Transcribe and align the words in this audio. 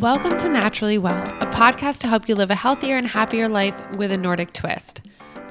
Welcome 0.00 0.38
to 0.38 0.48
Naturally 0.48 0.96
Well, 0.96 1.22
a 1.42 1.46
podcast 1.52 1.98
to 2.00 2.08
help 2.08 2.26
you 2.26 2.34
live 2.34 2.50
a 2.50 2.54
healthier 2.54 2.96
and 2.96 3.06
happier 3.06 3.50
life 3.50 3.74
with 3.98 4.10
a 4.12 4.16
Nordic 4.16 4.54
twist. 4.54 5.02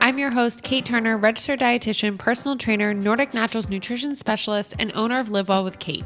I'm 0.01 0.17
your 0.17 0.31
host, 0.31 0.63
Kate 0.63 0.83
Turner, 0.83 1.19
registered 1.19 1.59
dietitian, 1.59 2.17
personal 2.17 2.57
trainer, 2.57 2.91
Nordic 2.91 3.35
Naturals 3.35 3.69
nutrition 3.69 4.15
specialist, 4.15 4.75
and 4.79 4.91
owner 4.95 5.19
of 5.19 5.29
Live 5.29 5.49
Well 5.49 5.63
with 5.63 5.77
Kate. 5.77 6.03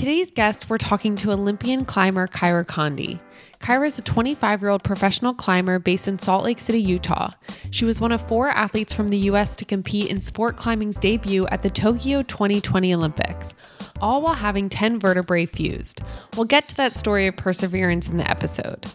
Today's 0.00 0.30
guest, 0.30 0.70
we're 0.70 0.78
talking 0.78 1.14
to 1.16 1.30
Olympian 1.30 1.84
climber 1.84 2.26
Kyra 2.26 2.64
Condie. 2.64 3.20
Kyra 3.60 3.86
is 3.86 3.98
a 3.98 4.02
25 4.02 4.62
year 4.62 4.70
old 4.70 4.82
professional 4.82 5.34
climber 5.34 5.78
based 5.78 6.08
in 6.08 6.18
Salt 6.18 6.42
Lake 6.42 6.58
City, 6.58 6.80
Utah. 6.80 7.32
She 7.70 7.84
was 7.84 8.00
one 8.00 8.10
of 8.10 8.26
four 8.26 8.48
athletes 8.48 8.94
from 8.94 9.08
the 9.08 9.18
U.S. 9.18 9.54
to 9.56 9.66
compete 9.66 10.10
in 10.10 10.18
sport 10.18 10.56
climbing's 10.56 10.96
debut 10.96 11.46
at 11.48 11.62
the 11.62 11.68
Tokyo 11.68 12.22
2020 12.22 12.94
Olympics, 12.94 13.52
all 14.00 14.22
while 14.22 14.32
having 14.32 14.70
10 14.70 14.98
vertebrae 14.98 15.44
fused. 15.44 16.00
We'll 16.34 16.46
get 16.46 16.66
to 16.68 16.76
that 16.76 16.96
story 16.96 17.26
of 17.26 17.36
perseverance 17.36 18.08
in 18.08 18.16
the 18.16 18.30
episode. 18.30 18.86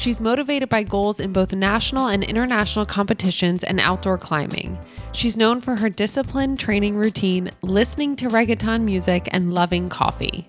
She's 0.00 0.18
motivated 0.18 0.70
by 0.70 0.84
goals 0.84 1.20
in 1.20 1.34
both 1.34 1.52
national 1.52 2.06
and 2.06 2.24
international 2.24 2.86
competitions 2.86 3.62
and 3.62 3.78
outdoor 3.78 4.16
climbing. 4.16 4.78
She's 5.12 5.36
known 5.36 5.60
for 5.60 5.76
her 5.76 5.90
disciplined 5.90 6.58
training 6.58 6.96
routine, 6.96 7.50
listening 7.60 8.16
to 8.16 8.28
reggaeton 8.28 8.80
music, 8.80 9.28
and 9.30 9.52
loving 9.52 9.90
coffee. 9.90 10.48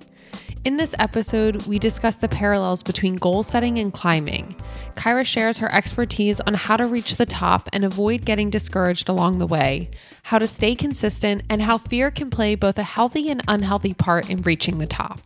In 0.63 0.77
this 0.77 0.95
episode, 0.99 1.67
we 1.67 1.79
discuss 1.79 2.15
the 2.15 2.29
parallels 2.29 2.81
between 2.81 3.17
goal 3.17 3.43
setting 3.43 3.77
and 3.77 3.91
climbing. 3.91 4.55
Kyra 4.95 5.25
shares 5.25 5.57
her 5.57 5.73
expertise 5.75 6.39
on 6.39 6.53
how 6.53 6.77
to 6.77 6.85
reach 6.85 7.17
the 7.17 7.25
top 7.25 7.67
and 7.73 7.83
avoid 7.83 8.23
getting 8.23 8.49
discouraged 8.49 9.09
along 9.09 9.39
the 9.39 9.47
way, 9.47 9.89
how 10.23 10.39
to 10.39 10.47
stay 10.47 10.75
consistent, 10.75 11.43
and 11.49 11.61
how 11.61 11.77
fear 11.77 12.09
can 12.09 12.29
play 12.29 12.55
both 12.55 12.79
a 12.79 12.83
healthy 12.83 13.29
and 13.29 13.43
unhealthy 13.49 13.93
part 13.93 14.29
in 14.29 14.41
reaching 14.43 14.77
the 14.77 14.87
top. 14.87 15.19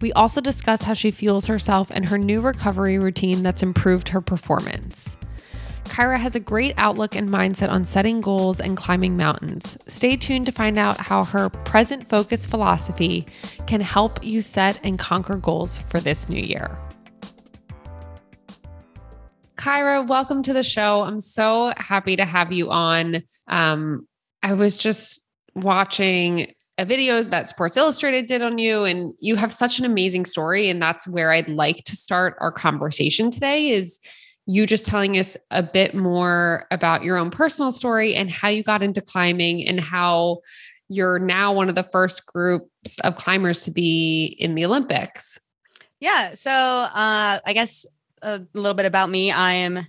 We 0.00 0.12
also 0.12 0.40
discuss 0.42 0.82
how 0.82 0.92
she 0.92 1.10
fuels 1.10 1.46
herself 1.46 1.88
and 1.90 2.06
her 2.08 2.18
new 2.18 2.42
recovery 2.42 2.98
routine 2.98 3.42
that's 3.42 3.62
improved 3.62 4.08
her 4.10 4.20
performance. 4.20 5.16
Kyra 5.84 6.18
has 6.18 6.34
a 6.34 6.40
great 6.40 6.74
outlook 6.76 7.14
and 7.14 7.28
mindset 7.28 7.70
on 7.70 7.86
setting 7.86 8.20
goals 8.20 8.60
and 8.60 8.76
climbing 8.76 9.16
mountains. 9.16 9.78
Stay 9.86 10.16
tuned 10.16 10.44
to 10.46 10.52
find 10.52 10.76
out 10.76 10.98
how 10.98 11.24
her 11.24 11.48
present 11.48 12.08
focus 12.08 12.44
philosophy 12.44 13.24
can 13.66 13.80
help 13.80 14.22
you 14.22 14.42
set 14.42 14.78
and 14.84 14.98
conquer 14.98 15.36
goals 15.36 15.78
for 15.78 15.98
this 15.98 16.28
new 16.28 16.40
year. 16.40 16.76
Kyra, 19.56 20.06
welcome 20.06 20.42
to 20.42 20.52
the 20.52 20.62
show. 20.62 21.02
I'm 21.02 21.20
so 21.20 21.72
happy 21.78 22.16
to 22.16 22.24
have 22.26 22.52
you 22.52 22.70
on. 22.70 23.22
Um, 23.48 24.06
I 24.42 24.52
was 24.52 24.76
just 24.76 25.20
watching 25.54 26.52
a 26.78 26.84
video 26.84 27.22
that 27.22 27.48
Sports 27.48 27.76
Illustrated 27.76 28.26
did 28.26 28.42
on 28.42 28.58
you, 28.58 28.84
and 28.84 29.14
you 29.18 29.36
have 29.36 29.52
such 29.52 29.78
an 29.78 29.84
amazing 29.84 30.26
story. 30.26 30.68
And 30.68 30.80
that's 30.80 31.06
where 31.06 31.32
I'd 31.32 31.48
like 31.48 31.84
to 31.84 31.96
start 31.96 32.36
our 32.40 32.52
conversation 32.52 33.30
today. 33.30 33.70
Is 33.70 33.98
you 34.46 34.66
just 34.66 34.86
telling 34.86 35.18
us 35.18 35.36
a 35.50 35.62
bit 35.62 35.94
more 35.94 36.66
about 36.70 37.02
your 37.02 37.16
own 37.16 37.30
personal 37.30 37.70
story 37.70 38.14
and 38.14 38.30
how 38.30 38.48
you 38.48 38.62
got 38.62 38.82
into 38.82 39.00
climbing 39.00 39.66
and 39.66 39.80
how 39.80 40.38
you're 40.88 41.18
now 41.18 41.52
one 41.52 41.68
of 41.68 41.74
the 41.74 41.82
first 41.82 42.26
groups 42.26 42.96
of 43.02 43.16
climbers 43.16 43.64
to 43.64 43.70
be 43.70 44.36
in 44.38 44.54
the 44.54 44.64
Olympics. 44.64 45.40
Yeah. 45.98 46.34
So 46.34 46.50
uh, 46.52 47.40
I 47.44 47.52
guess 47.54 47.86
a 48.22 48.42
little 48.54 48.74
bit 48.74 48.86
about 48.86 49.10
me. 49.10 49.32
I 49.32 49.52
am 49.54 49.86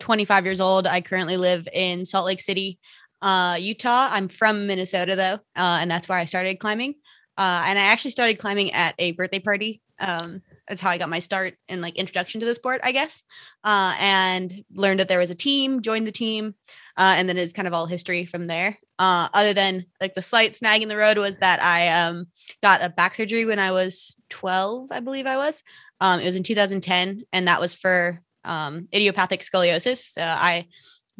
25 0.00 0.44
years 0.44 0.60
old. 0.60 0.86
I 0.86 1.00
currently 1.00 1.36
live 1.36 1.68
in 1.72 2.04
Salt 2.04 2.26
Lake 2.26 2.40
City, 2.40 2.78
uh, 3.22 3.56
Utah. 3.60 4.08
I'm 4.10 4.28
from 4.28 4.66
Minnesota, 4.66 5.16
though, 5.16 5.34
uh, 5.56 5.78
and 5.80 5.90
that's 5.90 6.08
where 6.08 6.18
I 6.18 6.24
started 6.24 6.58
climbing. 6.58 6.94
Uh, 7.36 7.62
and 7.66 7.78
I 7.78 7.82
actually 7.82 8.10
started 8.10 8.38
climbing 8.38 8.72
at 8.72 8.94
a 8.98 9.12
birthday 9.12 9.38
party. 9.38 9.80
Um, 9.98 10.42
that's 10.68 10.80
how 10.80 10.90
I 10.90 10.98
got 10.98 11.08
my 11.08 11.18
start 11.18 11.54
in 11.68 11.80
like 11.80 11.96
introduction 11.96 12.40
to 12.40 12.46
the 12.46 12.54
sport, 12.54 12.80
I 12.84 12.92
guess. 12.92 13.22
Uh, 13.64 13.94
and 13.98 14.64
learned 14.72 15.00
that 15.00 15.08
there 15.08 15.18
was 15.18 15.30
a 15.30 15.34
team, 15.34 15.82
joined 15.82 16.06
the 16.06 16.12
team, 16.12 16.54
uh, 16.96 17.14
and 17.16 17.28
then 17.28 17.36
it's 17.36 17.52
kind 17.52 17.66
of 17.66 17.74
all 17.74 17.86
history 17.86 18.24
from 18.24 18.46
there. 18.46 18.78
Uh, 18.98 19.28
other 19.34 19.52
than 19.52 19.86
like 20.00 20.14
the 20.14 20.22
slight 20.22 20.54
snag 20.54 20.82
in 20.82 20.88
the 20.88 20.96
road 20.96 21.18
was 21.18 21.38
that 21.38 21.62
I 21.62 21.88
um, 21.88 22.26
got 22.62 22.82
a 22.82 22.88
back 22.88 23.14
surgery 23.14 23.44
when 23.44 23.58
I 23.58 23.72
was 23.72 24.16
12, 24.30 24.88
I 24.90 25.00
believe 25.00 25.26
I 25.26 25.36
was. 25.36 25.62
Um, 26.00 26.20
it 26.20 26.26
was 26.26 26.36
in 26.36 26.42
2010, 26.42 27.22
and 27.32 27.48
that 27.48 27.60
was 27.60 27.74
for 27.74 28.20
um, 28.44 28.88
idiopathic 28.94 29.40
scoliosis. 29.40 30.12
So 30.12 30.22
I 30.22 30.66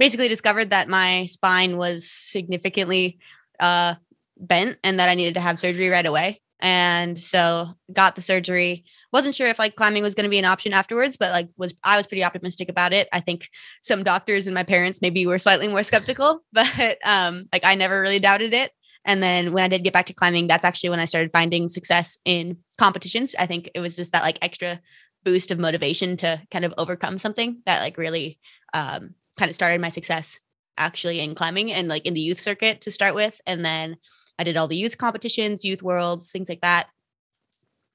basically 0.01 0.27
discovered 0.27 0.71
that 0.71 0.89
my 0.89 1.27
spine 1.27 1.77
was 1.77 2.11
significantly 2.11 3.19
uh, 3.61 3.95
bent 4.39 4.79
and 4.83 4.99
that 4.99 5.09
I 5.09 5.15
needed 5.15 5.35
to 5.35 5.41
have 5.41 5.61
surgery 5.61 5.91
right 5.91 6.07
away. 6.07 6.41
And 6.59 7.17
so 7.17 7.69
got 7.93 8.17
the 8.17 8.23
surgery 8.23 8.85
wasn't 9.13 9.35
sure 9.35 9.49
if 9.49 9.59
like 9.59 9.77
climbing 9.77 10.03
was 10.03 10.15
going 10.15 10.25
to 10.25 10.31
be 10.31 10.39
an 10.39 10.45
option 10.45 10.73
afterwards, 10.73 11.17
but 11.17 11.33
like 11.33 11.49
was 11.57 11.75
I 11.83 11.97
was 11.97 12.07
pretty 12.07 12.25
optimistic 12.25 12.69
about 12.69 12.93
it. 12.93 13.09
I 13.13 13.21
think 13.21 13.49
some 13.83 14.03
doctors 14.03 14.47
and 14.47 14.55
my 14.55 14.63
parents 14.63 15.03
maybe 15.03 15.27
were 15.27 15.39
slightly 15.39 15.69
more 15.69 15.83
skeptical, 15.83 16.43
but 16.53 16.99
um 17.05 17.47
like 17.53 17.65
I 17.65 17.75
never 17.75 18.01
really 18.01 18.21
doubted 18.21 18.55
it. 18.55 18.71
And 19.05 19.23
then 19.23 19.53
when 19.53 19.65
I 19.65 19.69
did 19.69 19.85
get 19.85 19.93
back 19.93 20.07
to 20.07 20.15
climbing, 20.15 20.47
that's 20.47 20.65
actually 20.65 20.91
when 20.91 21.01
I 21.01 21.07
started 21.07 21.33
finding 21.33 21.69
success 21.69 22.19
in 22.25 22.59
competitions. 22.79 23.35
I 23.39 23.47
think 23.47 23.71
it 23.75 23.81
was 23.81 23.97
just 23.97 24.13
that 24.13 24.23
like 24.23 24.39
extra 24.43 24.81
boost 25.25 25.51
of 25.51 25.59
motivation 25.59 26.17
to 26.19 26.41
kind 26.51 26.65
of 26.65 26.75
overcome 26.79 27.19
something 27.19 27.63
that 27.67 27.81
like 27.81 27.99
really 27.99 28.39
um 28.75 29.15
kind 29.39 29.49
of 29.49 29.55
started 29.55 29.81
my 29.81 29.89
success 29.89 30.39
actually 30.77 31.21
in 31.21 31.35
climbing 31.35 31.73
and 31.73 31.89
like 31.89 32.07
in 32.07 32.15
the 32.15 32.21
youth 32.21 32.41
circuit 32.41 32.81
to 32.83 32.91
start 32.91 33.15
with. 33.15 33.41
And 33.47 33.65
then 33.65 33.97
I 34.39 34.45
did 34.45 34.57
all 34.57 34.69
the 34.69 34.77
youth 34.77 34.99
competitions, 34.99 35.65
youth 35.65 35.83
worlds, 35.83 36.31
things 36.31 36.49
like 36.49 36.63
that 36.63 36.89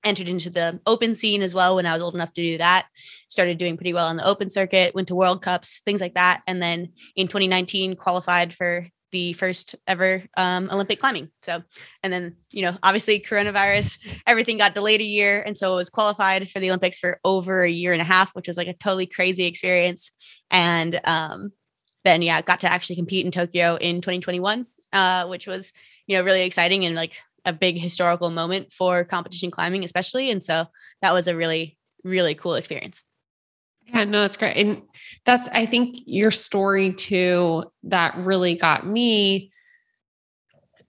entered 0.06 0.30
into 0.30 0.50
the 0.50 0.80
open 0.86 1.16
scene 1.16 1.42
as 1.42 1.54
well 1.54 1.76
when 1.76 1.86
I 1.86 1.94
was 1.94 2.02
old 2.02 2.16
enough 2.16 2.34
to 2.34 2.42
do 2.42 2.58
that. 2.60 2.86
Started 3.28 3.58
doing 3.58 3.76
pretty 3.76 3.92
well 3.92 4.08
on 4.08 4.18
the 4.18 4.26
open 4.26 4.50
circuit, 4.50 4.96
went 4.96 5.08
to 5.10 5.16
World 5.16 5.42
Cups, 5.42 5.82
things 5.84 6.00
like 6.00 6.14
that. 6.14 6.44
And 6.48 6.62
then 6.62 6.94
in 7.16 7.28
2019, 7.28 7.96
qualified 7.96 8.54
for 8.54 8.88
the 9.12 9.34
first 9.34 9.76
ever 9.88 10.24
um, 10.38 10.70
Olympic 10.72 11.00
climbing. 11.00 11.30
So, 11.42 11.64
and 12.04 12.12
then, 12.12 12.36
you 12.52 12.64
know, 12.64 12.78
obviously 12.84 13.20
coronavirus, 13.20 13.98
everything 14.28 14.58
got 14.58 14.76
delayed 14.76 15.02
a 15.02 15.06
year. 15.06 15.42
And 15.42 15.58
so 15.58 15.74
it 15.74 15.78
was 15.78 15.90
qualified 15.90 16.50
for 16.50 16.60
the 16.60 16.70
Olympics 16.70 17.00
for 17.00 17.20
over 17.24 17.62
a 17.62 17.70
year 17.70 17.94
and 17.94 18.02
a 18.02 18.06
half, 18.06 18.36
which 18.36 18.48
was 18.48 18.58
like 18.58 18.68
a 18.68 18.74
totally 18.74 19.06
crazy 19.06 19.46
experience. 19.46 20.12
And 20.52 21.00
um, 21.06 21.52
then, 22.04 22.22
yeah, 22.22 22.42
got 22.42 22.62
to 22.62 22.72
actually 22.72 22.96
compete 22.96 23.26
in 23.26 23.32
Tokyo 23.32 23.76
in 23.76 23.98
2021, 23.98 24.66
uh, 24.94 25.28
which 25.28 25.48
was, 25.48 25.74
you 26.08 26.18
know, 26.18 26.24
really 26.24 26.42
exciting 26.42 26.86
and 26.86 26.96
like 26.96 27.14
a 27.46 27.54
big 27.54 27.78
historical 27.78 28.30
moment 28.30 28.72
for 28.72 29.04
competition 29.04 29.52
climbing, 29.52 29.84
especially. 29.84 30.30
And 30.32 30.44
so 30.44 30.68
that 31.02 31.14
was 31.14 31.28
a 31.28 31.36
really, 31.36 31.78
really 32.04 32.36
cool 32.36 32.56
experience. 32.56 33.02
Yeah, 33.88 34.04
no, 34.04 34.22
that's 34.22 34.38
great. 34.38 34.58
And 34.58 34.82
that's, 35.26 35.48
I 35.52 35.66
think, 35.66 35.98
your 36.06 36.32
story 36.32 36.94
too, 36.94 37.66
that 37.84 38.18
really 38.18 38.56
got 38.56 38.88
me 38.88 39.52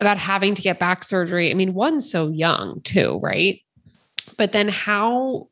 about 0.00 0.18
having 0.18 0.54
to 0.54 0.62
get 0.62 0.78
back 0.78 1.04
surgery. 1.04 1.50
I 1.50 1.54
mean, 1.54 1.74
one 1.74 2.00
so 2.00 2.28
young 2.28 2.80
too, 2.82 3.18
right? 3.22 3.60
But 4.36 4.52
then 4.52 4.68
how 4.68 5.48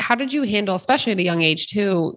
how 0.00 0.14
did 0.14 0.32
you 0.32 0.42
handle, 0.42 0.74
especially 0.74 1.12
at 1.12 1.18
a 1.18 1.24
young 1.24 1.42
age 1.42 1.66
too, 1.66 2.16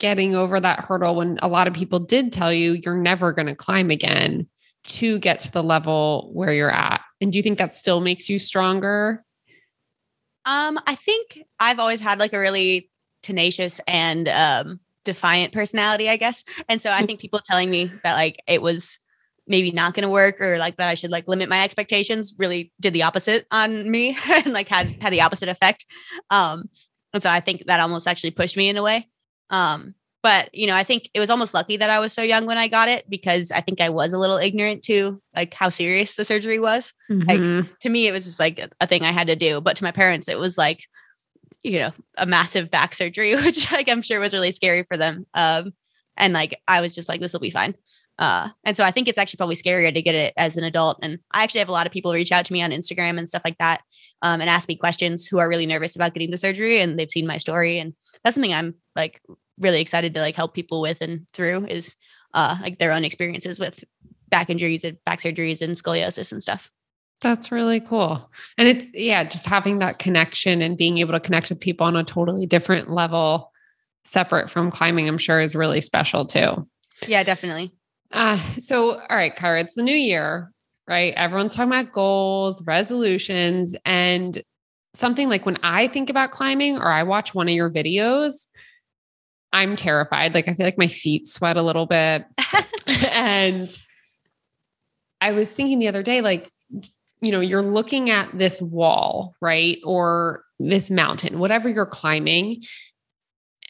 getting 0.00 0.34
over 0.34 0.58
that 0.58 0.80
hurdle 0.80 1.14
when 1.14 1.38
a 1.42 1.48
lot 1.48 1.68
of 1.68 1.74
people 1.74 2.00
did 2.00 2.32
tell 2.32 2.52
you 2.52 2.72
you're 2.72 2.96
never 2.96 3.32
going 3.32 3.46
to 3.46 3.54
climb 3.54 3.90
again? 3.90 4.48
to 4.82 5.18
get 5.18 5.40
to 5.40 5.52
the 5.52 5.62
level 5.62 6.30
where 6.32 6.52
you're 6.52 6.70
at? 6.70 7.00
And 7.20 7.32
do 7.32 7.38
you 7.38 7.42
think 7.42 7.58
that 7.58 7.74
still 7.74 8.00
makes 8.00 8.28
you 8.28 8.38
stronger? 8.38 9.24
Um, 10.46 10.78
I 10.86 10.94
think 10.94 11.38
I've 11.58 11.78
always 11.78 12.00
had 12.00 12.18
like 12.18 12.32
a 12.32 12.38
really 12.38 12.90
tenacious 13.22 13.80
and 13.86 14.28
um 14.28 14.80
defiant 15.04 15.52
personality, 15.52 16.08
I 16.08 16.16
guess. 16.16 16.44
And 16.68 16.80
so 16.80 16.90
I 16.90 17.04
think 17.04 17.20
people 17.20 17.40
telling 17.44 17.70
me 17.70 17.92
that 18.04 18.14
like 18.14 18.38
it 18.46 18.62
was 18.62 18.98
maybe 19.46 19.70
not 19.70 19.94
going 19.94 20.02
to 20.02 20.08
work 20.08 20.40
or 20.40 20.58
like 20.58 20.76
that 20.76 20.88
I 20.88 20.94
should 20.94 21.10
like 21.10 21.26
limit 21.26 21.48
my 21.48 21.62
expectations 21.64 22.34
really 22.38 22.72
did 22.80 22.92
the 22.92 23.02
opposite 23.02 23.46
on 23.50 23.90
me 23.90 24.16
and 24.30 24.52
like 24.52 24.68
had 24.68 25.02
had 25.02 25.12
the 25.12 25.20
opposite 25.20 25.48
effect. 25.48 25.84
Um 26.30 26.70
and 27.12 27.22
so 27.22 27.28
I 27.28 27.40
think 27.40 27.64
that 27.66 27.80
almost 27.80 28.06
actually 28.06 28.30
pushed 28.30 28.56
me 28.56 28.68
in 28.68 28.76
a 28.76 28.82
way. 28.82 29.08
Um 29.50 29.94
but 30.22 30.52
you 30.54 30.66
know 30.66 30.74
i 30.74 30.84
think 30.84 31.08
it 31.14 31.20
was 31.20 31.30
almost 31.30 31.54
lucky 31.54 31.76
that 31.76 31.90
i 31.90 31.98
was 31.98 32.12
so 32.12 32.22
young 32.22 32.46
when 32.46 32.58
i 32.58 32.68
got 32.68 32.88
it 32.88 33.08
because 33.08 33.50
i 33.52 33.60
think 33.60 33.80
i 33.80 33.88
was 33.88 34.12
a 34.12 34.18
little 34.18 34.36
ignorant 34.36 34.82
to 34.82 35.20
like 35.34 35.54
how 35.54 35.68
serious 35.68 36.16
the 36.16 36.24
surgery 36.24 36.58
was 36.58 36.92
mm-hmm. 37.10 37.28
like 37.28 37.80
to 37.80 37.88
me 37.88 38.06
it 38.06 38.12
was 38.12 38.24
just 38.24 38.40
like 38.40 38.64
a 38.80 38.86
thing 38.86 39.02
i 39.04 39.12
had 39.12 39.26
to 39.26 39.36
do 39.36 39.60
but 39.60 39.76
to 39.76 39.84
my 39.84 39.92
parents 39.92 40.28
it 40.28 40.38
was 40.38 40.58
like 40.58 40.84
you 41.62 41.78
know 41.78 41.92
a 42.16 42.26
massive 42.26 42.70
back 42.70 42.94
surgery 42.94 43.34
which 43.44 43.70
like 43.72 43.88
i'm 43.88 44.02
sure 44.02 44.20
was 44.20 44.32
really 44.32 44.52
scary 44.52 44.84
for 44.84 44.96
them 44.96 45.26
um 45.34 45.72
and 46.16 46.32
like 46.32 46.60
i 46.68 46.80
was 46.80 46.94
just 46.94 47.08
like 47.08 47.20
this 47.20 47.32
will 47.32 47.40
be 47.40 47.50
fine 47.50 47.74
uh 48.18 48.48
and 48.64 48.76
so 48.76 48.84
i 48.84 48.90
think 48.90 49.08
it's 49.08 49.18
actually 49.18 49.38
probably 49.38 49.56
scarier 49.56 49.92
to 49.92 50.02
get 50.02 50.14
it 50.14 50.32
as 50.36 50.56
an 50.56 50.64
adult 50.64 50.98
and 51.02 51.18
i 51.32 51.42
actually 51.42 51.60
have 51.60 51.68
a 51.68 51.72
lot 51.72 51.86
of 51.86 51.92
people 51.92 52.12
reach 52.12 52.32
out 52.32 52.44
to 52.44 52.52
me 52.52 52.62
on 52.62 52.70
instagram 52.70 53.18
and 53.18 53.28
stuff 53.28 53.42
like 53.44 53.58
that 53.58 53.82
um, 54.22 54.42
and 54.42 54.50
ask 54.50 54.68
me 54.68 54.76
questions 54.76 55.26
who 55.26 55.38
are 55.38 55.48
really 55.48 55.64
nervous 55.64 55.96
about 55.96 56.12
getting 56.12 56.30
the 56.30 56.36
surgery 56.36 56.78
and 56.78 56.98
they've 56.98 57.10
seen 57.10 57.26
my 57.26 57.38
story 57.38 57.78
and 57.78 57.94
that's 58.22 58.34
something 58.34 58.52
i'm 58.52 58.74
like 58.94 59.22
really 59.60 59.80
excited 59.80 60.14
to 60.14 60.20
like 60.20 60.34
help 60.34 60.54
people 60.54 60.80
with 60.80 61.00
and 61.00 61.28
through 61.32 61.66
is 61.66 61.94
uh 62.34 62.56
like 62.60 62.78
their 62.78 62.92
own 62.92 63.04
experiences 63.04 63.60
with 63.60 63.84
back 64.30 64.50
injuries 64.50 64.84
and 64.84 64.96
back 65.04 65.20
surgeries 65.20 65.60
and 65.60 65.76
scoliosis 65.76 66.32
and 66.32 66.40
stuff. 66.42 66.70
That's 67.20 67.52
really 67.52 67.80
cool. 67.80 68.30
And 68.56 68.66
it's, 68.66 68.90
yeah, 68.94 69.24
just 69.24 69.44
having 69.44 69.78
that 69.80 69.98
connection 69.98 70.62
and 70.62 70.78
being 70.78 70.98
able 70.98 71.12
to 71.12 71.20
connect 71.20 71.50
with 71.50 71.60
people 71.60 71.86
on 71.86 71.96
a 71.96 72.04
totally 72.04 72.46
different 72.46 72.90
level, 72.90 73.52
separate 74.06 74.48
from 74.50 74.70
climbing, 74.70 75.06
I'm 75.06 75.18
sure 75.18 75.40
is 75.40 75.54
really 75.54 75.82
special 75.82 76.24
too. 76.24 76.66
Yeah, 77.06 77.22
definitely. 77.22 77.74
Uh, 78.10 78.38
so, 78.58 78.98
all 78.98 79.16
right, 79.16 79.36
Kyra, 79.36 79.62
it's 79.62 79.74
the 79.74 79.82
new 79.82 79.94
year, 79.94 80.50
right? 80.88 81.12
Everyone's 81.14 81.54
talking 81.54 81.70
about 81.70 81.92
goals, 81.92 82.62
resolutions, 82.64 83.76
and 83.84 84.42
something 84.94 85.28
like 85.28 85.46
when 85.46 85.58
I 85.62 85.88
think 85.88 86.10
about 86.10 86.30
climbing 86.30 86.78
or 86.78 86.88
I 86.88 87.02
watch 87.02 87.34
one 87.34 87.48
of 87.48 87.54
your 87.54 87.70
videos, 87.70 88.48
I'm 89.52 89.76
terrified. 89.76 90.34
Like, 90.34 90.48
I 90.48 90.54
feel 90.54 90.66
like 90.66 90.78
my 90.78 90.88
feet 90.88 91.26
sweat 91.28 91.56
a 91.56 91.62
little 91.62 91.86
bit. 91.86 92.24
and 93.12 93.78
I 95.20 95.32
was 95.32 95.52
thinking 95.52 95.78
the 95.78 95.88
other 95.88 96.02
day, 96.02 96.20
like, 96.20 96.50
you 97.20 97.32
know, 97.32 97.40
you're 97.40 97.62
looking 97.62 98.10
at 98.10 98.36
this 98.36 98.62
wall, 98.62 99.34
right? 99.40 99.78
Or 99.84 100.44
this 100.58 100.90
mountain, 100.90 101.38
whatever 101.38 101.68
you're 101.68 101.86
climbing. 101.86 102.62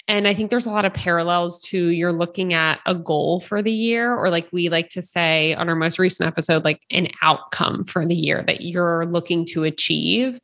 And 0.07 0.27
I 0.27 0.35
think 0.35 0.51
there's 0.51 0.67
a 0.67 0.71
lot 0.71 0.85
of 0.85 0.93
parallels 0.93 1.61
to 1.67 1.89
you're 1.89 2.13
looking 2.13 2.53
at 2.53 2.81
a 2.85 2.95
goal 2.95 3.41
for 3.41 3.63
the 3.63 3.73
year, 3.73 4.13
or 4.13 4.29
like 4.29 4.49
we 4.53 4.69
like 4.69 4.89
to 4.91 5.03
say 5.03 5.55
on 5.55 5.69
our 5.69 5.77
most 5.77 5.99
recent 5.99 6.27
episode, 6.27 6.65
like 6.65 6.83
an 6.91 7.09
outcome 7.23 7.85
for 7.85 8.05
the 8.05 8.15
year 8.15 8.43
that 8.47 8.61
you're 8.61 9.07
looking 9.07 9.45
to 9.47 9.65
achieve. 9.65 10.41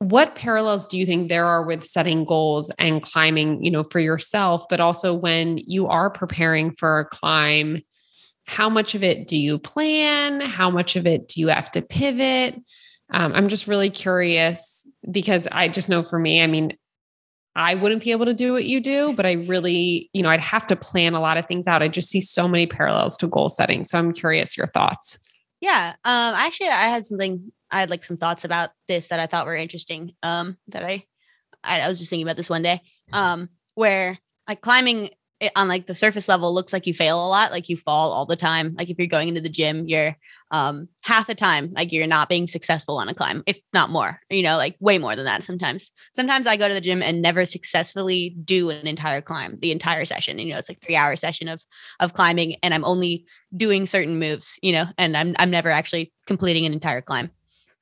What 0.00 0.36
parallels 0.36 0.86
do 0.86 0.96
you 0.96 1.04
think 1.06 1.28
there 1.28 1.46
are 1.46 1.64
with 1.64 1.84
setting 1.84 2.24
goals 2.24 2.70
and 2.78 3.02
climbing, 3.02 3.64
you 3.64 3.70
know, 3.70 3.82
for 3.82 3.98
yourself, 3.98 4.64
but 4.70 4.80
also 4.80 5.12
when 5.12 5.58
you 5.58 5.88
are 5.88 6.08
preparing 6.08 6.74
for 6.76 7.00
a 7.00 7.04
climb? 7.04 7.82
how 8.48 8.70
much 8.70 8.94
of 8.94 9.04
it 9.04 9.28
do 9.28 9.36
you 9.36 9.58
plan? 9.58 10.40
How 10.40 10.70
much 10.70 10.96
of 10.96 11.06
it 11.06 11.28
do 11.28 11.38
you 11.38 11.48
have 11.48 11.70
to 11.72 11.82
pivot? 11.82 12.54
Um, 13.10 13.34
I'm 13.34 13.48
just 13.48 13.66
really 13.66 13.90
curious 13.90 14.86
because 15.10 15.46
I 15.52 15.68
just 15.68 15.90
know 15.90 16.02
for 16.02 16.18
me, 16.18 16.42
I 16.42 16.46
mean, 16.46 16.74
I 17.54 17.74
wouldn't 17.74 18.02
be 18.02 18.10
able 18.10 18.24
to 18.24 18.32
do 18.32 18.54
what 18.54 18.64
you 18.64 18.80
do, 18.80 19.12
but 19.12 19.26
I 19.26 19.32
really, 19.32 20.08
you 20.14 20.22
know, 20.22 20.30
I'd 20.30 20.40
have 20.40 20.66
to 20.68 20.76
plan 20.76 21.12
a 21.12 21.20
lot 21.20 21.36
of 21.36 21.46
things 21.46 21.66
out. 21.66 21.82
I 21.82 21.88
just 21.88 22.08
see 22.08 22.22
so 22.22 22.48
many 22.48 22.66
parallels 22.66 23.18
to 23.18 23.26
goal 23.26 23.50
setting. 23.50 23.84
So 23.84 23.98
I'm 23.98 24.14
curious 24.14 24.56
your 24.56 24.68
thoughts. 24.68 25.18
Yeah. 25.60 25.96
Um, 26.06 26.34
actually 26.34 26.68
I 26.68 26.84
had 26.84 27.04
something, 27.04 27.52
I 27.70 27.80
had 27.80 27.90
like 27.90 28.04
some 28.04 28.16
thoughts 28.16 28.44
about 28.44 28.70
this 28.86 29.08
that 29.08 29.20
I 29.20 29.26
thought 29.26 29.46
were 29.46 29.56
interesting. 29.56 30.14
Um, 30.22 30.56
that 30.68 30.84
I, 30.84 31.04
I, 31.62 31.80
I 31.80 31.88
was 31.88 31.98
just 31.98 32.10
thinking 32.10 32.26
about 32.26 32.36
this 32.36 32.50
one 32.50 32.62
day. 32.62 32.80
Um, 33.12 33.48
where 33.74 34.18
like 34.48 34.60
climbing 34.60 35.10
on 35.54 35.68
like 35.68 35.86
the 35.86 35.94
surface 35.94 36.28
level 36.28 36.52
looks 36.52 36.72
like 36.72 36.86
you 36.86 36.94
fail 36.94 37.24
a 37.24 37.28
lot 37.28 37.52
like 37.52 37.68
you 37.68 37.76
fall 37.76 38.10
all 38.10 38.26
the 38.26 38.34
time 38.34 38.74
like 38.76 38.90
if 38.90 38.98
you're 38.98 39.06
going 39.06 39.28
into 39.28 39.40
the 39.40 39.48
gym 39.48 39.86
you're 39.86 40.16
um 40.50 40.88
half 41.02 41.28
the 41.28 41.34
time 41.34 41.70
like 41.76 41.92
you're 41.92 42.08
not 42.08 42.28
being 42.28 42.48
successful 42.48 42.96
on 42.96 43.08
a 43.08 43.14
climb 43.14 43.44
if 43.46 43.58
not 43.72 43.90
more 43.90 44.18
you 44.30 44.42
know 44.42 44.56
like 44.56 44.74
way 44.80 44.98
more 44.98 45.14
than 45.14 45.24
that 45.24 45.44
sometimes 45.44 45.92
sometimes 46.12 46.46
i 46.46 46.56
go 46.56 46.66
to 46.66 46.74
the 46.74 46.80
gym 46.80 47.02
and 47.02 47.22
never 47.22 47.44
successfully 47.44 48.34
do 48.44 48.70
an 48.70 48.86
entire 48.86 49.20
climb 49.20 49.56
the 49.60 49.70
entire 49.70 50.04
session 50.04 50.38
you 50.40 50.52
know 50.52 50.58
it's 50.58 50.68
like 50.68 50.80
3 50.80 50.96
hour 50.96 51.14
session 51.14 51.46
of 51.46 51.62
of 52.00 52.14
climbing 52.14 52.56
and 52.62 52.74
i'm 52.74 52.84
only 52.84 53.24
doing 53.56 53.86
certain 53.86 54.18
moves 54.18 54.58
you 54.60 54.72
know 54.72 54.86
and 54.98 55.16
i'm 55.16 55.36
i'm 55.38 55.50
never 55.50 55.70
actually 55.70 56.12
completing 56.26 56.66
an 56.66 56.72
entire 56.72 57.00
climb 57.00 57.30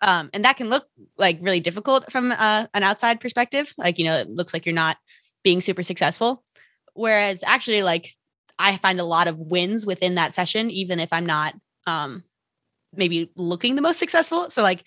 um 0.02 0.30
and 0.32 0.44
that 0.44 0.56
can 0.56 0.68
look 0.68 0.86
like 1.18 1.38
really 1.40 1.60
difficult 1.60 2.10
from 2.10 2.32
uh, 2.32 2.66
an 2.74 2.82
outside 2.82 3.20
perspective 3.20 3.72
like 3.78 3.98
you 3.98 4.04
know 4.04 4.16
it 4.16 4.28
looks 4.30 4.52
like 4.52 4.66
you're 4.66 4.74
not 4.74 4.96
being 5.44 5.60
super 5.60 5.82
successful 5.82 6.42
Whereas 6.94 7.44
actually, 7.46 7.82
like 7.82 8.14
I 8.58 8.78
find 8.78 9.00
a 9.00 9.04
lot 9.04 9.28
of 9.28 9.38
wins 9.38 9.86
within 9.86 10.14
that 10.14 10.34
session, 10.34 10.70
even 10.70 10.98
if 10.98 11.12
I'm 11.12 11.26
not 11.26 11.54
um 11.86 12.24
maybe 12.94 13.30
looking 13.36 13.76
the 13.76 13.82
most 13.82 13.98
successful. 13.98 14.50
So 14.50 14.62
like 14.62 14.84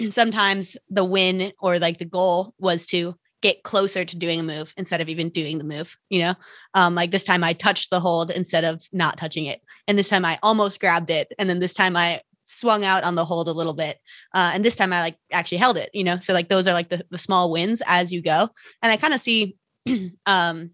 sometimes 0.10 0.76
the 0.90 1.04
win 1.04 1.52
or 1.60 1.78
like 1.78 1.98
the 1.98 2.04
goal 2.04 2.54
was 2.58 2.86
to 2.88 3.14
get 3.42 3.62
closer 3.64 4.04
to 4.04 4.16
doing 4.18 4.40
a 4.40 4.42
move 4.42 4.72
instead 4.76 5.00
of 5.00 5.08
even 5.08 5.28
doing 5.28 5.58
the 5.58 5.64
move, 5.64 5.96
you 6.08 6.18
know? 6.20 6.34
Um, 6.74 6.94
like 6.94 7.10
this 7.10 7.24
time 7.24 7.44
I 7.44 7.52
touched 7.52 7.90
the 7.90 8.00
hold 8.00 8.30
instead 8.30 8.64
of 8.64 8.82
not 8.92 9.18
touching 9.18 9.46
it. 9.46 9.60
And 9.86 9.98
this 9.98 10.08
time 10.08 10.24
I 10.24 10.38
almost 10.42 10.80
grabbed 10.80 11.10
it. 11.10 11.28
And 11.38 11.48
then 11.48 11.60
this 11.60 11.74
time 11.74 11.96
I 11.96 12.22
swung 12.46 12.84
out 12.84 13.04
on 13.04 13.14
the 13.14 13.24
hold 13.24 13.48
a 13.48 13.52
little 13.52 13.74
bit. 13.74 13.98
Uh, 14.34 14.52
and 14.54 14.64
this 14.64 14.76
time 14.76 14.92
I 14.92 15.00
like 15.00 15.16
actually 15.30 15.58
held 15.58 15.76
it, 15.76 15.90
you 15.92 16.04
know? 16.04 16.18
So 16.20 16.32
like 16.32 16.48
those 16.48 16.66
are 16.66 16.72
like 16.72 16.88
the, 16.88 17.04
the 17.10 17.18
small 17.18 17.50
wins 17.50 17.82
as 17.86 18.12
you 18.12 18.22
go. 18.22 18.48
And 18.82 18.90
I 18.90 18.96
kind 18.96 19.14
of 19.14 19.20
see 19.20 19.56
um 20.26 20.70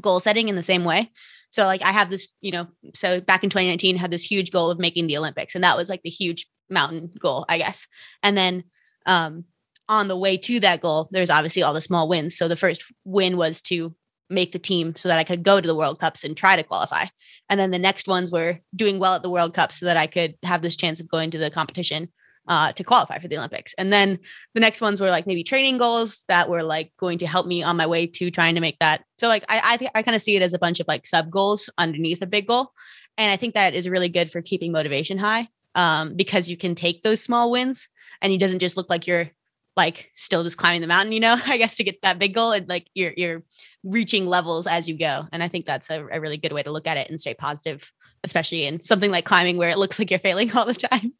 goal 0.00 0.20
setting 0.20 0.48
in 0.48 0.56
the 0.56 0.62
same 0.62 0.84
way. 0.84 1.10
So 1.50 1.64
like 1.64 1.82
I 1.82 1.92
have 1.92 2.10
this, 2.10 2.28
you 2.40 2.50
know, 2.50 2.66
so 2.94 3.20
back 3.20 3.44
in 3.44 3.50
2019 3.50 3.96
had 3.96 4.10
this 4.10 4.28
huge 4.28 4.50
goal 4.50 4.70
of 4.70 4.78
making 4.78 5.06
the 5.06 5.18
Olympics 5.18 5.54
and 5.54 5.62
that 5.64 5.76
was 5.76 5.88
like 5.88 6.02
the 6.02 6.10
huge 6.10 6.46
mountain 6.70 7.10
goal, 7.18 7.44
I 7.48 7.58
guess. 7.58 7.86
And 8.22 8.36
then 8.36 8.64
um 9.06 9.44
on 9.88 10.08
the 10.08 10.16
way 10.16 10.36
to 10.38 10.60
that 10.60 10.80
goal, 10.80 11.08
there's 11.10 11.30
obviously 11.30 11.62
all 11.62 11.74
the 11.74 11.80
small 11.80 12.08
wins. 12.08 12.36
So 12.36 12.48
the 12.48 12.56
first 12.56 12.82
win 13.04 13.36
was 13.36 13.60
to 13.62 13.94
make 14.30 14.52
the 14.52 14.58
team 14.58 14.96
so 14.96 15.08
that 15.08 15.18
I 15.18 15.24
could 15.24 15.42
go 15.42 15.60
to 15.60 15.66
the 15.66 15.74
World 15.74 15.98
Cups 15.98 16.24
and 16.24 16.36
try 16.36 16.56
to 16.56 16.62
qualify. 16.62 17.04
And 17.48 17.60
then 17.60 17.70
the 17.70 17.78
next 17.78 18.08
ones 18.08 18.30
were 18.30 18.60
doing 18.74 18.98
well 18.98 19.14
at 19.14 19.22
the 19.22 19.30
World 19.30 19.54
Cup 19.54 19.72
so 19.72 19.86
that 19.86 19.96
I 19.96 20.06
could 20.06 20.34
have 20.42 20.62
this 20.62 20.76
chance 20.76 21.00
of 21.00 21.08
going 21.08 21.30
to 21.32 21.38
the 21.38 21.50
competition 21.50 22.08
uh, 22.48 22.72
to 22.72 22.84
qualify 22.84 23.18
for 23.18 23.28
the 23.28 23.36
Olympics. 23.36 23.74
And 23.78 23.92
then 23.92 24.18
the 24.54 24.60
next 24.60 24.80
ones 24.80 25.00
were 25.00 25.10
like 25.10 25.26
maybe 25.26 25.44
training 25.44 25.78
goals 25.78 26.24
that 26.28 26.48
were 26.48 26.62
like 26.62 26.92
going 26.98 27.18
to 27.18 27.26
help 27.26 27.46
me 27.46 27.62
on 27.62 27.76
my 27.76 27.86
way 27.86 28.06
to 28.06 28.30
trying 28.30 28.54
to 28.54 28.60
make 28.60 28.78
that. 28.80 29.04
So 29.18 29.28
like 29.28 29.44
I 29.48 29.60
I, 29.64 29.76
th- 29.76 29.90
I 29.94 30.02
kind 30.02 30.16
of 30.16 30.22
see 30.22 30.36
it 30.36 30.42
as 30.42 30.54
a 30.54 30.58
bunch 30.58 30.80
of 30.80 30.88
like 30.88 31.06
sub 31.06 31.30
goals 31.30 31.70
underneath 31.78 32.22
a 32.22 32.26
big 32.26 32.48
goal, 32.48 32.72
and 33.16 33.30
I 33.30 33.36
think 33.36 33.54
that 33.54 33.74
is 33.74 33.88
really 33.88 34.08
good 34.08 34.30
for 34.30 34.42
keeping 34.42 34.72
motivation 34.72 35.18
high 35.18 35.48
um, 35.74 36.14
because 36.14 36.48
you 36.48 36.56
can 36.56 36.74
take 36.74 37.02
those 37.02 37.22
small 37.22 37.50
wins 37.50 37.88
and 38.20 38.32
it 38.32 38.38
doesn't 38.38 38.58
just 38.58 38.76
look 38.76 38.90
like 38.90 39.06
you're 39.06 39.30
like 39.76 40.10
still 40.16 40.44
just 40.44 40.58
climbing 40.58 40.80
the 40.80 40.86
mountain. 40.86 41.12
You 41.12 41.20
know, 41.20 41.36
I 41.46 41.58
guess 41.58 41.76
to 41.76 41.84
get 41.84 42.02
that 42.02 42.18
big 42.18 42.34
goal 42.34 42.52
and 42.52 42.68
like 42.68 42.88
you're 42.94 43.12
you're 43.16 43.42
reaching 43.84 44.26
levels 44.26 44.66
as 44.66 44.88
you 44.88 44.96
go. 44.96 45.26
And 45.32 45.42
I 45.42 45.48
think 45.48 45.66
that's 45.66 45.90
a, 45.90 46.06
a 46.12 46.20
really 46.20 46.36
good 46.36 46.52
way 46.52 46.62
to 46.62 46.70
look 46.70 46.86
at 46.86 46.96
it 46.96 47.10
and 47.10 47.20
stay 47.20 47.34
positive, 47.34 47.92
especially 48.24 48.64
in 48.64 48.82
something 48.82 49.10
like 49.10 49.24
climbing 49.24 49.56
where 49.56 49.70
it 49.70 49.78
looks 49.78 49.98
like 49.98 50.10
you're 50.10 50.20
failing 50.20 50.52
all 50.56 50.66
the 50.66 50.74
time. 50.74 51.12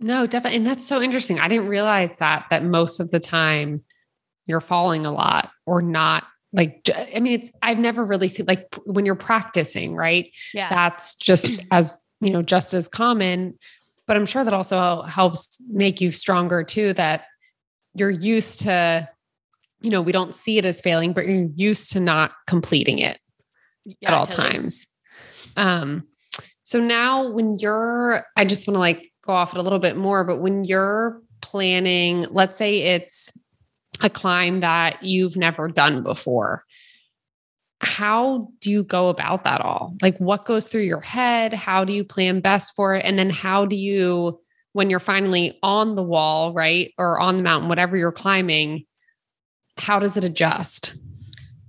No, 0.00 0.26
definitely. 0.26 0.58
And 0.58 0.66
that's 0.66 0.86
so 0.86 1.00
interesting. 1.00 1.38
I 1.38 1.48
didn't 1.48 1.68
realize 1.68 2.10
that, 2.18 2.46
that 2.50 2.64
most 2.64 3.00
of 3.00 3.10
the 3.10 3.20
time 3.20 3.82
you're 4.46 4.60
falling 4.60 5.06
a 5.06 5.12
lot 5.12 5.50
or 5.66 5.82
not. 5.82 6.24
Like, 6.52 6.88
I 6.94 7.20
mean, 7.20 7.34
it's, 7.34 7.50
I've 7.62 7.78
never 7.78 8.04
really 8.04 8.28
seen 8.28 8.46
like 8.46 8.74
when 8.86 9.04
you're 9.04 9.14
practicing, 9.14 9.94
right? 9.94 10.30
Yeah. 10.54 10.68
That's 10.70 11.14
just 11.16 11.50
as, 11.70 12.00
you 12.20 12.30
know, 12.30 12.42
just 12.42 12.74
as 12.74 12.88
common. 12.88 13.58
But 14.06 14.16
I'm 14.16 14.26
sure 14.26 14.42
that 14.42 14.54
also 14.54 15.02
helps 15.02 15.60
make 15.68 16.00
you 16.00 16.12
stronger 16.12 16.64
too, 16.64 16.94
that 16.94 17.24
you're 17.94 18.10
used 18.10 18.60
to, 18.60 19.08
you 19.80 19.90
know, 19.90 20.02
we 20.02 20.12
don't 20.12 20.34
see 20.34 20.58
it 20.58 20.64
as 20.64 20.80
failing, 20.80 21.12
but 21.12 21.26
you're 21.26 21.48
used 21.54 21.92
to 21.92 22.00
not 22.00 22.32
completing 22.46 22.98
it 22.98 23.18
yeah, 23.84 24.08
at 24.08 24.14
all 24.14 24.26
totally. 24.26 24.50
times. 24.50 24.86
Um, 25.56 26.06
so 26.64 26.80
now 26.80 27.30
when 27.30 27.56
you're, 27.58 28.24
I 28.36 28.44
just 28.44 28.66
want 28.66 28.74
to 28.74 28.80
like 28.80 29.10
go 29.24 29.32
off 29.32 29.54
it 29.54 29.58
a 29.58 29.62
little 29.62 29.78
bit 29.78 29.96
more, 29.96 30.24
but 30.24 30.40
when 30.40 30.64
you're 30.64 31.22
planning, 31.40 32.26
let's 32.30 32.58
say 32.58 32.78
it's 32.78 33.32
a 34.00 34.10
climb 34.10 34.60
that 34.60 35.02
you've 35.02 35.36
never 35.36 35.68
done 35.68 36.02
before, 36.02 36.64
how 37.80 38.48
do 38.60 38.70
you 38.70 38.82
go 38.82 39.08
about 39.08 39.44
that 39.44 39.60
all? 39.60 39.94
Like 40.02 40.18
what 40.18 40.44
goes 40.44 40.66
through 40.66 40.82
your 40.82 41.00
head? 41.00 41.54
How 41.54 41.84
do 41.84 41.92
you 41.92 42.04
plan 42.04 42.40
best 42.40 42.74
for 42.74 42.96
it? 42.96 43.04
And 43.04 43.18
then 43.18 43.30
how 43.30 43.64
do 43.64 43.76
you, 43.76 44.40
when 44.72 44.90
you're 44.90 45.00
finally 45.00 45.58
on 45.62 45.94
the 45.94 46.02
wall, 46.02 46.52
right? 46.52 46.92
Or 46.98 47.20
on 47.20 47.36
the 47.36 47.42
mountain, 47.42 47.68
whatever 47.68 47.96
you're 47.96 48.12
climbing, 48.12 48.84
how 49.80 49.98
does 49.98 50.16
it 50.16 50.24
adjust? 50.24 50.94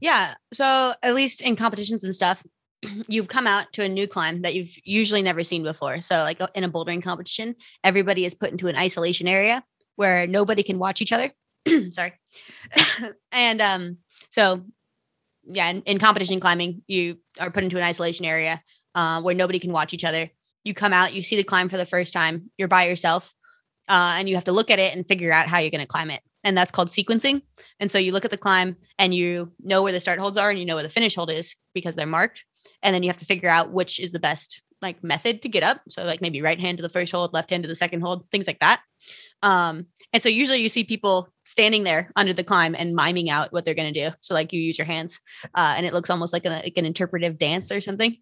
Yeah. 0.01 0.35
So 0.53 0.93
at 1.03 1.13
least 1.13 1.41
in 1.41 1.55
competitions 1.55 2.03
and 2.03 2.15
stuff, 2.15 2.43
you've 3.07 3.27
come 3.27 3.47
out 3.47 3.71
to 3.73 3.83
a 3.83 3.89
new 3.89 4.07
climb 4.07 4.41
that 4.41 4.53
you've 4.53 4.73
usually 4.83 5.21
never 5.21 5.43
seen 5.43 5.63
before. 5.63 6.01
So, 6.01 6.17
like 6.19 6.39
in 6.55 6.63
a 6.63 6.69
bouldering 6.69 7.03
competition, 7.03 7.55
everybody 7.83 8.25
is 8.25 8.33
put 8.33 8.51
into 8.51 8.67
an 8.67 8.75
isolation 8.75 9.27
area 9.27 9.63
where 9.95 10.27
nobody 10.27 10.63
can 10.63 10.79
watch 10.79 11.01
each 11.01 11.11
other. 11.11 11.31
Sorry. 11.91 12.13
and 13.31 13.61
um, 13.61 13.97
so, 14.29 14.63
yeah, 15.43 15.69
in, 15.69 15.81
in, 15.81 15.99
competition 15.99 16.39
climbing, 16.39 16.83
you 16.87 17.17
are 17.39 17.51
put 17.51 17.63
into 17.63 17.77
an 17.77 17.83
isolation 17.83 18.25
area 18.25 18.61
uh, 18.95 19.21
where 19.21 19.35
nobody 19.35 19.59
can 19.59 19.71
watch 19.71 19.93
each 19.93 20.03
other. 20.03 20.29
You 20.63 20.73
come 20.73 20.93
out, 20.93 21.13
you 21.13 21.23
see 21.23 21.35
the 21.35 21.43
climb 21.43 21.69
for 21.69 21.77
the 21.77 21.85
first 21.85 22.13
time, 22.13 22.51
you're 22.57 22.67
by 22.67 22.87
yourself, 22.87 23.33
uh, 23.87 24.15
and 24.17 24.29
you 24.29 24.35
have 24.35 24.43
to 24.45 24.51
look 24.51 24.69
at 24.69 24.79
it 24.79 24.95
and 24.95 25.07
figure 25.07 25.31
out 25.31 25.47
how 25.47 25.57
you're 25.57 25.71
going 25.71 25.81
to 25.81 25.87
climb 25.87 26.11
it. 26.11 26.21
And 26.43 26.57
that's 26.57 26.71
called 26.71 26.89
sequencing. 26.89 27.41
And 27.79 27.91
so 27.91 27.97
you 27.97 28.11
look 28.11 28.25
at 28.25 28.31
the 28.31 28.37
climb 28.37 28.77
and 28.97 29.13
you 29.13 29.51
know 29.59 29.83
where 29.83 29.91
the 29.91 29.99
start 29.99 30.19
holds 30.19 30.37
are 30.37 30.49
and 30.49 30.57
you 30.57 30.65
know 30.65 30.75
where 30.75 30.83
the 30.83 30.89
finish 30.89 31.15
hold 31.15 31.31
is 31.31 31.55
because 31.73 31.95
they're 31.95 32.05
marked. 32.05 32.45
And 32.81 32.95
then 32.95 33.03
you 33.03 33.09
have 33.09 33.17
to 33.17 33.25
figure 33.25 33.49
out 33.49 33.71
which 33.71 33.99
is 33.99 34.11
the 34.11 34.19
best 34.19 34.61
like 34.81 35.03
method 35.03 35.41
to 35.41 35.49
get 35.49 35.63
up. 35.63 35.81
So 35.89 36.03
like 36.03 36.21
maybe 36.21 36.41
right 36.41 36.59
hand 36.59 36.77
to 36.77 36.81
the 36.81 36.89
first 36.89 37.11
hold 37.11 37.33
left 37.33 37.49
hand 37.49 37.63
to 37.63 37.69
the 37.69 37.75
second 37.75 38.01
hold 38.01 38.29
things 38.31 38.47
like 38.47 38.59
that. 38.59 38.81
Um 39.43 39.87
and 40.13 40.23
so 40.23 40.29
usually 40.29 40.61
you 40.61 40.69
see 40.69 40.83
people 40.83 41.29
standing 41.43 41.83
there 41.83 42.11
under 42.15 42.33
the 42.33 42.43
climb 42.43 42.75
and 42.75 42.95
miming 42.95 43.29
out 43.29 43.53
what 43.53 43.63
they're 43.63 43.75
going 43.75 43.93
to 43.93 44.09
do. 44.09 44.15
So 44.21 44.33
like 44.33 44.51
you 44.51 44.59
use 44.59 44.77
your 44.77 44.85
hands 44.85 45.19
uh, 45.53 45.75
and 45.77 45.85
it 45.85 45.93
looks 45.93 46.09
almost 46.09 46.33
like 46.33 46.45
an, 46.45 46.53
like 46.53 46.77
an 46.77 46.85
interpretive 46.85 47.37
dance 47.37 47.71
or 47.71 47.79
something. 47.81 48.17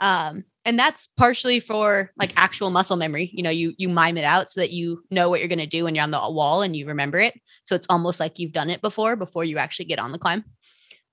Um 0.00 0.44
and 0.64 0.78
that's 0.78 1.08
partially 1.16 1.58
for 1.60 2.12
like 2.18 2.32
actual 2.36 2.70
muscle 2.70 2.96
memory. 2.96 3.30
You 3.32 3.42
know, 3.42 3.50
you 3.50 3.72
you 3.78 3.88
mime 3.88 4.16
it 4.16 4.24
out 4.24 4.50
so 4.50 4.60
that 4.60 4.70
you 4.70 5.02
know 5.10 5.28
what 5.28 5.40
you're 5.40 5.48
going 5.48 5.58
to 5.58 5.66
do 5.66 5.84
when 5.84 5.94
you're 5.94 6.04
on 6.04 6.10
the 6.10 6.18
wall 6.18 6.62
and 6.62 6.76
you 6.76 6.86
remember 6.86 7.18
it. 7.18 7.34
So 7.64 7.74
it's 7.74 7.86
almost 7.88 8.20
like 8.20 8.38
you've 8.38 8.52
done 8.52 8.70
it 8.70 8.82
before 8.82 9.16
before 9.16 9.44
you 9.44 9.58
actually 9.58 9.86
get 9.86 9.98
on 9.98 10.12
the 10.12 10.18
climb. 10.18 10.44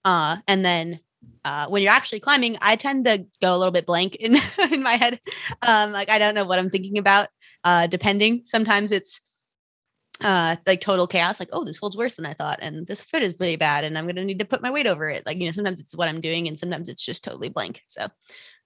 Uh, 0.03 0.37
and 0.47 0.65
then 0.65 0.99
uh, 1.45 1.67
when 1.67 1.81
you're 1.81 1.91
actually 1.91 2.19
climbing, 2.19 2.57
I 2.61 2.75
tend 2.75 3.05
to 3.05 3.25
go 3.41 3.55
a 3.55 3.57
little 3.57 3.71
bit 3.71 3.85
blank 3.85 4.15
in 4.15 4.37
in 4.71 4.83
my 4.83 4.95
head. 4.95 5.19
Um, 5.61 5.91
like 5.91 6.09
I 6.09 6.19
don't 6.19 6.35
know 6.35 6.45
what 6.45 6.59
I'm 6.59 6.69
thinking 6.69 6.97
about. 6.97 7.29
Uh, 7.63 7.87
depending, 7.87 8.43
sometimes 8.45 8.91
it's 8.91 9.21
uh 10.21 10.55
like 10.65 10.81
total 10.81 11.05
chaos 11.05 11.39
like 11.39 11.49
oh 11.53 11.63
this 11.63 11.77
holds 11.77 11.95
worse 11.95 12.15
than 12.15 12.25
i 12.25 12.33
thought 12.33 12.57
and 12.63 12.87
this 12.87 13.01
foot 13.01 13.21
is 13.21 13.35
really 13.39 13.55
bad 13.55 13.83
and 13.83 13.95
i'm 13.95 14.07
gonna 14.07 14.25
need 14.25 14.39
to 14.39 14.45
put 14.45 14.63
my 14.63 14.71
weight 14.71 14.87
over 14.87 15.07
it 15.07 15.23
like 15.27 15.37
you 15.37 15.45
know 15.45 15.51
sometimes 15.51 15.79
it's 15.79 15.95
what 15.95 16.07
i'm 16.07 16.21
doing 16.21 16.47
and 16.47 16.57
sometimes 16.57 16.89
it's 16.89 17.05
just 17.05 17.23
totally 17.23 17.49
blank 17.49 17.83
so 17.85 18.07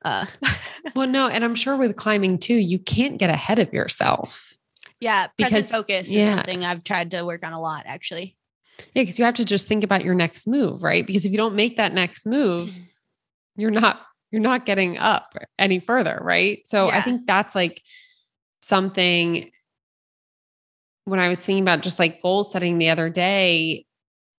uh. 0.04 0.26
Well 0.96 1.08
no 1.08 1.28
and 1.28 1.44
i'm 1.44 1.56
sure 1.56 1.78
with 1.78 1.96
climbing 1.96 2.40
too 2.40 2.56
you 2.56 2.80
can't 2.80 3.18
get 3.18 3.30
ahead 3.30 3.60
of 3.60 3.74
yourself. 3.74 4.58
Yeah 5.00 5.28
because 5.38 5.72
focus 5.72 6.12
is 6.12 6.28
something 6.28 6.66
i've 6.66 6.84
tried 6.84 7.12
to 7.12 7.24
work 7.24 7.46
on 7.46 7.54
a 7.54 7.62
lot 7.62 7.84
actually. 7.86 8.36
Yeah 8.94 9.04
because 9.04 9.20
you 9.20 9.26
have 9.26 9.36
to 9.36 9.46
just 9.46 9.68
think 9.68 9.84
about 9.84 10.04
your 10.04 10.16
next 10.16 10.48
move 10.48 10.84
right? 10.84 11.06
Because 11.06 11.26
if 11.26 11.32
you 11.32 11.38
don't 11.38 11.56
make 11.56 11.78
that 11.78 11.94
next 11.94 12.26
move 12.26 12.74
you're 13.56 13.72
not 13.72 14.02
you're 14.32 14.42
not 14.42 14.66
getting 14.66 14.98
up 14.98 15.36
any 15.60 15.80
further 15.80 16.20
right? 16.22 16.64
So 16.66 16.88
yeah. 16.88 16.98
i 16.98 17.02
think 17.02 17.28
that's 17.28 17.56
like 17.56 17.82
something 18.62 19.52
when 21.06 21.20
I 21.20 21.30
was 21.30 21.44
thinking 21.44 21.64
about 21.64 21.82
just 21.82 22.00
like 22.00 22.22
goal 22.22 22.44
setting 22.44 22.78
the 22.78 22.90
other 22.90 23.10
day 23.10 23.86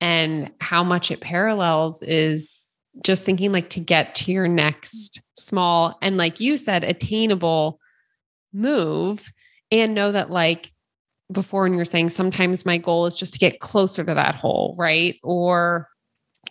and 0.01 0.51
how 0.61 0.85
much 0.85 1.11
it 1.11 1.21
parallels 1.21 2.03
is 2.03 2.57
just 3.03 3.25
thinking 3.25 3.53
like 3.53 3.71
to 3.71 3.81
get 3.81 4.15
to 4.15 4.33
your 4.33 4.49
next 4.49 5.21
small 5.35 5.97
and 6.03 6.17
like 6.17 6.41
you 6.41 6.57
said 6.57 6.85
attainable 6.85 7.81
move 8.53 9.31
and 9.71 9.95
know 9.95 10.13
that 10.13 10.31
like 10.31 10.71
before 11.31 11.63
when 11.63 11.75
you're 11.75 11.85
saying 11.85 12.11
sometimes 12.11 12.67
my 12.67 12.77
goal 12.77 13.07
is 13.07 13.15
just 13.15 13.33
to 13.33 13.39
get 13.39 13.61
closer 13.61 14.05
to 14.05 14.15
that 14.15 14.35
hole 14.35 14.75
right 14.79 15.19
or 15.23 15.89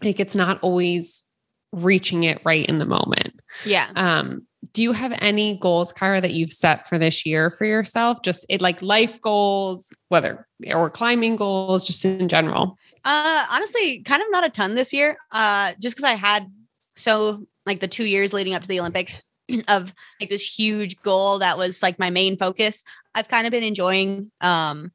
like 0.03 0.19
it's 0.19 0.35
not 0.35 0.59
always 0.61 1.23
reaching 1.71 2.23
it 2.23 2.41
right 2.43 2.65
in 2.65 2.79
the 2.79 2.85
moment 2.85 3.39
yeah 3.63 3.89
um 3.95 4.45
do 4.73 4.83
you 4.83 4.91
have 4.91 5.13
any 5.19 5.57
goals, 5.57 5.91
Kyra, 5.91 6.21
that 6.21 6.33
you've 6.33 6.53
set 6.53 6.87
for 6.87 6.97
this 6.97 7.25
year 7.25 7.49
for 7.49 7.65
yourself? 7.65 8.21
Just 8.21 8.45
it 8.47 8.61
like 8.61 8.81
life 8.81 9.19
goals, 9.21 9.91
whether 10.09 10.47
or 10.67 10.89
climbing 10.89 11.35
goals, 11.35 11.85
just 11.85 12.05
in 12.05 12.29
general? 12.29 12.77
Uh 13.03 13.45
honestly, 13.51 14.01
kind 14.03 14.21
of 14.21 14.27
not 14.31 14.45
a 14.45 14.49
ton 14.49 14.75
this 14.75 14.93
year. 14.93 15.17
Uh 15.31 15.73
just 15.81 15.95
because 15.95 16.09
I 16.09 16.13
had 16.13 16.47
so 16.95 17.45
like 17.65 17.79
the 17.79 17.87
two 17.87 18.05
years 18.05 18.33
leading 18.33 18.53
up 18.53 18.61
to 18.63 18.67
the 18.67 18.79
Olympics 18.79 19.21
of 19.67 19.93
like 20.19 20.29
this 20.29 20.45
huge 20.47 21.01
goal 21.01 21.39
that 21.39 21.57
was 21.57 21.81
like 21.81 21.97
my 21.99 22.09
main 22.09 22.37
focus. 22.37 22.83
I've 23.15 23.27
kind 23.27 23.47
of 23.47 23.51
been 23.51 23.63
enjoying 23.63 24.31
um 24.41 24.91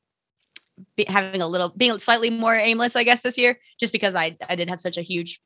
having 1.09 1.43
a 1.43 1.47
little 1.47 1.71
being 1.71 1.99
slightly 1.99 2.31
more 2.31 2.55
aimless, 2.55 2.97
I 2.97 3.05
guess, 3.05 3.21
this 3.21 3.39
year, 3.39 3.59
just 3.79 3.93
because 3.93 4.15
I 4.15 4.37
I 4.49 4.55
did 4.57 4.69
have 4.69 4.81
such 4.81 4.97
a 4.97 5.03
huge 5.03 5.41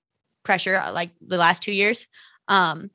pressure 0.45 0.77
uh, 0.77 0.93
like 0.93 1.11
the 1.27 1.37
last 1.37 1.63
two 1.63 1.73
years. 1.73 2.07
Um 2.49 2.91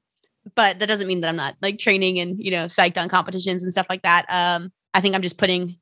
but 0.56 0.80
that 0.80 0.88
doesn't 0.88 1.08
mean 1.08 1.22
that 1.22 1.30
I'm 1.30 1.36
not 1.38 1.56
like 1.62 1.80
training 1.80 2.20
and 2.20 2.38
you 2.40 2.52
know 2.52 2.66
psyched 2.68 2.98
on 3.02 3.10
competitions 3.10 3.64
and 3.64 3.72
stuff 3.72 3.88
like 3.90 4.04
that. 4.04 4.26
Um, 4.30 4.72
I 4.94 5.02
think 5.02 5.16
I'm 5.16 5.22
just 5.24 5.38
putting 5.38 5.78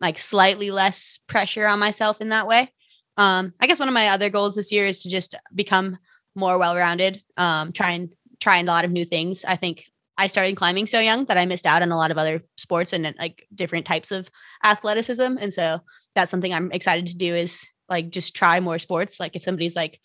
like 0.00 0.18
slightly 0.18 0.70
less 0.70 1.18
pressure 1.28 1.66
on 1.66 1.78
myself 1.80 2.20
in 2.20 2.30
that 2.30 2.46
way. 2.48 2.70
Um, 3.16 3.52
I 3.60 3.66
guess 3.66 3.78
one 3.78 3.88
of 3.88 3.94
my 3.94 4.08
other 4.08 4.30
goals 4.30 4.54
this 4.54 4.72
year 4.72 4.86
is 4.86 5.02
to 5.02 5.08
just 5.08 5.34
become 5.54 5.98
more 6.34 6.58
well-rounded. 6.58 7.22
Um, 7.36 7.72
try 7.72 7.90
and 7.90 8.12
try 8.40 8.58
a 8.58 8.64
lot 8.64 8.84
of 8.84 8.90
new 8.90 9.04
things. 9.04 9.44
I 9.44 9.56
think 9.56 9.86
I 10.18 10.26
started 10.26 10.56
climbing 10.56 10.86
so 10.86 11.00
young 11.00 11.24
that 11.26 11.38
I 11.38 11.46
missed 11.46 11.66
out 11.66 11.82
on 11.82 11.90
a 11.90 11.96
lot 11.96 12.10
of 12.10 12.18
other 12.18 12.42
sports 12.56 12.92
and 12.92 13.14
like 13.18 13.46
different 13.54 13.86
types 13.86 14.10
of 14.10 14.30
athleticism, 14.64 15.38
and 15.40 15.52
so 15.52 15.80
that's 16.14 16.30
something 16.30 16.52
I'm 16.52 16.72
excited 16.72 17.06
to 17.08 17.16
do. 17.16 17.34
Is 17.34 17.66
like 17.88 18.10
just 18.10 18.34
try 18.34 18.60
more 18.60 18.78
sports. 18.78 19.20
Like 19.20 19.36
if 19.36 19.42
somebody's 19.42 19.76
like, 19.76 20.00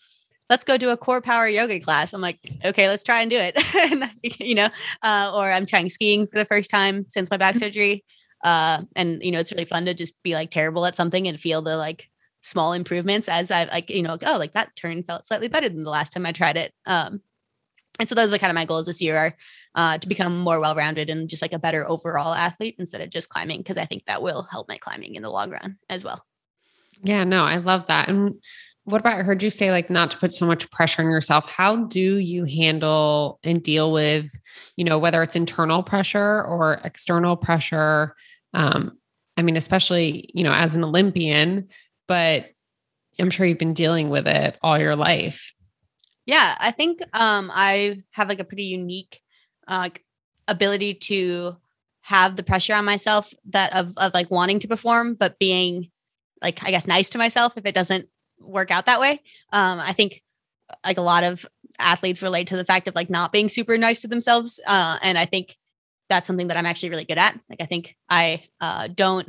let's 0.50 0.64
go 0.64 0.76
do 0.76 0.90
a 0.90 0.96
CorePower 0.96 1.52
Yoga 1.52 1.80
class. 1.80 2.12
I'm 2.12 2.20
like, 2.20 2.38
okay, 2.64 2.88
let's 2.88 3.02
try 3.02 3.20
and 3.20 3.30
do 3.30 3.38
it. 3.38 4.40
you 4.40 4.54
know, 4.54 4.68
uh, 5.02 5.32
or 5.34 5.50
I'm 5.50 5.66
trying 5.66 5.88
skiing 5.88 6.26
for 6.26 6.38
the 6.38 6.44
first 6.44 6.70
time 6.70 7.06
since 7.08 7.30
my 7.30 7.36
back 7.36 7.56
surgery. 7.64 8.04
Uh, 8.44 8.82
and 8.94 9.22
you 9.22 9.32
know, 9.32 9.40
it's 9.40 9.52
really 9.52 9.64
fun 9.64 9.84
to 9.86 9.94
just 9.94 10.20
be 10.22 10.34
like 10.34 10.50
terrible 10.50 10.86
at 10.86 10.96
something 10.96 11.26
and 11.26 11.40
feel 11.40 11.60
the 11.60 11.76
like 11.76 12.08
small 12.42 12.72
improvements 12.72 13.28
as 13.28 13.50
I've 13.50 13.68
like, 13.68 13.90
you 13.90 14.02
know, 14.02 14.12
like, 14.12 14.22
oh, 14.26 14.38
like 14.38 14.54
that 14.54 14.74
turn 14.76 15.02
felt 15.02 15.26
slightly 15.26 15.48
better 15.48 15.68
than 15.68 15.84
the 15.84 15.90
last 15.90 16.12
time 16.12 16.26
I 16.26 16.32
tried 16.32 16.56
it. 16.56 16.72
Um, 16.86 17.20
and 17.98 18.08
so 18.08 18.14
those 18.14 18.32
are 18.32 18.38
kind 18.38 18.50
of 18.50 18.54
my 18.54 18.64
goals 18.64 18.86
this 18.86 19.02
year 19.02 19.16
are 19.16 19.36
uh, 19.74 19.98
to 19.98 20.08
become 20.08 20.38
more 20.38 20.60
well-rounded 20.60 21.10
and 21.10 21.28
just 21.28 21.42
like 21.42 21.52
a 21.52 21.58
better 21.58 21.88
overall 21.88 22.32
athlete 22.32 22.76
instead 22.78 23.00
of 23.00 23.10
just 23.10 23.28
climbing 23.28 23.58
because 23.58 23.76
I 23.76 23.86
think 23.86 24.04
that 24.06 24.22
will 24.22 24.42
help 24.42 24.68
my 24.68 24.78
climbing 24.78 25.14
in 25.14 25.22
the 25.22 25.30
long 25.30 25.50
run 25.50 25.78
as 25.90 26.04
well. 26.04 26.24
Yeah, 27.02 27.24
no, 27.24 27.44
I 27.44 27.56
love 27.56 27.86
that. 27.86 28.08
And 28.08 28.34
what 28.84 29.00
about 29.00 29.18
I 29.18 29.22
heard 29.22 29.42
you 29.42 29.50
say 29.50 29.70
like 29.70 29.90
not 29.90 30.10
to 30.12 30.18
put 30.18 30.32
so 30.32 30.46
much 30.46 30.70
pressure 30.70 31.02
on 31.02 31.10
yourself. 31.10 31.50
How 31.50 31.76
do 31.76 32.16
you 32.18 32.44
handle 32.44 33.38
and 33.42 33.62
deal 33.62 33.92
with, 33.92 34.26
you 34.76 34.84
know, 34.84 34.98
whether 34.98 35.22
it's 35.22 35.36
internal 35.36 35.82
pressure 35.82 36.42
or 36.44 36.80
external 36.84 37.36
pressure? 37.36 38.14
Um, 38.54 38.98
I 39.36 39.42
mean, 39.42 39.56
especially, 39.56 40.30
you 40.34 40.42
know, 40.42 40.52
as 40.52 40.74
an 40.74 40.84
Olympian, 40.84 41.68
but 42.08 42.46
I'm 43.20 43.30
sure 43.30 43.46
you've 43.46 43.58
been 43.58 43.74
dealing 43.74 44.10
with 44.10 44.26
it 44.26 44.56
all 44.62 44.78
your 44.78 44.96
life. 44.96 45.52
Yeah, 46.26 46.56
I 46.58 46.72
think 46.72 47.00
um, 47.12 47.50
I 47.54 48.02
have 48.10 48.28
like 48.28 48.40
a 48.40 48.44
pretty 48.44 48.64
unique 48.64 49.20
uh, 49.66 49.90
ability 50.46 50.94
to 50.94 51.56
have 52.02 52.36
the 52.36 52.42
pressure 52.42 52.74
on 52.74 52.84
myself 52.84 53.32
that 53.50 53.74
of 53.74 53.92
of 53.96 54.14
like 54.14 54.30
wanting 54.30 54.58
to 54.60 54.68
perform, 54.68 55.14
but 55.14 55.38
being 55.38 55.90
like 56.42 56.62
I 56.64 56.70
guess 56.70 56.86
nice 56.86 57.10
to 57.10 57.18
myself 57.18 57.54
if 57.56 57.66
it 57.66 57.74
doesn't 57.74 58.08
work 58.40 58.70
out 58.70 58.86
that 58.86 59.00
way. 59.00 59.22
Um, 59.52 59.80
I 59.80 59.92
think 59.92 60.22
like 60.84 60.98
a 60.98 61.02
lot 61.02 61.24
of 61.24 61.46
athletes 61.78 62.22
relate 62.22 62.48
to 62.48 62.56
the 62.56 62.64
fact 62.64 62.88
of 62.88 62.94
like 62.94 63.10
not 63.10 63.32
being 63.32 63.48
super 63.48 63.76
nice 63.78 64.00
to 64.00 64.08
themselves. 64.08 64.60
Uh, 64.66 64.98
and 65.02 65.16
I 65.18 65.24
think 65.24 65.56
that's 66.08 66.26
something 66.26 66.48
that 66.48 66.56
I'm 66.56 66.66
actually 66.66 66.90
really 66.90 67.04
good 67.04 67.18
at. 67.18 67.38
Like 67.48 67.60
I 67.60 67.66
think 67.66 67.96
I 68.08 68.44
uh, 68.60 68.88
don't 68.88 69.28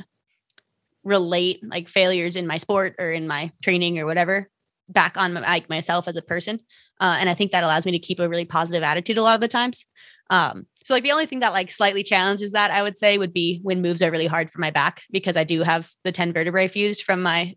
relate 1.10 1.60
like 1.64 1.90
failures 1.90 2.36
in 2.36 2.48
my 2.48 2.58
sport 2.58 2.96
or 3.00 3.12
in 3.12 3.28
my 3.28 3.52
training 3.62 4.00
or 4.00 4.06
whatever 4.06 4.50
back 4.88 5.18
on 5.18 5.34
my, 5.34 5.42
like 5.42 5.70
myself 5.70 6.08
as 6.08 6.16
a 6.16 6.22
person. 6.22 6.60
Uh, 7.00 7.18
and 7.20 7.30
I 7.30 7.34
think 7.34 7.52
that 7.52 7.64
allows 7.64 7.86
me 7.86 7.92
to 7.92 8.00
keep 8.00 8.20
a 8.20 8.30
really 8.30 8.46
positive 8.46 8.84
attitude 8.84 9.18
a 9.18 9.24
lot 9.24 9.36
of 9.36 9.42
the 9.42 9.48
times. 9.48 9.86
Um, 10.32 10.68
so 10.84 10.94
like 10.94 11.04
the 11.04 11.12
only 11.12 11.26
thing 11.26 11.40
that 11.40 11.54
like 11.54 11.72
slightly 11.72 12.04
challenges 12.04 12.52
that 12.52 12.72
I 12.72 12.84
would 12.84 12.98
say 12.98 13.18
would 13.18 13.34
be 13.34 13.60
when 13.64 13.82
moves 13.82 14.02
are 14.02 14.12
really 14.12 14.28
hard 14.28 14.50
for 14.50 14.62
my 14.62 14.72
back 14.72 15.02
because 15.12 15.36
I 15.36 15.44
do 15.44 15.64
have 15.64 15.90
the 16.04 16.12
10 16.12 16.34
vertebrae 16.34 16.68
fused 16.68 17.04
from 17.04 17.22
my 17.22 17.56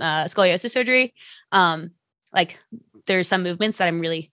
uh, 0.00 0.24
scoliosis 0.24 0.70
surgery, 0.70 1.14
um, 1.52 1.90
like 2.32 2.58
there's 3.06 3.28
some 3.28 3.42
movements 3.42 3.78
that 3.78 3.88
I'm 3.88 4.00
really 4.00 4.32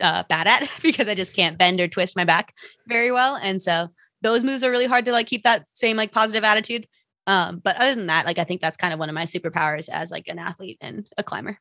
uh, 0.00 0.22
bad 0.28 0.46
at 0.46 0.68
because 0.82 1.08
I 1.08 1.14
just 1.14 1.34
can't 1.34 1.58
bend 1.58 1.80
or 1.80 1.88
twist 1.88 2.16
my 2.16 2.24
back 2.24 2.54
very 2.88 3.12
well, 3.12 3.36
and 3.36 3.60
so 3.60 3.88
those 4.22 4.44
moves 4.44 4.64
are 4.64 4.70
really 4.70 4.86
hard 4.86 5.04
to 5.04 5.12
like 5.12 5.26
keep 5.26 5.44
that 5.44 5.66
same 5.74 5.96
like 5.96 6.12
positive 6.12 6.44
attitude. 6.44 6.86
Um, 7.26 7.60
but 7.62 7.76
other 7.76 7.94
than 7.94 8.06
that, 8.06 8.26
like 8.26 8.38
I 8.38 8.44
think 8.44 8.60
that's 8.60 8.76
kind 8.76 8.92
of 8.92 9.00
one 9.00 9.08
of 9.08 9.14
my 9.14 9.24
superpowers 9.24 9.88
as 9.88 10.10
like 10.10 10.28
an 10.28 10.38
athlete 10.38 10.78
and 10.80 11.08
a 11.18 11.22
climber. 11.22 11.58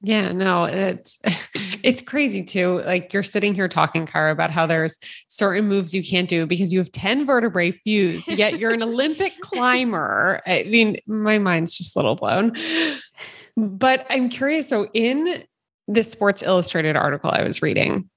Yeah, 0.00 0.30
no, 0.30 0.64
it's 0.64 1.18
it's 1.82 2.02
crazy 2.02 2.44
too. 2.44 2.80
Like 2.84 3.12
you're 3.12 3.22
sitting 3.22 3.54
here 3.54 3.68
talking, 3.68 4.06
Kyra, 4.06 4.30
about 4.30 4.50
how 4.50 4.66
there's 4.66 4.96
certain 5.28 5.66
moves 5.66 5.94
you 5.94 6.04
can't 6.04 6.28
do 6.28 6.46
because 6.46 6.72
you 6.72 6.78
have 6.78 6.92
10 6.92 7.26
vertebrae 7.26 7.72
fused, 7.72 8.28
yet 8.28 8.58
you're 8.58 8.72
an 8.72 8.82
Olympic 8.82 9.32
climber. 9.40 10.40
I 10.46 10.64
mean, 10.64 10.98
my 11.06 11.38
mind's 11.38 11.76
just 11.76 11.96
a 11.96 11.98
little 11.98 12.14
blown. 12.14 12.52
But 13.56 14.06
I'm 14.08 14.28
curious. 14.28 14.68
So 14.68 14.88
in 14.94 15.44
the 15.88 16.04
Sports 16.04 16.42
Illustrated 16.42 16.94
article 16.94 17.30
I 17.32 17.42
was 17.42 17.60
reading, 17.60 18.08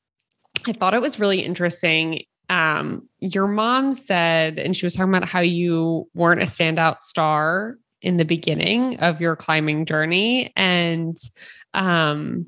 I 0.67 0.73
thought 0.73 0.93
it 0.93 1.01
was 1.01 1.19
really 1.19 1.41
interesting. 1.41 2.23
Um, 2.51 3.08
your 3.20 3.48
mom 3.48 3.93
said, 3.93 4.60
and 4.60 4.75
she 4.75 4.86
was 4.86 4.93
talking 4.93 5.13
about 5.13 5.27
how 5.27 5.39
you 5.39 6.10
weren't 6.13 6.41
a 6.41 6.46
standout 6.46 7.01
star 7.01 7.77
in 8.01 8.17
the 8.17 8.25
beginning 8.25 9.00
of 9.00 9.22
your 9.22 9.38
climbing 9.38 9.86
journey. 9.86 10.51
And 10.58 11.15
um, 11.74 12.48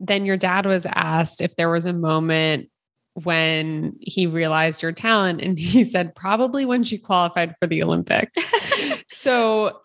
then 0.00 0.26
your 0.26 0.36
dad 0.36 0.66
was 0.66 0.84
asked 0.84 1.40
if 1.40 1.56
there 1.56 1.70
was 1.70 1.86
a 1.86 1.94
moment 1.94 2.68
when 3.14 3.96
he 4.00 4.26
realized 4.26 4.82
your 4.82 4.92
talent 4.92 5.40
and 5.40 5.58
he 5.58 5.82
said 5.82 6.14
probably 6.14 6.66
when 6.66 6.84
she 6.84 6.96
qualified 6.96 7.54
for 7.58 7.66
the 7.66 7.82
olympics 7.82 8.52
so 9.08 9.78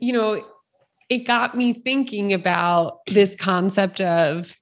you 0.00 0.12
know 0.12 0.44
it 1.08 1.18
got 1.18 1.56
me 1.56 1.72
thinking 1.72 2.32
about 2.32 2.98
this 3.06 3.36
concept 3.36 4.00
of 4.00 4.56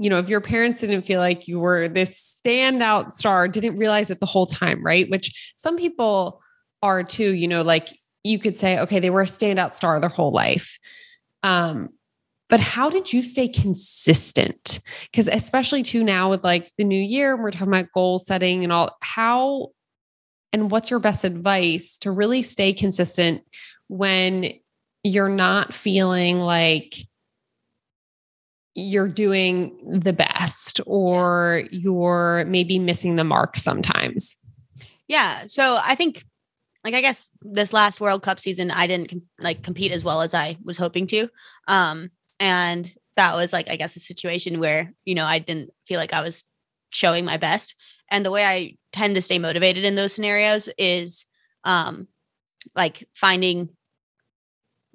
you 0.00 0.10
know 0.10 0.18
if 0.18 0.28
your 0.28 0.40
parents 0.40 0.80
didn't 0.80 1.02
feel 1.02 1.20
like 1.20 1.46
you 1.46 1.60
were 1.60 1.88
this 1.88 2.40
standout 2.44 3.14
star 3.14 3.46
didn't 3.46 3.76
realize 3.76 4.10
it 4.10 4.18
the 4.18 4.26
whole 4.26 4.46
time 4.46 4.82
right 4.84 5.10
which 5.10 5.52
some 5.56 5.76
people 5.76 6.40
are 6.82 7.04
too 7.04 7.34
you 7.34 7.46
know 7.46 7.62
like 7.62 7.88
you 8.24 8.38
could 8.38 8.56
say 8.56 8.78
okay 8.78 8.98
they 8.98 9.10
were 9.10 9.22
a 9.22 9.26
standout 9.26 9.74
star 9.74 10.00
their 10.00 10.08
whole 10.08 10.32
life 10.32 10.78
um, 11.42 11.90
but 12.50 12.60
how 12.60 12.90
did 12.90 13.12
you 13.12 13.22
stay 13.22 13.48
consistent? 13.48 14.80
Because 15.10 15.28
especially 15.28 15.84
too 15.84 16.02
now 16.02 16.30
with 16.30 16.42
like 16.42 16.72
the 16.76 16.84
new 16.84 17.00
year, 17.00 17.40
we're 17.40 17.52
talking 17.52 17.68
about 17.68 17.92
goal 17.94 18.18
setting 18.18 18.64
and 18.64 18.72
all. 18.72 18.96
How 19.00 19.68
and 20.52 20.68
what's 20.70 20.90
your 20.90 20.98
best 20.98 21.22
advice 21.22 21.96
to 21.98 22.10
really 22.10 22.42
stay 22.42 22.72
consistent 22.72 23.42
when 23.86 24.52
you're 25.04 25.28
not 25.28 25.72
feeling 25.72 26.40
like 26.40 26.96
you're 28.74 29.08
doing 29.08 30.00
the 30.00 30.12
best 30.12 30.80
or 30.86 31.64
you're 31.70 32.44
maybe 32.46 32.78
missing 32.78 33.16
the 33.16 33.24
mark 33.24 33.58
sometimes? 33.58 34.36
Yeah. 35.08 35.46
So 35.46 35.80
I 35.82 35.94
think 35.94 36.24
like 36.84 36.94
I 36.94 37.00
guess 37.00 37.30
this 37.42 37.72
last 37.72 38.00
World 38.00 38.22
Cup 38.22 38.38
season 38.40 38.70
I 38.70 38.86
didn't 38.86 39.12
like 39.38 39.62
compete 39.62 39.92
as 39.92 40.04
well 40.04 40.22
as 40.22 40.34
I 40.34 40.56
was 40.64 40.76
hoping 40.76 41.06
to. 41.08 41.28
Um 41.68 42.10
and 42.38 42.92
that 43.16 43.34
was 43.34 43.52
like 43.52 43.68
I 43.68 43.76
guess 43.76 43.96
a 43.96 44.00
situation 44.00 44.60
where, 44.60 44.92
you 45.04 45.14
know, 45.14 45.26
I 45.26 45.40
didn't 45.40 45.70
feel 45.86 45.98
like 45.98 46.12
I 46.12 46.22
was 46.22 46.44
showing 46.90 47.24
my 47.24 47.36
best. 47.36 47.74
And 48.10 48.24
the 48.24 48.30
way 48.30 48.44
I 48.44 48.76
tend 48.92 49.14
to 49.16 49.22
stay 49.22 49.38
motivated 49.38 49.84
in 49.84 49.94
those 49.94 50.12
scenarios 50.12 50.68
is 50.78 51.26
um 51.64 52.06
like 52.76 53.08
finding 53.14 53.70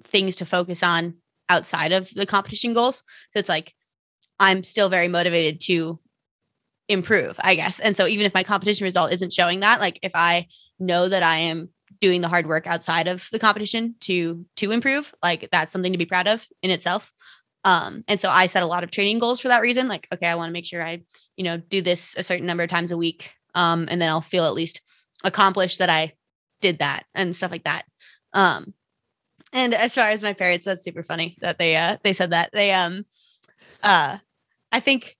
things 0.04 0.36
to 0.36 0.46
focus 0.46 0.82
on 0.82 1.14
outside 1.48 1.92
of 1.92 2.12
the 2.14 2.26
competition 2.26 2.74
goals. 2.74 2.98
So 3.32 3.38
it's 3.38 3.48
like 3.48 3.74
I'm 4.38 4.62
still 4.62 4.88
very 4.88 5.08
motivated 5.08 5.60
to 5.62 5.98
improve, 6.88 7.36
I 7.40 7.54
guess. 7.54 7.80
And 7.80 7.96
so 7.96 8.06
even 8.06 8.26
if 8.26 8.34
my 8.34 8.42
competition 8.42 8.84
result 8.84 9.12
isn't 9.12 9.32
showing 9.32 9.60
that, 9.60 9.80
like 9.80 9.98
if 10.02 10.12
I 10.14 10.46
know 10.78 11.08
that 11.08 11.22
I 11.22 11.38
am 11.38 11.70
doing 12.00 12.20
the 12.20 12.28
hard 12.28 12.46
work 12.46 12.66
outside 12.66 13.08
of 13.08 13.28
the 13.32 13.38
competition 13.38 13.94
to 14.00 14.44
to 14.56 14.72
improve, 14.72 15.14
like 15.22 15.48
that's 15.50 15.72
something 15.72 15.92
to 15.92 15.98
be 15.98 16.06
proud 16.06 16.28
of 16.28 16.46
in 16.62 16.70
itself. 16.70 17.12
Um, 17.64 18.04
and 18.06 18.20
so 18.20 18.30
I 18.30 18.46
set 18.46 18.62
a 18.62 18.66
lot 18.66 18.84
of 18.84 18.92
training 18.92 19.18
goals 19.18 19.40
for 19.40 19.48
that 19.48 19.62
reason. 19.62 19.88
Like, 19.88 20.06
okay, 20.14 20.28
I 20.28 20.36
want 20.36 20.48
to 20.48 20.52
make 20.52 20.66
sure 20.66 20.84
I, 20.84 21.02
you 21.36 21.42
know, 21.42 21.56
do 21.56 21.82
this 21.82 22.14
a 22.16 22.22
certain 22.22 22.46
number 22.46 22.62
of 22.62 22.70
times 22.70 22.92
a 22.92 22.96
week. 22.96 23.32
Um, 23.56 23.88
and 23.90 24.00
then 24.00 24.08
I'll 24.08 24.20
feel 24.20 24.44
at 24.44 24.54
least 24.54 24.80
accomplished 25.24 25.80
that 25.80 25.90
I 25.90 26.12
did 26.60 26.78
that 26.78 27.06
and 27.14 27.34
stuff 27.34 27.50
like 27.50 27.64
that. 27.64 27.82
Um, 28.32 28.72
and 29.52 29.74
as 29.74 29.94
far 29.94 30.08
as 30.08 30.22
my 30.22 30.32
parents, 30.32 30.66
that's 30.66 30.84
super 30.84 31.02
funny 31.02 31.36
that 31.40 31.58
they 31.58 31.76
uh 31.76 31.98
they 32.02 32.12
said 32.12 32.30
that. 32.30 32.50
They 32.52 32.72
um 32.72 33.04
uh 33.82 34.18
I 34.72 34.80
think 34.80 35.16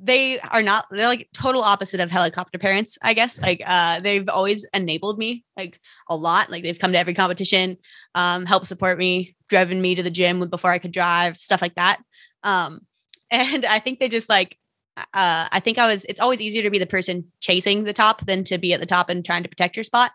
they 0.00 0.38
are 0.38 0.62
not 0.62 0.86
they're 0.90 1.08
like 1.08 1.28
total 1.34 1.62
opposite 1.62 2.00
of 2.00 2.10
helicopter 2.10 2.58
parents, 2.58 2.98
I 3.02 3.14
guess. 3.14 3.40
Like 3.40 3.62
uh 3.66 4.00
they've 4.00 4.28
always 4.28 4.66
enabled 4.74 5.18
me 5.18 5.44
like 5.56 5.80
a 6.08 6.16
lot. 6.16 6.50
Like 6.50 6.62
they've 6.62 6.78
come 6.78 6.92
to 6.92 6.98
every 6.98 7.14
competition, 7.14 7.78
um, 8.14 8.46
helped 8.46 8.66
support 8.66 8.98
me, 8.98 9.34
driven 9.48 9.80
me 9.80 9.94
to 9.94 10.02
the 10.02 10.10
gym 10.10 10.48
before 10.48 10.70
I 10.70 10.78
could 10.78 10.92
drive, 10.92 11.38
stuff 11.38 11.62
like 11.62 11.74
that. 11.76 12.00
Um 12.42 12.80
and 13.30 13.64
I 13.64 13.78
think 13.78 13.98
they 13.98 14.08
just 14.08 14.28
like 14.28 14.56
uh 14.96 15.48
I 15.52 15.60
think 15.60 15.78
I 15.78 15.86
was 15.86 16.04
it's 16.08 16.20
always 16.20 16.40
easier 16.40 16.62
to 16.62 16.70
be 16.70 16.78
the 16.78 16.86
person 16.86 17.32
chasing 17.40 17.84
the 17.84 17.92
top 17.92 18.26
than 18.26 18.44
to 18.44 18.58
be 18.58 18.72
at 18.72 18.80
the 18.80 18.86
top 18.86 19.08
and 19.08 19.24
trying 19.24 19.42
to 19.42 19.48
protect 19.48 19.76
your 19.76 19.84
spot. 19.84 20.12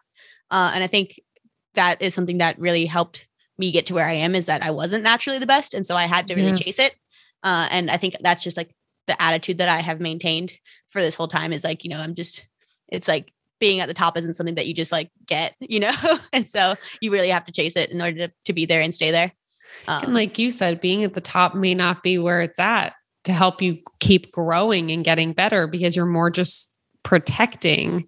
Uh 0.49 0.71
and 0.73 0.83
I 0.83 0.87
think 0.87 1.19
that 1.75 2.01
is 2.01 2.13
something 2.13 2.37
that 2.39 2.59
really 2.59 2.85
helped 2.85 3.27
me 3.57 3.71
get 3.71 3.85
to 3.87 3.93
where 3.93 4.05
I 4.05 4.13
am 4.13 4.35
is 4.35 4.45
that 4.45 4.63
I 4.63 4.71
wasn't 4.71 5.03
naturally 5.03 5.39
the 5.39 5.47
best. 5.47 5.73
And 5.73 5.85
so 5.85 5.95
I 5.95 6.05
had 6.05 6.27
to 6.27 6.35
really 6.35 6.49
yeah. 6.49 6.55
chase 6.55 6.79
it. 6.79 6.95
Uh, 7.43 7.67
and 7.71 7.91
I 7.91 7.97
think 7.97 8.15
that's 8.21 8.43
just 8.43 8.57
like 8.57 8.75
the 9.07 9.21
attitude 9.21 9.57
that 9.59 9.69
I 9.69 9.79
have 9.79 9.99
maintained 9.99 10.53
for 10.89 11.01
this 11.01 11.15
whole 11.15 11.27
time 11.27 11.53
is 11.53 11.63
like, 11.63 11.83
you 11.83 11.89
know, 11.89 11.99
I'm 11.99 12.15
just, 12.15 12.47
it's 12.87 13.07
like 13.07 13.31
being 13.59 13.79
at 13.79 13.87
the 13.87 13.93
top 13.93 14.17
isn't 14.17 14.35
something 14.35 14.55
that 14.55 14.67
you 14.67 14.73
just 14.73 14.91
like 14.91 15.11
get, 15.25 15.55
you 15.59 15.79
know? 15.79 15.93
and 16.31 16.49
so 16.49 16.75
you 17.01 17.11
really 17.11 17.29
have 17.29 17.45
to 17.45 17.51
chase 17.51 17.75
it 17.75 17.91
in 17.91 18.01
order 18.01 18.27
to, 18.27 18.33
to 18.45 18.53
be 18.53 18.65
there 18.65 18.81
and 18.81 18.95
stay 18.95 19.11
there. 19.11 19.31
Um, 19.87 20.05
and 20.05 20.13
like 20.13 20.37
you 20.37 20.51
said, 20.51 20.81
being 20.81 21.03
at 21.03 21.13
the 21.13 21.21
top 21.21 21.55
may 21.55 21.73
not 21.73 22.03
be 22.03 22.17
where 22.17 22.41
it's 22.41 22.59
at 22.59 22.93
to 23.23 23.33
help 23.33 23.61
you 23.61 23.79
keep 23.99 24.31
growing 24.31 24.91
and 24.91 25.05
getting 25.05 25.33
better 25.33 25.67
because 25.67 25.95
you're 25.95 26.05
more 26.05 26.29
just 26.29 26.75
protecting 27.03 28.07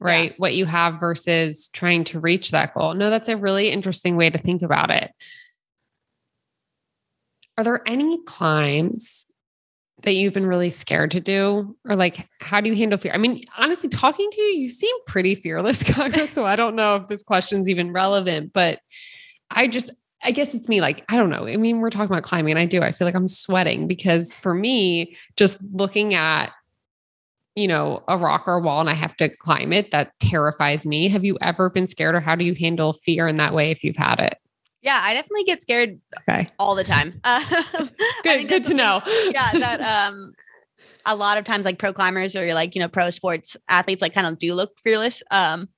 right? 0.00 0.30
Yeah. 0.30 0.36
What 0.38 0.54
you 0.54 0.64
have 0.64 1.00
versus 1.00 1.68
trying 1.68 2.04
to 2.04 2.20
reach 2.20 2.50
that 2.50 2.74
goal. 2.74 2.94
No, 2.94 3.10
that's 3.10 3.28
a 3.28 3.36
really 3.36 3.70
interesting 3.70 4.16
way 4.16 4.30
to 4.30 4.38
think 4.38 4.62
about 4.62 4.90
it. 4.90 5.10
Are 7.56 7.64
there 7.64 7.82
any 7.86 8.22
climbs 8.24 9.26
that 10.02 10.12
you've 10.12 10.34
been 10.34 10.46
really 10.46 10.70
scared 10.70 11.10
to 11.12 11.20
do? 11.20 11.76
Or 11.88 11.96
like, 11.96 12.28
how 12.40 12.60
do 12.60 12.68
you 12.68 12.76
handle 12.76 12.98
fear? 12.98 13.12
I 13.12 13.18
mean, 13.18 13.42
honestly, 13.56 13.88
talking 13.88 14.30
to 14.30 14.40
you, 14.40 14.60
you 14.60 14.70
seem 14.70 14.94
pretty 15.06 15.34
fearless. 15.34 15.82
So 16.28 16.44
I 16.44 16.56
don't 16.56 16.76
know 16.76 16.96
if 16.96 17.08
this 17.08 17.22
question's 17.22 17.68
even 17.68 17.92
relevant, 17.92 18.52
but 18.52 18.80
I 19.50 19.66
just, 19.66 19.90
I 20.22 20.30
guess 20.30 20.54
it's 20.54 20.68
me. 20.68 20.80
Like, 20.80 21.04
I 21.08 21.16
don't 21.16 21.30
know. 21.30 21.46
I 21.46 21.56
mean, 21.56 21.80
we're 21.80 21.90
talking 21.90 22.10
about 22.10 22.22
climbing, 22.22 22.52
and 22.52 22.58
I 22.58 22.66
do. 22.66 22.82
I 22.82 22.92
feel 22.92 23.06
like 23.06 23.14
I'm 23.14 23.28
sweating 23.28 23.88
because 23.88 24.34
for 24.36 24.54
me, 24.54 25.16
just 25.36 25.62
looking 25.72 26.14
at 26.14 26.52
you 27.58 27.66
know, 27.66 28.02
a 28.06 28.16
rock 28.16 28.44
or 28.46 28.54
a 28.54 28.60
wall 28.60 28.80
and 28.80 28.88
I 28.88 28.94
have 28.94 29.16
to 29.16 29.28
climb 29.28 29.72
it, 29.72 29.90
that 29.90 30.12
terrifies 30.20 30.86
me. 30.86 31.08
Have 31.08 31.24
you 31.24 31.36
ever 31.40 31.68
been 31.68 31.88
scared 31.88 32.14
or 32.14 32.20
how 32.20 32.36
do 32.36 32.44
you 32.44 32.54
handle 32.54 32.92
fear 32.92 33.26
in 33.26 33.36
that 33.36 33.52
way 33.52 33.70
if 33.70 33.82
you've 33.82 33.96
had 33.96 34.20
it? 34.20 34.38
Yeah, 34.80 35.00
I 35.02 35.12
definitely 35.12 35.42
get 35.42 35.60
scared 35.60 36.00
okay. 36.20 36.48
all 36.60 36.76
the 36.76 36.84
time. 36.84 37.20
Good, 38.22 38.48
good 38.48 38.64
to 38.66 38.74
know. 38.74 39.02
yeah, 39.32 39.52
that 39.52 39.80
um 39.80 40.32
a 41.04 41.16
lot 41.16 41.38
of 41.38 41.44
times 41.44 41.64
like 41.64 41.78
pro 41.78 41.92
climbers 41.92 42.36
or 42.36 42.52
like, 42.54 42.74
you 42.74 42.80
know, 42.80 42.88
pro 42.88 43.10
sports 43.10 43.56
athletes 43.68 44.02
like 44.02 44.14
kind 44.14 44.26
of 44.26 44.38
do 44.38 44.54
look 44.54 44.78
fearless. 44.78 45.22
Um 45.30 45.68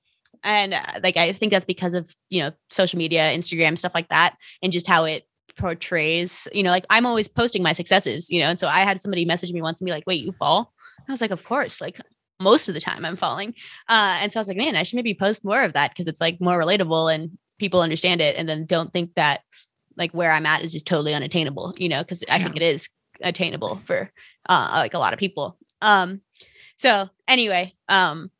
and 0.43 0.73
uh, 0.73 0.99
like 1.03 1.17
I 1.17 1.33
think 1.33 1.51
that's 1.51 1.65
because 1.65 1.93
of, 1.93 2.15
you 2.29 2.41
know, 2.41 2.51
social 2.69 2.97
media, 2.97 3.31
Instagram, 3.35 3.77
stuff 3.77 3.95
like 3.95 4.09
that 4.09 4.35
and 4.61 4.71
just 4.71 4.87
how 4.87 5.05
it 5.05 5.25
portrays, 5.57 6.47
you 6.53 6.61
know, 6.63 6.71
like 6.71 6.85
I'm 6.89 7.05
always 7.05 7.27
posting 7.27 7.63
my 7.63 7.73
successes, 7.73 8.29
you 8.29 8.39
know, 8.39 8.47
and 8.47 8.59
so 8.59 8.67
I 8.67 8.81
had 8.81 9.01
somebody 9.01 9.25
message 9.25 9.51
me 9.51 9.61
once 9.61 9.81
and 9.81 9.85
be 9.85 9.91
like, 9.91 10.05
"Wait, 10.05 10.23
you 10.23 10.31
fall?" 10.31 10.73
I 11.07 11.11
was 11.11 11.21
like, 11.21 11.31
of 11.31 11.43
course, 11.43 11.81
like 11.81 11.99
most 12.39 12.67
of 12.67 12.73
the 12.73 12.81
time 12.81 13.05
I'm 13.05 13.17
falling. 13.17 13.53
Uh, 13.87 14.17
and 14.21 14.31
so 14.31 14.39
I 14.39 14.41
was 14.41 14.47
like, 14.47 14.57
man, 14.57 14.75
I 14.75 14.83
should 14.83 14.95
maybe 14.95 15.13
post 15.13 15.45
more 15.45 15.63
of 15.63 15.73
that 15.73 15.91
because 15.91 16.07
it's 16.07 16.21
like 16.21 16.41
more 16.41 16.59
relatable 16.59 17.13
and 17.13 17.37
people 17.59 17.81
understand 17.81 18.21
it 18.21 18.35
and 18.35 18.49
then 18.49 18.65
don't 18.65 18.91
think 18.91 19.13
that 19.15 19.41
like 19.97 20.11
where 20.11 20.31
I'm 20.31 20.45
at 20.45 20.63
is 20.63 20.71
just 20.71 20.87
totally 20.87 21.13
unattainable, 21.13 21.73
you 21.77 21.89
know, 21.89 22.01
because 22.01 22.23
I 22.29 22.37
yeah. 22.37 22.43
think 22.43 22.55
it 22.55 22.63
is 22.63 22.89
attainable 23.21 23.75
for 23.77 24.11
uh, 24.49 24.69
like 24.73 24.93
a 24.93 24.99
lot 24.99 25.13
of 25.13 25.19
people. 25.19 25.57
Um, 25.81 26.21
so 26.77 27.09
anyway, 27.27 27.75
um, 27.87 28.31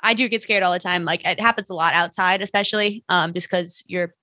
I 0.00 0.14
do 0.14 0.28
get 0.28 0.42
scared 0.42 0.62
all 0.62 0.72
the 0.72 0.78
time. 0.78 1.04
Like 1.04 1.26
it 1.26 1.40
happens 1.40 1.70
a 1.70 1.74
lot 1.74 1.94
outside, 1.94 2.42
especially 2.42 3.04
um, 3.08 3.32
just 3.32 3.50
because 3.50 3.82
you're 3.86 4.14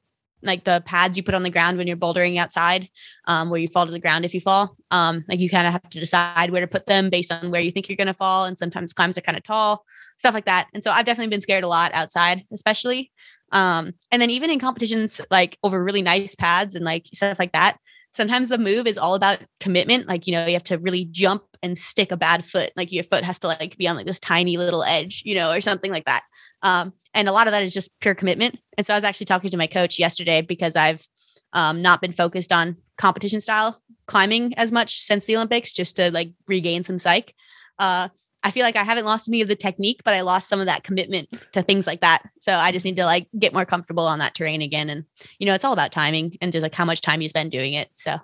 like 0.43 0.63
the 0.63 0.83
pads 0.85 1.17
you 1.17 1.23
put 1.23 1.35
on 1.35 1.43
the 1.43 1.49
ground 1.49 1.77
when 1.77 1.87
you're 1.87 1.97
bouldering 1.97 2.37
outside, 2.37 2.89
um, 3.25 3.49
where 3.49 3.59
you 3.59 3.67
fall 3.67 3.85
to 3.85 3.91
the 3.91 3.99
ground 3.99 4.25
if 4.25 4.33
you 4.33 4.41
fall. 4.41 4.75
Um, 4.91 5.23
like 5.27 5.39
you 5.39 5.49
kind 5.49 5.67
of 5.67 5.73
have 5.73 5.89
to 5.89 5.99
decide 5.99 6.51
where 6.51 6.61
to 6.61 6.67
put 6.67 6.85
them 6.85 7.09
based 7.09 7.31
on 7.31 7.51
where 7.51 7.61
you 7.61 7.71
think 7.71 7.89
you're 7.89 7.97
going 7.97 8.07
to 8.07 8.13
fall. 8.13 8.45
And 8.45 8.57
sometimes 8.57 8.93
climbs 8.93 9.17
are 9.17 9.21
kind 9.21 9.37
of 9.37 9.43
tall, 9.43 9.85
stuff 10.17 10.33
like 10.33 10.45
that. 10.45 10.67
And 10.73 10.83
so 10.83 10.91
I've 10.91 11.05
definitely 11.05 11.31
been 11.31 11.41
scared 11.41 11.63
a 11.63 11.67
lot 11.67 11.91
outside, 11.93 12.43
especially. 12.51 13.11
Um, 13.51 13.93
and 14.11 14.21
then 14.21 14.29
even 14.29 14.49
in 14.49 14.59
competitions, 14.59 15.21
like 15.29 15.57
over 15.63 15.83
really 15.83 16.01
nice 16.01 16.35
pads 16.35 16.75
and 16.75 16.83
like 16.83 17.07
stuff 17.13 17.39
like 17.39 17.53
that, 17.53 17.77
sometimes 18.13 18.49
the 18.49 18.57
move 18.57 18.87
is 18.87 18.97
all 18.97 19.15
about 19.15 19.39
commitment. 19.59 20.07
Like, 20.07 20.27
you 20.27 20.33
know, 20.33 20.45
you 20.45 20.53
have 20.53 20.63
to 20.65 20.77
really 20.79 21.05
jump 21.05 21.43
and 21.61 21.77
stick 21.77 22.11
a 22.11 22.17
bad 22.17 22.45
foot. 22.45 22.71
Like 22.75 22.91
your 22.91 23.03
foot 23.03 23.23
has 23.23 23.39
to 23.39 23.47
like 23.47 23.77
be 23.77 23.87
on 23.87 23.95
like 23.95 24.05
this 24.05 24.19
tiny 24.19 24.57
little 24.57 24.83
edge, 24.83 25.21
you 25.25 25.35
know, 25.35 25.51
or 25.51 25.61
something 25.61 25.91
like 25.91 26.05
that. 26.05 26.23
Um, 26.61 26.93
and 27.13 27.27
a 27.27 27.31
lot 27.31 27.47
of 27.47 27.51
that 27.51 27.63
is 27.63 27.73
just 27.73 27.89
pure 27.99 28.15
commitment. 28.15 28.59
And 28.77 28.85
so 28.85 28.93
I 28.93 28.97
was 28.97 29.03
actually 29.03 29.25
talking 29.25 29.51
to 29.51 29.57
my 29.57 29.67
coach 29.67 29.99
yesterday 29.99 30.41
because 30.41 30.75
I've 30.75 31.07
um, 31.53 31.81
not 31.81 32.01
been 32.01 32.13
focused 32.13 32.51
on 32.51 32.77
competition 32.97 33.41
style 33.41 33.81
climbing 34.05 34.53
as 34.57 34.71
much 34.71 35.01
since 35.01 35.25
the 35.25 35.35
Olympics, 35.35 35.71
just 35.71 35.95
to 35.95 36.11
like 36.11 36.31
regain 36.47 36.83
some 36.83 36.99
psych. 36.99 37.33
Uh, 37.79 38.09
I 38.43 38.51
feel 38.51 38.63
like 38.63 38.75
I 38.75 38.83
haven't 38.83 39.05
lost 39.05 39.29
any 39.29 39.41
of 39.41 39.47
the 39.47 39.55
technique, 39.55 40.01
but 40.03 40.13
I 40.13 40.21
lost 40.21 40.49
some 40.49 40.59
of 40.59 40.65
that 40.65 40.83
commitment 40.83 41.29
to 41.53 41.61
things 41.61 41.87
like 41.87 42.01
that. 42.01 42.23
So 42.41 42.53
I 42.53 42.73
just 42.73 42.85
need 42.85 42.97
to 42.97 43.05
like 43.05 43.27
get 43.39 43.53
more 43.53 43.65
comfortable 43.65 44.05
on 44.05 44.19
that 44.19 44.35
terrain 44.35 44.61
again. 44.61 44.89
And 44.89 45.05
you 45.39 45.45
know, 45.45 45.53
it's 45.53 45.63
all 45.63 45.71
about 45.71 45.93
timing 45.93 46.37
and 46.41 46.51
just 46.51 46.63
like 46.63 46.75
how 46.75 46.83
much 46.83 47.01
time 47.01 47.21
you 47.21 47.29
spend 47.29 47.51
doing 47.51 47.73
it. 47.73 47.89
So 47.93 48.17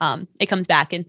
um, 0.00 0.28
it 0.38 0.46
comes 0.46 0.68
back 0.68 0.92
and 0.92 1.06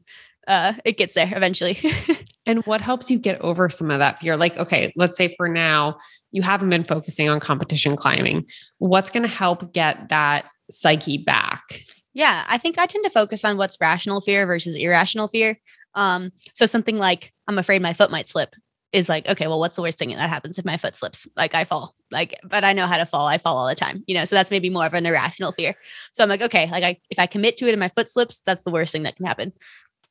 uh, 0.48 0.74
it 0.84 0.98
gets 0.98 1.14
there 1.14 1.32
eventually. 1.36 1.80
and 2.46 2.66
what 2.66 2.82
helps 2.82 3.10
you 3.10 3.18
get 3.18 3.40
over 3.42 3.70
some 3.70 3.90
of 3.92 4.00
that 4.00 4.20
fear? 4.20 4.38
Like, 4.38 4.58
okay, 4.58 4.94
let's 4.96 5.18
say 5.18 5.34
for 5.36 5.48
now 5.48 5.98
you 6.32 6.42
haven't 6.42 6.70
been 6.70 6.84
focusing 6.84 7.30
on 7.30 7.40
competition 7.40 7.96
climbing. 7.96 8.46
What's 8.78 9.10
going 9.10 9.24
to 9.24 9.30
help 9.30 9.74
get 9.74 10.10
that 10.10 10.46
psyche 10.70 11.18
back? 11.18 11.82
Yeah, 12.14 12.46
I 12.48 12.58
think 12.58 12.80
I 12.80 12.86
tend 12.86 13.04
to 13.04 13.10
focus 13.10 13.44
on 13.44 13.58
what's 13.58 13.78
rational 13.82 14.22
fear 14.22 14.46
versus 14.46 14.76
irrational 14.76 15.28
fear. 15.28 15.60
Um, 15.96 16.32
so 16.54 16.66
something 16.66 16.98
like 16.98 17.34
I'm 17.48 17.58
afraid 17.58 17.82
my 17.82 17.94
foot 17.94 18.12
might 18.12 18.30
slip 18.30 18.56
is 18.96 19.10
like, 19.10 19.28
okay, 19.28 19.48
well, 19.48 19.60
what's 19.60 19.76
the 19.76 19.82
worst 19.82 19.98
thing 19.98 20.10
that 20.12 20.30
happens 20.30 20.58
if 20.58 20.64
my 20.64 20.78
foot 20.78 20.96
slips? 20.96 21.28
Like 21.36 21.54
I 21.54 21.66
fall, 21.66 21.96
like, 22.12 22.40
but 22.46 22.64
I 22.64 22.72
know 22.72 22.88
how 22.88 22.98
to 22.98 23.06
fall. 23.06 23.28
I 23.28 23.38
fall 23.38 23.58
all 23.58 23.68
the 23.68 23.76
time, 23.76 24.04
you 24.08 24.16
know. 24.16 24.24
So 24.24 24.36
that's 24.36 24.52
maybe 24.52 24.70
more 24.70 24.86
of 24.86 24.94
an 24.94 25.06
irrational 25.06 25.52
fear. 25.52 25.76
So 26.14 26.24
I'm 26.24 26.30
like, 26.30 26.42
okay, 26.42 26.70
like 26.72 26.84
I, 26.84 26.98
if 27.10 27.20
I 27.20 27.26
commit 27.26 27.58
to 27.58 27.68
it 27.68 27.72
and 27.72 27.80
my 27.80 27.90
foot 27.90 28.10
slips, 28.10 28.42
that's 28.46 28.64
the 28.64 28.72
worst 28.72 28.94
thing 28.94 29.04
that 29.04 29.18
can 29.18 29.26
happen. 29.26 29.52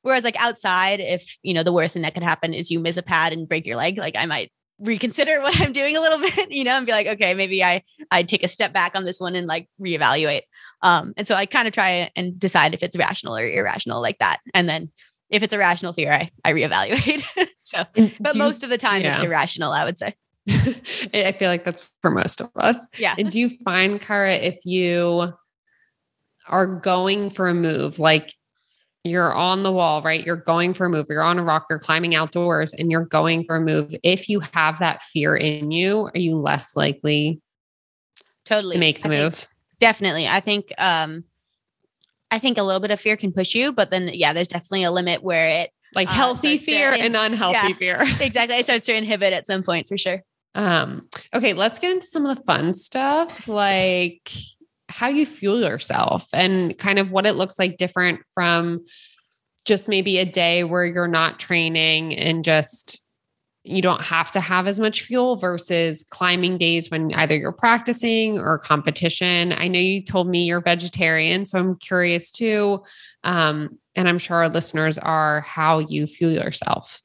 Whereas 0.04 0.22
like 0.22 0.38
outside, 0.38 1.00
if 1.00 1.38
you 1.42 1.54
know 1.54 1.62
the 1.62 1.72
worst 1.72 1.94
thing 1.94 2.02
that 2.02 2.12
could 2.12 2.22
happen 2.22 2.52
is 2.52 2.70
you 2.70 2.78
miss 2.78 2.98
a 2.98 3.02
pad 3.02 3.32
and 3.32 3.48
break 3.48 3.66
your 3.66 3.76
leg, 3.76 3.96
like 3.96 4.16
I 4.18 4.26
might 4.26 4.52
reconsider 4.78 5.40
what 5.40 5.58
I'm 5.62 5.72
doing 5.72 5.96
a 5.96 6.00
little 6.00 6.18
bit, 6.18 6.52
you 6.52 6.62
know, 6.62 6.76
and 6.76 6.84
be 6.84 6.92
like, 6.92 7.06
okay, 7.06 7.32
maybe 7.32 7.64
I 7.64 7.82
I 8.10 8.22
take 8.22 8.42
a 8.42 8.48
step 8.48 8.74
back 8.74 8.94
on 8.94 9.06
this 9.06 9.18
one 9.18 9.34
and 9.34 9.46
like 9.46 9.66
reevaluate. 9.80 10.42
Um, 10.82 11.14
and 11.16 11.26
so 11.26 11.34
I 11.34 11.46
kind 11.46 11.66
of 11.66 11.72
try 11.72 12.10
and 12.14 12.38
decide 12.38 12.74
if 12.74 12.82
it's 12.82 12.98
rational 12.98 13.34
or 13.34 13.48
irrational 13.48 14.02
like 14.02 14.18
that. 14.18 14.40
And 14.52 14.68
then 14.68 14.92
if 15.30 15.42
it's 15.42 15.54
a 15.54 15.58
rational 15.58 15.94
fear, 15.94 16.12
I 16.12 16.30
I 16.44 16.52
reevaluate. 16.52 17.24
so, 17.62 17.84
but 18.20 18.36
most 18.36 18.62
of 18.62 18.68
the 18.68 18.78
time 18.78 19.00
yeah. 19.00 19.16
it's 19.16 19.24
irrational, 19.24 19.72
I 19.72 19.86
would 19.86 19.98
say. 19.98 20.14
I 21.14 21.34
feel 21.38 21.48
like 21.48 21.64
that's 21.64 21.88
for 22.02 22.10
most 22.10 22.42
of 22.42 22.50
us. 22.56 22.86
Yeah. 22.98 23.14
And 23.18 23.30
do 23.30 23.40
you 23.40 23.48
find, 23.64 23.98
Kara, 23.98 24.34
if 24.34 24.66
you 24.66 25.32
are 26.46 26.66
going 26.66 27.30
for 27.30 27.48
a 27.48 27.54
move, 27.54 27.98
like 27.98 28.34
you're 29.04 29.34
on 29.34 29.62
the 29.62 29.70
wall, 29.70 30.00
right? 30.02 30.24
You're 30.24 30.36
going 30.36 30.72
for 30.72 30.86
a 30.86 30.90
move, 30.90 31.06
you're 31.10 31.22
on 31.22 31.38
a 31.38 31.44
rock, 31.44 31.66
you're 31.68 31.78
climbing 31.78 32.14
outdoors, 32.14 32.72
and 32.72 32.90
you're 32.90 33.04
going 33.04 33.44
for 33.44 33.56
a 33.56 33.60
move. 33.60 33.94
If 34.02 34.28
you 34.28 34.40
have 34.52 34.78
that 34.78 35.02
fear 35.02 35.36
in 35.36 35.70
you, 35.70 36.08
are 36.14 36.18
you 36.18 36.36
less 36.36 36.74
likely 36.74 37.40
totally 38.46 38.76
to 38.76 38.80
make 38.80 39.02
the 39.02 39.08
I 39.08 39.10
move? 39.10 39.34
Think, 39.34 39.48
definitely. 39.78 40.26
I 40.26 40.40
think 40.40 40.72
um 40.78 41.24
I 42.30 42.38
think 42.38 42.58
a 42.58 42.62
little 42.62 42.80
bit 42.80 42.90
of 42.90 42.98
fear 42.98 43.16
can 43.16 43.30
push 43.30 43.54
you, 43.54 43.72
but 43.72 43.90
then 43.90 44.10
yeah, 44.12 44.32
there's 44.32 44.48
definitely 44.48 44.84
a 44.84 44.90
limit 44.90 45.22
where 45.22 45.48
it 45.48 45.70
like 45.94 46.08
uh, 46.08 46.12
healthy 46.12 46.58
fear 46.58 46.92
in, 46.92 47.14
and 47.14 47.16
unhealthy 47.16 47.68
yeah, 47.68 47.74
fear. 47.74 47.98
exactly. 48.20 48.56
It 48.56 48.66
starts 48.66 48.86
to 48.86 48.96
inhibit 48.96 49.32
at 49.32 49.46
some 49.46 49.62
point 49.62 49.86
for 49.86 49.98
sure. 49.98 50.22
Um, 50.54 51.02
okay, 51.32 51.52
let's 51.52 51.78
get 51.78 51.90
into 51.90 52.06
some 52.06 52.24
of 52.24 52.36
the 52.36 52.42
fun 52.44 52.74
stuff. 52.74 53.46
Like 53.48 54.30
how 54.94 55.09
you 55.09 55.26
fuel 55.26 55.61
yourself 55.61 56.28
and 56.33 56.78
kind 56.78 57.00
of 57.00 57.11
what 57.11 57.26
it 57.26 57.33
looks 57.33 57.59
like 57.59 57.76
different 57.78 58.20
from 58.33 58.85
just 59.64 59.88
maybe 59.88 60.18
a 60.18 60.24
day 60.24 60.62
where 60.62 60.85
you're 60.85 61.09
not 61.09 61.40
training 61.40 62.14
and 62.14 62.44
just 62.44 63.00
you 63.64 63.83
don't 63.83 64.02
have 64.04 64.30
to 64.30 64.38
have 64.40 64.68
as 64.68 64.78
much 64.78 65.02
fuel 65.02 65.35
versus 65.35 66.04
climbing 66.11 66.59
days 66.59 66.92
when 66.92 67.12
either 67.14 67.35
you're 67.35 67.50
practicing 67.50 68.38
or 68.38 68.57
competition. 68.57 69.52
I 69.52 69.66
know 69.66 69.80
you 69.80 70.00
told 70.00 70.28
me 70.28 70.44
you're 70.44 70.61
vegetarian, 70.61 71.44
so 71.44 71.59
I'm 71.59 71.74
curious 71.74 72.30
too. 72.30 72.85
Um, 73.24 73.80
and 73.96 74.09
I'm 74.09 74.20
sure 74.20 74.37
our 74.37 74.48
listeners 74.48 74.96
are 74.98 75.40
how 75.40 75.80
you 75.80 76.07
fuel 76.07 76.30
yourself. 76.30 77.02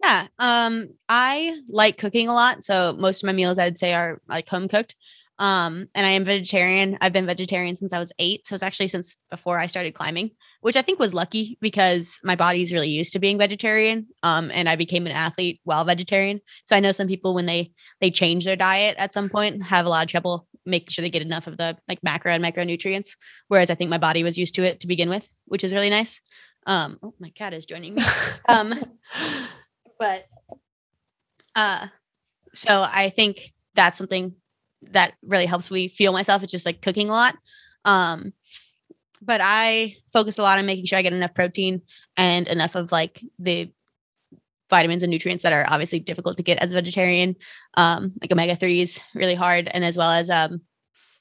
Yeah. 0.00 0.28
Um, 0.38 0.90
I 1.08 1.58
like 1.68 1.98
cooking 1.98 2.28
a 2.28 2.34
lot. 2.34 2.64
So 2.64 2.94
most 2.96 3.24
of 3.24 3.26
my 3.26 3.32
meals 3.32 3.58
I'd 3.58 3.78
say 3.78 3.94
are 3.94 4.20
like 4.28 4.48
home 4.48 4.68
cooked. 4.68 4.94
Um, 5.42 5.88
and 5.96 6.06
I 6.06 6.10
am 6.10 6.24
vegetarian. 6.24 6.96
I've 7.00 7.12
been 7.12 7.26
vegetarian 7.26 7.74
since 7.74 7.92
I 7.92 7.98
was 7.98 8.12
eight. 8.20 8.46
So 8.46 8.54
it's 8.54 8.62
actually 8.62 8.86
since 8.86 9.16
before 9.28 9.58
I 9.58 9.66
started 9.66 9.92
climbing, 9.92 10.30
which 10.60 10.76
I 10.76 10.82
think 10.82 11.00
was 11.00 11.12
lucky 11.12 11.58
because 11.60 12.20
my 12.22 12.36
body's 12.36 12.72
really 12.72 12.90
used 12.90 13.12
to 13.14 13.18
being 13.18 13.38
vegetarian. 13.38 14.06
Um, 14.22 14.52
and 14.54 14.68
I 14.68 14.76
became 14.76 15.04
an 15.04 15.10
athlete 15.10 15.60
while 15.64 15.84
vegetarian. 15.84 16.40
So 16.64 16.76
I 16.76 16.80
know 16.80 16.92
some 16.92 17.08
people 17.08 17.34
when 17.34 17.46
they 17.46 17.72
they 18.00 18.08
change 18.08 18.44
their 18.44 18.54
diet 18.54 18.94
at 18.98 19.12
some 19.12 19.28
point 19.28 19.64
have 19.64 19.84
a 19.84 19.88
lot 19.88 20.04
of 20.04 20.10
trouble 20.10 20.46
making 20.64 20.90
sure 20.90 21.02
they 21.02 21.10
get 21.10 21.22
enough 21.22 21.48
of 21.48 21.56
the 21.56 21.76
like 21.88 21.98
macro 22.04 22.30
and 22.30 22.44
micronutrients. 22.44 23.16
Whereas 23.48 23.68
I 23.68 23.74
think 23.74 23.90
my 23.90 23.98
body 23.98 24.22
was 24.22 24.38
used 24.38 24.54
to 24.54 24.62
it 24.62 24.78
to 24.78 24.86
begin 24.86 25.08
with, 25.08 25.28
which 25.46 25.64
is 25.64 25.72
really 25.72 25.90
nice. 25.90 26.20
Um, 26.68 27.00
oh, 27.02 27.14
my 27.18 27.30
cat 27.30 27.52
is 27.52 27.66
joining 27.66 27.96
me. 27.96 28.04
um, 28.48 28.72
but 29.98 30.24
uh, 31.56 31.88
so 32.54 32.86
I 32.88 33.10
think 33.10 33.52
that's 33.74 33.98
something 33.98 34.36
that 34.90 35.14
really 35.22 35.46
helps 35.46 35.70
me 35.70 35.88
feel 35.88 36.12
myself. 36.12 36.42
It's 36.42 36.52
just 36.52 36.66
like 36.66 36.82
cooking 36.82 37.08
a 37.08 37.12
lot. 37.12 37.36
Um, 37.84 38.32
but 39.20 39.40
I 39.42 39.96
focus 40.12 40.38
a 40.38 40.42
lot 40.42 40.58
on 40.58 40.66
making 40.66 40.86
sure 40.86 40.98
I 40.98 41.02
get 41.02 41.12
enough 41.12 41.34
protein 41.34 41.82
and 42.16 42.48
enough 42.48 42.74
of 42.74 42.90
like 42.90 43.24
the 43.38 43.72
vitamins 44.68 45.02
and 45.02 45.10
nutrients 45.10 45.42
that 45.42 45.52
are 45.52 45.66
obviously 45.68 46.00
difficult 46.00 46.36
to 46.38 46.42
get 46.42 46.58
as 46.58 46.72
a 46.72 46.76
vegetarian, 46.76 47.36
um, 47.74 48.14
like 48.20 48.32
omega 48.32 48.56
threes, 48.56 49.00
really 49.14 49.34
hard, 49.34 49.68
and 49.72 49.84
as 49.84 49.96
well 49.96 50.10
as 50.10 50.28
um, 50.30 50.62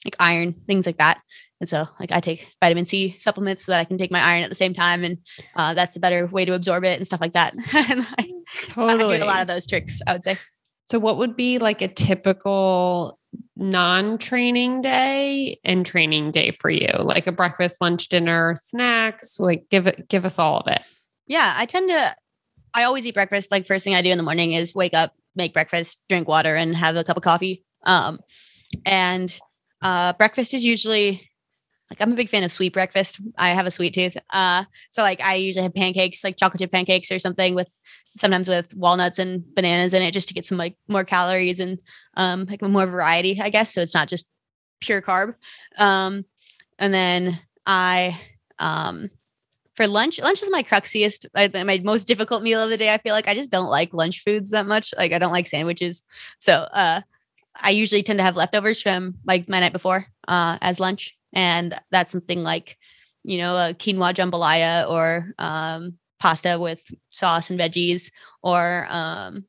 like 0.06 0.16
iron, 0.20 0.54
things 0.54 0.86
like 0.86 0.98
that. 0.98 1.22
And 1.60 1.70
so, 1.70 1.88
like, 2.00 2.12
I 2.12 2.22
take 2.22 2.48
vitamin 2.60 2.88
C 2.88 3.18
supplements 3.20 3.66
so 3.66 3.72
that 3.72 3.80
I 3.80 3.84
can 3.84 4.00
take 4.00 4.10
my 4.10 4.20
iron 4.20 4.44
at 4.44 4.50
the 4.50 4.56
same 4.56 4.74
time, 4.74 5.04
and 5.04 5.20
uh, 5.56 5.76
that's 5.76 5.96
a 5.96 6.00
better 6.00 6.26
way 6.26 6.44
to 6.44 6.54
absorb 6.54 6.84
it 6.86 6.98
and 6.98 7.06
stuff 7.06 7.22
like 7.22 7.34
that. 7.34 7.54
and 7.74 8.08
I, 8.18 8.32
totally. 8.70 9.16
I 9.16 9.18
do 9.20 9.24
a 9.24 9.28
lot 9.28 9.42
of 9.42 9.48
those 9.48 9.68
tricks, 9.68 10.02
I 10.08 10.14
would 10.14 10.24
say. 10.24 10.40
So, 10.86 10.98
what 10.98 11.18
would 11.18 11.36
be 11.36 11.60
like 11.60 11.84
a 11.84 11.88
typical 11.88 13.20
non-training 13.56 14.82
day 14.82 15.60
and 15.64 15.86
training 15.86 16.32
day 16.32 16.52
for 16.52 16.70
you? 16.70 16.90
Like 17.00 17.28
a 17.28 17.32
breakfast, 17.32 17.78
lunch, 17.82 18.10
dinner, 18.10 18.56
snacks? 18.64 19.40
Like, 19.40 19.66
give 19.70 19.88
it, 19.88 20.08
give 20.10 20.26
us 20.26 20.40
all 20.40 20.60
of 20.60 20.68
it. 20.68 20.82
Yeah, 21.28 21.54
I 21.56 21.66
tend 21.66 21.90
to. 21.90 22.16
I 22.74 22.84
always 22.84 23.06
eat 23.06 23.14
breakfast. 23.14 23.52
Like 23.52 23.68
first 23.68 23.84
thing 23.84 23.96
I 23.96 24.02
do 24.02 24.10
in 24.10 24.18
the 24.18 24.24
morning 24.24 24.54
is 24.54 24.74
wake 24.74 24.94
up, 24.94 25.14
make 25.36 25.54
breakfast, 25.54 26.04
drink 26.08 26.28
water, 26.28 26.56
and 26.56 26.76
have 26.76 26.96
a 26.96 27.04
cup 27.04 27.18
of 27.18 27.24
coffee. 27.24 27.66
Um, 27.86 28.20
and 28.86 29.38
uh, 29.82 30.14
breakfast 30.14 30.54
is 30.54 30.64
usually 30.64 31.30
like 31.92 32.02
I'm 32.02 32.14
a 32.14 32.16
big 32.16 32.30
fan 32.30 32.44
of 32.46 32.54
sweet 32.54 32.72
breakfast. 32.72 33.20
I 33.38 33.50
have 33.50 33.66
a 33.66 33.72
sweet 33.72 33.94
tooth. 33.94 34.16
Uh, 34.30 34.64
so 34.92 35.02
like 35.02 35.20
I 35.22 35.36
usually 35.36 35.64
have 35.64 35.74
pancakes, 35.76 36.24
like 36.24 36.38
chocolate 36.38 36.62
chip 36.62 36.72
pancakes 36.72 37.12
or 37.12 37.20
something 37.20 37.54
with 37.54 37.68
sometimes 38.18 38.48
with 38.48 38.74
walnuts 38.74 39.20
and 39.20 39.44
bananas 39.56 39.94
in 39.94 40.02
it 40.02 40.14
just 40.14 40.30
to 40.30 40.34
get 40.34 40.46
some 40.46 40.58
like 40.58 40.78
more 40.88 41.04
calories 41.04 41.60
and 41.60 41.82
um 42.16 42.46
like 42.50 42.62
more 42.62 42.86
variety, 42.86 43.42
I 43.42 43.50
guess. 43.50 43.74
So 43.74 43.82
it's 43.82 43.94
not 43.94 44.08
just 44.08 44.26
pure 44.80 45.02
carb. 45.02 45.36
Um 45.78 46.24
and 46.80 46.94
then 46.94 47.38
I 47.66 48.18
um 48.58 49.10
for 49.76 49.86
lunch, 49.86 50.18
lunch 50.20 50.42
is 50.42 50.50
my 50.50 50.64
cruxiest, 50.64 51.26
my 51.36 51.80
most 51.84 52.08
difficult 52.08 52.42
meal 52.42 52.62
of 52.64 52.70
the 52.70 52.78
day. 52.78 52.94
I 52.94 53.00
feel 53.00 53.14
like 53.14 53.28
I 53.28 53.34
just 53.34 53.52
don't 53.52 53.70
like 53.70 53.94
lunch 53.94 54.24
foods 54.24 54.52
that 54.52 54.66
much. 54.66 54.94
Like 54.98 55.12
I 55.12 55.20
don't 55.20 55.34
like 55.34 55.48
sandwiches. 55.48 56.04
So 56.40 56.54
uh 56.54 57.02
I 57.56 57.72
usually 57.72 58.04
tend 58.04 58.20
to 58.20 58.24
have 58.24 58.38
leftovers 58.38 58.82
from 58.82 59.16
like 59.26 59.50
my 59.50 59.60
night 59.60 59.74
before 59.74 60.06
uh 60.30 60.58
as 60.62 60.80
lunch 60.80 61.18
and 61.34 61.74
that's 61.92 62.12
something 62.12 62.44
like 62.44 62.78
you 63.24 63.38
know 63.38 63.56
a 63.56 63.74
quinoa 63.74 64.14
jambalaya 64.14 64.90
or 64.90 65.34
um, 65.38 65.98
pasta 66.20 66.60
with 66.60 66.82
sauce 67.10 67.50
and 67.50 67.60
veggies 67.60 68.12
or 68.44 68.88
um, 68.90 69.46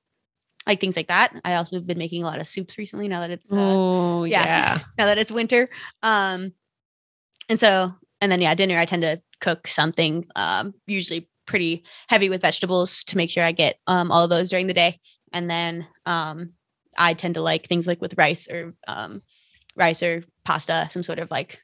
like 0.66 0.80
things 0.80 0.96
like 0.96 1.08
that. 1.08 1.32
I 1.44 1.54
also 1.54 1.76
have 1.76 1.86
been 1.86 1.98
making 1.98 2.22
a 2.22 2.26
lot 2.26 2.40
of 2.40 2.46
soups 2.46 2.78
recently 2.78 3.08
now 3.08 3.20
that 3.20 3.30
it's 3.30 3.52
uh, 3.52 3.56
oh 3.58 4.24
yeah, 4.24 4.44
yeah, 4.44 4.78
now 4.98 5.06
that 5.06 5.18
it's 5.18 5.32
winter. 5.32 5.68
Um, 6.02 6.52
and 7.48 7.58
so 7.58 7.92
and 8.20 8.30
then 8.30 8.40
yeah, 8.40 8.54
dinner 8.54 8.78
I 8.78 8.84
tend 8.84 9.02
to 9.02 9.20
cook 9.40 9.66
something 9.66 10.26
um, 10.36 10.74
usually 10.86 11.28
pretty 11.46 11.84
heavy 12.08 12.28
with 12.28 12.42
vegetables 12.42 13.04
to 13.04 13.16
make 13.16 13.30
sure 13.30 13.44
I 13.44 13.52
get 13.52 13.76
um, 13.86 14.10
all 14.10 14.24
of 14.24 14.30
those 14.30 14.50
during 14.50 14.68
the 14.68 14.74
day. 14.74 15.00
And 15.32 15.50
then 15.50 15.86
um, 16.06 16.52
I 16.96 17.14
tend 17.14 17.34
to 17.34 17.42
like 17.42 17.66
things 17.66 17.86
like 17.86 18.00
with 18.00 18.16
rice 18.16 18.48
or 18.48 18.74
um, 18.86 19.22
rice 19.76 20.02
or 20.02 20.24
pasta, 20.44 20.88
some 20.90 21.02
sort 21.02 21.18
of 21.18 21.30
like 21.30 21.60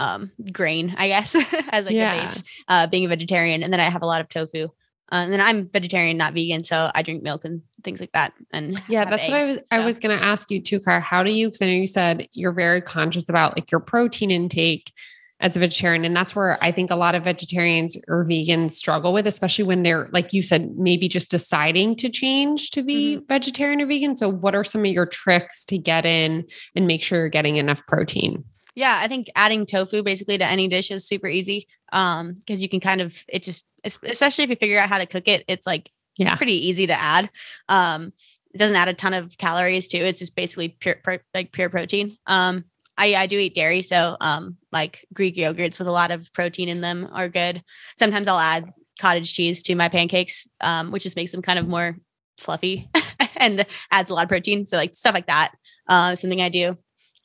um, 0.00 0.32
grain, 0.50 0.94
I 0.96 1.08
guess, 1.08 1.34
as 1.70 1.84
like 1.84 1.94
yeah. 1.94 2.14
a 2.14 2.20
base, 2.22 2.42
uh, 2.68 2.86
being 2.86 3.04
a 3.04 3.08
vegetarian. 3.08 3.62
And 3.62 3.72
then 3.72 3.80
I 3.80 3.84
have 3.84 4.02
a 4.02 4.06
lot 4.06 4.20
of 4.20 4.28
tofu. 4.28 4.68
Uh, 5.12 5.16
and 5.16 5.32
then 5.32 5.40
I'm 5.40 5.68
vegetarian, 5.68 6.16
not 6.16 6.34
vegan, 6.34 6.62
so 6.62 6.90
I 6.94 7.02
drink 7.02 7.22
milk 7.22 7.44
and 7.44 7.62
things 7.82 7.98
like 7.98 8.12
that. 8.12 8.32
And 8.52 8.80
yeah, 8.88 9.04
that's 9.04 9.22
eggs, 9.22 9.30
what 9.30 9.42
I 9.42 9.46
was. 9.46 9.56
So. 9.56 9.62
I 9.76 9.84
was 9.84 9.98
going 9.98 10.16
to 10.16 10.24
ask 10.24 10.50
you 10.50 10.62
too, 10.62 10.80
Car. 10.80 11.00
How 11.00 11.24
do 11.24 11.32
you? 11.32 11.48
Because 11.48 11.62
I 11.62 11.66
know 11.66 11.72
you 11.72 11.86
said 11.88 12.28
you're 12.32 12.52
very 12.52 12.80
conscious 12.80 13.28
about 13.28 13.56
like 13.56 13.72
your 13.72 13.80
protein 13.80 14.30
intake 14.30 14.92
as 15.40 15.56
a 15.56 15.58
vegetarian, 15.58 16.04
and 16.04 16.14
that's 16.14 16.36
where 16.36 16.62
I 16.62 16.70
think 16.70 16.92
a 16.92 16.96
lot 16.96 17.16
of 17.16 17.24
vegetarians 17.24 17.96
or 18.06 18.24
vegans 18.24 18.72
struggle 18.72 19.12
with, 19.12 19.26
especially 19.26 19.64
when 19.64 19.82
they're 19.82 20.08
like 20.12 20.32
you 20.32 20.44
said, 20.44 20.76
maybe 20.76 21.08
just 21.08 21.28
deciding 21.28 21.96
to 21.96 22.08
change 22.08 22.70
to 22.70 22.82
be 22.84 23.16
mm-hmm. 23.16 23.26
vegetarian 23.26 23.80
or 23.80 23.86
vegan. 23.86 24.14
So, 24.14 24.28
what 24.28 24.54
are 24.54 24.62
some 24.62 24.82
of 24.82 24.92
your 24.92 25.06
tricks 25.06 25.64
to 25.64 25.76
get 25.76 26.06
in 26.06 26.46
and 26.76 26.86
make 26.86 27.02
sure 27.02 27.18
you're 27.18 27.28
getting 27.30 27.56
enough 27.56 27.84
protein? 27.88 28.44
Yeah, 28.80 28.98
I 28.98 29.08
think 29.08 29.28
adding 29.36 29.66
tofu 29.66 30.02
basically 30.02 30.38
to 30.38 30.46
any 30.46 30.66
dish 30.66 30.90
is 30.90 31.06
super 31.06 31.26
easy. 31.26 31.68
Um, 31.92 32.32
because 32.32 32.62
you 32.62 32.68
can 32.68 32.80
kind 32.80 33.02
of 33.02 33.22
it 33.28 33.42
just 33.42 33.66
especially 33.84 34.44
if 34.44 34.50
you 34.50 34.56
figure 34.56 34.78
out 34.78 34.88
how 34.88 34.96
to 34.96 35.04
cook 35.04 35.28
it, 35.28 35.44
it's 35.48 35.66
like 35.66 35.90
yeah, 36.16 36.34
pretty 36.34 36.66
easy 36.68 36.86
to 36.86 36.98
add. 36.98 37.28
Um, 37.68 38.14
it 38.54 38.58
doesn't 38.58 38.76
add 38.76 38.88
a 38.88 38.94
ton 38.94 39.12
of 39.12 39.36
calories 39.36 39.86
too. 39.86 39.98
It's 39.98 40.18
just 40.18 40.34
basically 40.34 40.70
pure 40.80 40.96
like 41.34 41.52
pure 41.52 41.68
protein. 41.68 42.16
Um, 42.26 42.64
I 42.96 43.16
I 43.16 43.26
do 43.26 43.38
eat 43.38 43.54
dairy, 43.54 43.82
so 43.82 44.16
um, 44.22 44.56
like 44.72 45.06
Greek 45.12 45.36
yogurts 45.36 45.78
with 45.78 45.88
a 45.88 45.92
lot 45.92 46.10
of 46.10 46.32
protein 46.32 46.70
in 46.70 46.80
them 46.80 47.06
are 47.12 47.28
good. 47.28 47.62
Sometimes 47.98 48.28
I'll 48.28 48.38
add 48.38 48.72
cottage 48.98 49.34
cheese 49.34 49.62
to 49.64 49.74
my 49.74 49.90
pancakes, 49.90 50.46
um, 50.62 50.90
which 50.90 51.02
just 51.02 51.16
makes 51.16 51.32
them 51.32 51.42
kind 51.42 51.58
of 51.58 51.68
more 51.68 51.98
fluffy 52.38 52.88
and 53.36 53.66
adds 53.90 54.08
a 54.08 54.14
lot 54.14 54.24
of 54.24 54.30
protein. 54.30 54.64
So 54.64 54.78
like 54.78 54.96
stuff 54.96 55.14
like 55.14 55.26
that, 55.26 55.52
uh, 55.86 56.16
something 56.16 56.40
I 56.40 56.48
do. 56.48 56.78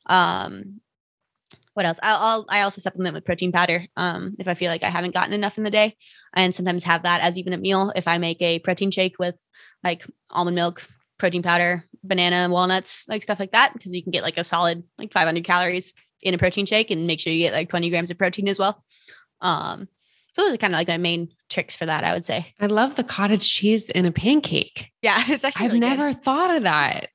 Um, 0.04 0.80
what 1.76 1.86
else? 1.86 1.98
I'll, 2.02 2.18
I'll, 2.20 2.44
i 2.48 2.62
also 2.62 2.80
supplement 2.80 3.14
with 3.14 3.24
protein 3.24 3.52
powder 3.52 3.86
um, 3.96 4.34
if 4.38 4.48
I 4.48 4.54
feel 4.54 4.70
like 4.70 4.82
I 4.82 4.88
haven't 4.88 5.14
gotten 5.14 5.34
enough 5.34 5.58
in 5.58 5.64
the 5.64 5.70
day, 5.70 5.96
and 6.34 6.54
sometimes 6.56 6.84
have 6.84 7.02
that 7.02 7.20
as 7.22 7.36
even 7.38 7.52
a 7.52 7.58
meal. 7.58 7.92
If 7.94 8.08
I 8.08 8.18
make 8.18 8.40
a 8.40 8.58
protein 8.60 8.90
shake 8.90 9.18
with 9.18 9.34
like 9.84 10.06
almond 10.30 10.54
milk, 10.54 10.88
protein 11.18 11.42
powder, 11.42 11.84
banana, 12.02 12.48
walnuts, 12.50 13.04
like 13.08 13.22
stuff 13.22 13.38
like 13.38 13.52
that, 13.52 13.72
because 13.74 13.92
you 13.92 14.02
can 14.02 14.10
get 14.10 14.22
like 14.22 14.38
a 14.38 14.44
solid 14.44 14.84
like 14.98 15.12
500 15.12 15.44
calories 15.44 15.92
in 16.22 16.32
a 16.34 16.38
protein 16.38 16.64
shake, 16.66 16.90
and 16.90 17.06
make 17.06 17.20
sure 17.20 17.32
you 17.32 17.40
get 17.40 17.52
like 17.52 17.68
20 17.68 17.90
grams 17.90 18.10
of 18.10 18.16
protein 18.18 18.48
as 18.48 18.58
well. 18.58 18.82
Um, 19.42 19.88
So 20.34 20.42
those 20.42 20.54
are 20.54 20.58
kind 20.58 20.72
of 20.74 20.78
like 20.78 20.88
my 20.88 20.98
main 20.98 21.28
tricks 21.50 21.76
for 21.76 21.86
that, 21.86 22.04
I 22.04 22.12
would 22.14 22.24
say. 22.24 22.54
I 22.60 22.66
love 22.66 22.96
the 22.96 23.04
cottage 23.04 23.48
cheese 23.50 23.88
in 23.90 24.06
a 24.06 24.12
pancake. 24.12 24.92
Yeah, 25.02 25.22
it's 25.28 25.44
actually 25.44 25.66
I've 25.66 25.72
really 25.72 25.80
good. 25.80 25.96
never 25.98 26.12
thought 26.12 26.56
of 26.56 26.62
that. 26.64 27.08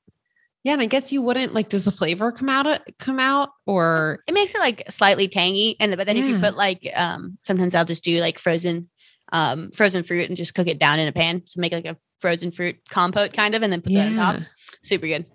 Yeah, 0.64 0.74
and 0.74 0.82
I 0.82 0.86
guess 0.86 1.12
you 1.12 1.22
wouldn't 1.24 1.54
like. 1.54 1.70
Does 1.70 1.86
the 1.86 1.92
flavor 1.92 2.32
come 2.32 2.50
out? 2.50 2.82
Come 3.00 3.20
out 3.20 3.50
or 3.66 4.24
It 4.28 4.34
makes 4.34 4.54
it 4.54 4.60
like 4.60 4.84
slightly 4.92 5.28
tangy, 5.28 5.76
and 5.80 5.96
but 5.98 6.06
then 6.06 6.18
if 6.18 6.26
you 6.26 6.40
put 6.40 6.56
like 6.56 6.88
um 6.96 7.38
sometimes 7.46 7.74
I'll 7.74 7.86
just 7.86 8.04
do 8.04 8.20
like 8.22 8.38
frozen 8.38 8.90
um 9.32 9.72
frozen 9.72 10.04
fruit 10.04 10.28
and 10.28 10.38
just 10.38 10.54
cook 10.54 10.68
it 10.68 10.78
down 10.80 11.00
in 11.00 11.08
a 11.08 11.12
pan 11.12 11.42
to 11.42 11.60
make 11.60 11.72
like 11.72 11.86
a 11.86 11.98
frozen 12.20 12.52
fruit 12.52 12.76
compote 12.90 13.34
kind 13.34 13.56
of, 13.56 13.64
and 13.64 13.74
then 13.74 13.82
put 13.82 13.94
that 13.94 14.08
on 14.10 14.16
top. 14.16 14.42
Super 14.84 15.08
good. 15.08 15.26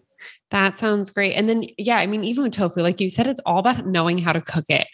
that 0.51 0.79
sounds 0.79 1.11
great. 1.11 1.35
And 1.35 1.49
then 1.49 1.65
yeah, 1.77 1.97
I 1.97 2.07
mean, 2.07 2.23
even 2.23 2.45
with 2.45 2.53
tofu, 2.53 2.81
like 2.81 3.01
you 3.01 3.11
said, 3.11 3.27
it's 3.27 3.41
all 3.45 3.59
about 3.59 3.85
knowing 3.87 4.19
how 4.19 4.33
to 4.33 4.41
cook 4.41 4.67
it. 4.69 4.87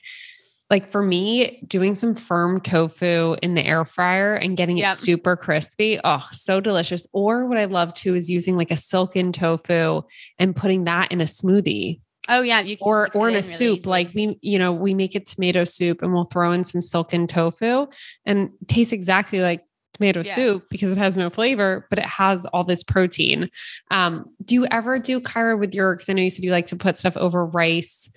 Like 0.73 0.91
for 0.91 1.03
me, 1.03 1.63
doing 1.67 1.95
some 1.95 2.15
firm 2.15 2.59
tofu 2.63 3.37
in 3.43 3.55
the 3.55 3.63
air 3.65 3.85
fryer 3.85 4.35
and 4.37 4.57
getting 4.57 4.79
it 4.79 4.91
super 4.93 5.37
crispy. 5.37 6.01
Oh, 6.03 6.27
so 6.33 6.61
delicious. 6.61 7.07
Or 7.13 7.47
what 7.47 7.59
I 7.59 7.67
love 7.67 7.93
too 7.93 8.15
is 8.15 8.31
using 8.31 8.57
like 8.57 8.71
a 8.71 8.77
silken 8.79 9.33
tofu 9.33 10.01
and 10.39 10.57
putting 10.57 10.85
that 10.85 11.13
in 11.13 11.21
a 11.21 11.25
smoothie. 11.25 12.01
Oh 12.31 12.41
yeah, 12.41 12.61
you 12.61 12.79
can 12.79 12.87
or 12.89 13.11
or 13.15 13.29
in 13.29 13.35
a 13.35 13.37
really 13.37 13.43
soup 13.43 13.79
easily. 13.81 13.91
like 13.91 14.15
we 14.15 14.39
you 14.41 14.59
know 14.59 14.73
we 14.73 14.95
make 14.95 15.15
a 15.15 15.21
tomato 15.21 15.65
soup 15.65 16.01
and 16.01 16.15
we'll 16.15 16.25
throw 16.25 16.53
in 16.53 16.65
some 16.65 16.81
silken 16.81 17.27
tofu 17.27 17.87
and 18.25 18.49
tastes 18.67 18.95
exactly 18.95 19.41
like 19.41 19.63
tomato 19.93 20.23
Yeah. 20.25 20.35
soup 20.35 20.65
because 20.71 20.91
it 20.91 20.97
has 20.97 21.19
no 21.19 21.29
flavor 21.29 21.87
but 21.91 21.99
it 21.99 22.07
has 22.07 22.47
all 22.47 22.65
this 22.65 22.83
protein 22.83 23.51
um 23.91 24.25
do 24.43 24.55
you 24.55 24.67
ever 24.71 24.99
do 24.99 25.21
kyra 25.21 25.59
with 25.59 25.75
your 25.75 25.95
because 25.95 26.09
i 26.09 26.15
know 26.15 26.23
you 26.23 26.31
said 26.31 26.45
you 26.45 26.51
like 26.51 26.69
to 26.69 26.77
put 26.77 26.97
stuff 26.97 27.15
over 27.19 27.45
rice 27.45 28.09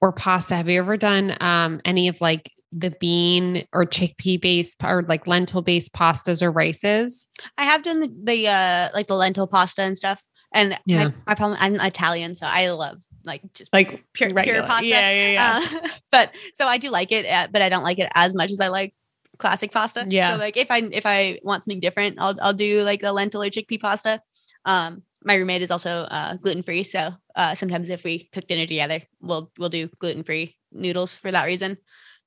or 0.00 0.12
pasta 0.12 0.56
have 0.56 0.68
you 0.68 0.78
ever 0.80 0.96
done 0.96 1.36
um 1.40 1.80
any 1.84 2.08
of 2.08 2.20
like 2.20 2.50
the 2.72 2.90
bean 3.00 3.66
or 3.72 3.84
chickpea 3.84 4.40
based 4.40 4.82
or 4.84 5.02
like 5.08 5.26
lentil 5.26 5.60
based 5.62 5.92
pastas 5.92 6.40
or 6.42 6.50
rices 6.52 7.28
I 7.58 7.64
have 7.64 7.82
done 7.82 8.00
the, 8.00 8.14
the 8.22 8.48
uh 8.48 8.88
like 8.94 9.06
the 9.08 9.14
lentil 9.16 9.46
pasta 9.46 9.82
and 9.82 9.96
stuff. 9.96 10.22
And 10.52 10.78
Yeah. 10.84 11.08
my, 11.08 11.14
my 11.28 11.34
problem, 11.34 11.58
I'm 11.60 11.74
Italian, 11.80 12.34
so 12.36 12.46
I 12.46 12.70
love 12.70 13.02
like 13.24 13.42
just 13.52 13.72
like 13.72 14.04
pure 14.12 14.32
regular 14.32 14.60
pure 14.60 14.66
pasta. 14.68 14.86
yeah 14.86 15.10
yeah 15.12 15.60
yeah 15.62 15.82
Uh, 15.84 15.88
but 16.10 16.34
so 16.54 16.66
I 16.66 16.78
do 16.78 16.90
like 16.90 17.12
it, 17.12 17.26
uh, 17.26 17.48
but 17.52 17.62
I 17.62 17.68
don't 17.68 17.82
like 17.84 17.98
it 17.98 18.08
as 18.14 18.34
much 18.34 18.50
as 18.50 18.60
I 18.60 18.68
like 18.68 18.94
classic 19.38 19.72
pasta. 19.72 20.06
Yeah. 20.08 20.32
So 20.34 20.38
like 20.38 20.56
if 20.56 20.70
I 20.70 20.78
if 20.92 21.06
I 21.06 21.38
want 21.42 21.64
something 21.64 21.80
different, 21.80 22.16
I'll 22.18 22.36
I'll 22.40 22.52
do 22.54 22.82
like 22.82 23.00
the 23.00 23.12
lentil 23.12 23.42
or 23.42 23.50
chickpea 23.50 23.80
pasta. 23.80 24.22
Um, 24.64 25.02
my 25.22 25.34
roommate 25.34 25.62
is 25.62 25.70
also 25.70 26.04
uh, 26.04 26.36
gluten 26.36 26.62
free, 26.62 26.82
so 26.82 27.12
uh, 27.34 27.54
sometimes 27.54 27.90
if 27.90 28.04
we 28.04 28.28
cook 28.32 28.46
dinner 28.46 28.66
together, 28.66 29.00
we'll 29.20 29.50
we'll 29.58 29.68
do 29.68 29.88
gluten 29.98 30.22
free 30.22 30.56
noodles 30.72 31.16
for 31.16 31.30
that 31.30 31.46
reason. 31.46 31.76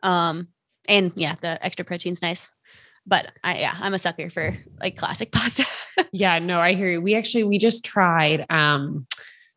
Um, 0.02 0.50
and 0.88 1.12
yeah, 1.16 1.36
the 1.40 1.64
extra 1.64 1.86
protein's 1.86 2.22
nice. 2.22 2.52
But 3.06 3.32
I 3.44 3.60
yeah, 3.60 3.76
I'm 3.80 3.94
a 3.94 4.00
sucker 4.00 4.30
for 4.30 4.58
like 4.80 4.98
classic 4.98 5.32
pasta. 5.34 5.66
Yeah, 6.12 6.40
no, 6.40 6.60
I 6.60 6.74
hear 6.74 6.90
you. 6.90 7.02
We 7.02 7.16
actually 7.16 7.44
we 7.44 7.58
just 7.58 7.84
tried 7.84 8.46
um 8.50 9.08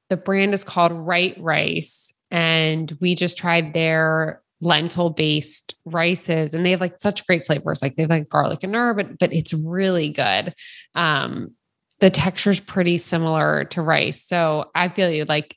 the 0.08 0.16
brand 0.16 0.54
is 0.54 0.64
called 0.64 0.92
Right 0.92 1.36
Rice 1.38 2.12
and 2.30 2.96
we 3.00 3.14
just 3.14 3.36
tried 3.36 3.74
their 3.74 4.42
lentil 4.60 5.10
based 5.10 5.74
rices 5.84 6.54
and 6.54 6.64
they 6.64 6.70
have 6.70 6.80
like 6.80 6.98
such 6.98 7.26
great 7.26 7.46
flavors 7.46 7.82
like 7.82 7.94
they 7.94 8.04
have 8.04 8.10
like 8.10 8.28
garlic 8.28 8.62
and 8.62 8.74
herb 8.74 8.96
but 8.96 9.18
but 9.18 9.32
it's 9.32 9.52
really 9.52 10.10
good. 10.10 10.54
Um 10.94 11.52
the 12.00 12.10
texture's 12.10 12.60
pretty 12.60 12.98
similar 12.98 13.64
to 13.64 13.82
rice. 13.82 14.22
So 14.22 14.70
I 14.74 14.88
feel 14.88 15.10
you 15.10 15.24
like 15.24 15.56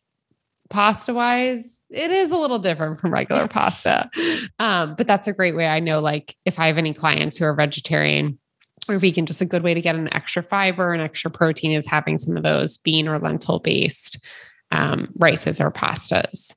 pasta 0.69 1.13
wise 1.13 1.82
it 1.89 2.12
is 2.12 2.30
a 2.30 2.38
little 2.38 2.60
different 2.60 2.99
from 2.99 3.12
regular 3.12 3.47
pasta. 3.49 4.10
Um 4.60 4.95
but 4.95 5.08
that's 5.08 5.28
a 5.28 5.34
great 5.34 5.56
way 5.56 5.67
I 5.67 5.80
know 5.80 5.99
like 5.99 6.36
if 6.45 6.60
I 6.60 6.67
have 6.67 6.78
any 6.78 6.93
clients 6.93 7.38
who 7.38 7.45
are 7.45 7.54
vegetarian 7.54 8.38
or 8.88 8.99
vegan, 8.99 9.25
just 9.25 9.41
a 9.41 9.45
good 9.45 9.63
way 9.63 9.73
to 9.73 9.82
get 9.82 9.95
an 9.95 10.12
extra 10.13 10.41
fiber 10.41 10.93
and 10.93 11.02
extra 11.02 11.30
protein 11.30 11.71
is 11.71 11.86
having 11.86 12.17
some 12.17 12.38
of 12.38 12.43
those 12.43 12.78
bean 12.78 13.08
or 13.08 13.19
lentil 13.19 13.60
based 13.60 14.23
um, 14.71 15.08
rices 15.15 15.60
or 15.60 15.71
pastas. 15.71 16.54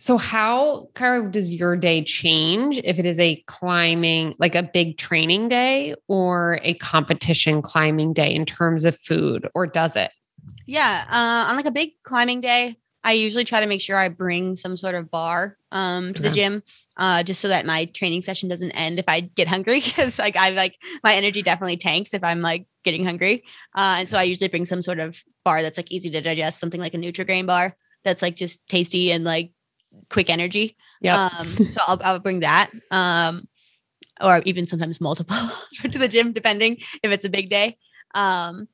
So, 0.00 0.16
how 0.16 0.88
kind 0.94 1.22
of 1.22 1.30
does 1.30 1.50
your 1.50 1.76
day 1.76 2.02
change 2.02 2.78
if 2.84 2.98
it 2.98 3.04
is 3.04 3.18
a 3.18 3.36
climbing, 3.46 4.34
like 4.38 4.54
a 4.54 4.62
big 4.62 4.96
training 4.96 5.50
day 5.50 5.94
or 6.08 6.58
a 6.62 6.72
competition 6.72 7.60
climbing 7.60 8.14
day 8.14 8.34
in 8.34 8.46
terms 8.46 8.86
of 8.86 8.98
food, 8.98 9.46
or 9.54 9.66
does 9.66 9.96
it? 9.96 10.10
Yeah, 10.66 11.04
uh, 11.06 11.50
on 11.50 11.56
like 11.56 11.66
a 11.66 11.70
big 11.70 11.90
climbing 12.02 12.40
day, 12.40 12.78
I 13.04 13.12
usually 13.12 13.44
try 13.44 13.60
to 13.60 13.66
make 13.66 13.82
sure 13.82 13.98
I 13.98 14.08
bring 14.08 14.56
some 14.56 14.74
sort 14.78 14.94
of 14.94 15.10
bar 15.10 15.58
um, 15.70 16.14
to 16.14 16.22
the 16.22 16.30
gym, 16.30 16.62
uh, 16.96 17.22
just 17.22 17.42
so 17.42 17.48
that 17.48 17.66
my 17.66 17.84
training 17.84 18.22
session 18.22 18.48
doesn't 18.48 18.72
end 18.72 18.98
if 18.98 19.04
I 19.06 19.20
get 19.20 19.48
hungry. 19.48 19.80
Because 19.84 20.18
like 20.18 20.34
I 20.34 20.48
like 20.48 20.76
my 21.04 21.12
energy 21.14 21.42
definitely 21.42 21.76
tanks 21.76 22.14
if 22.14 22.24
I'm 22.24 22.40
like 22.40 22.64
getting 22.84 23.04
hungry, 23.04 23.44
uh, 23.74 23.96
and 23.98 24.08
so 24.08 24.16
I 24.16 24.22
usually 24.22 24.48
bring 24.48 24.64
some 24.64 24.80
sort 24.80 24.98
of 24.98 25.22
bar 25.44 25.60
that's 25.60 25.76
like 25.76 25.92
easy 25.92 26.08
to 26.08 26.22
digest, 26.22 26.58
something 26.58 26.80
like 26.80 26.94
a 26.94 26.98
Nutrigrain 26.98 27.46
bar 27.46 27.76
that's 28.02 28.22
like 28.22 28.34
just 28.34 28.66
tasty 28.66 29.12
and 29.12 29.24
like 29.24 29.52
quick 30.08 30.30
energy. 30.30 30.76
Yeah. 31.00 31.26
Um, 31.26 31.46
so 31.46 31.80
I'll, 31.86 32.00
I'll 32.02 32.18
bring 32.18 32.40
that. 32.40 32.70
Um, 32.90 33.48
or 34.20 34.42
even 34.44 34.66
sometimes 34.66 35.00
multiple 35.00 35.36
to 35.90 35.98
the 35.98 36.08
gym, 36.08 36.32
depending 36.32 36.78
if 37.02 37.10
it's 37.10 37.24
a 37.24 37.30
big 37.30 37.48
day. 37.48 37.78
Um, 38.14 38.68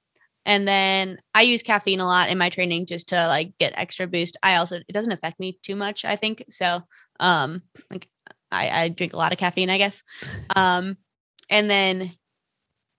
and 0.46 0.66
then 0.66 1.18
I 1.34 1.42
use 1.42 1.62
caffeine 1.62 2.00
a 2.00 2.06
lot 2.06 2.30
in 2.30 2.38
my 2.38 2.48
training 2.48 2.86
just 2.86 3.08
to 3.08 3.26
like 3.26 3.58
get 3.58 3.74
extra 3.76 4.06
boost. 4.06 4.36
I 4.42 4.56
also 4.56 4.76
it 4.76 4.92
doesn't 4.92 5.12
affect 5.12 5.40
me 5.40 5.58
too 5.62 5.74
much, 5.74 6.04
I 6.04 6.16
think. 6.16 6.44
So 6.48 6.82
um 7.18 7.62
like 7.90 8.08
I, 8.52 8.84
I 8.84 8.88
drink 8.88 9.12
a 9.12 9.16
lot 9.16 9.32
of 9.32 9.38
caffeine, 9.38 9.70
I 9.70 9.78
guess. 9.78 10.02
Um 10.54 10.96
and 11.50 11.68
then 11.68 12.12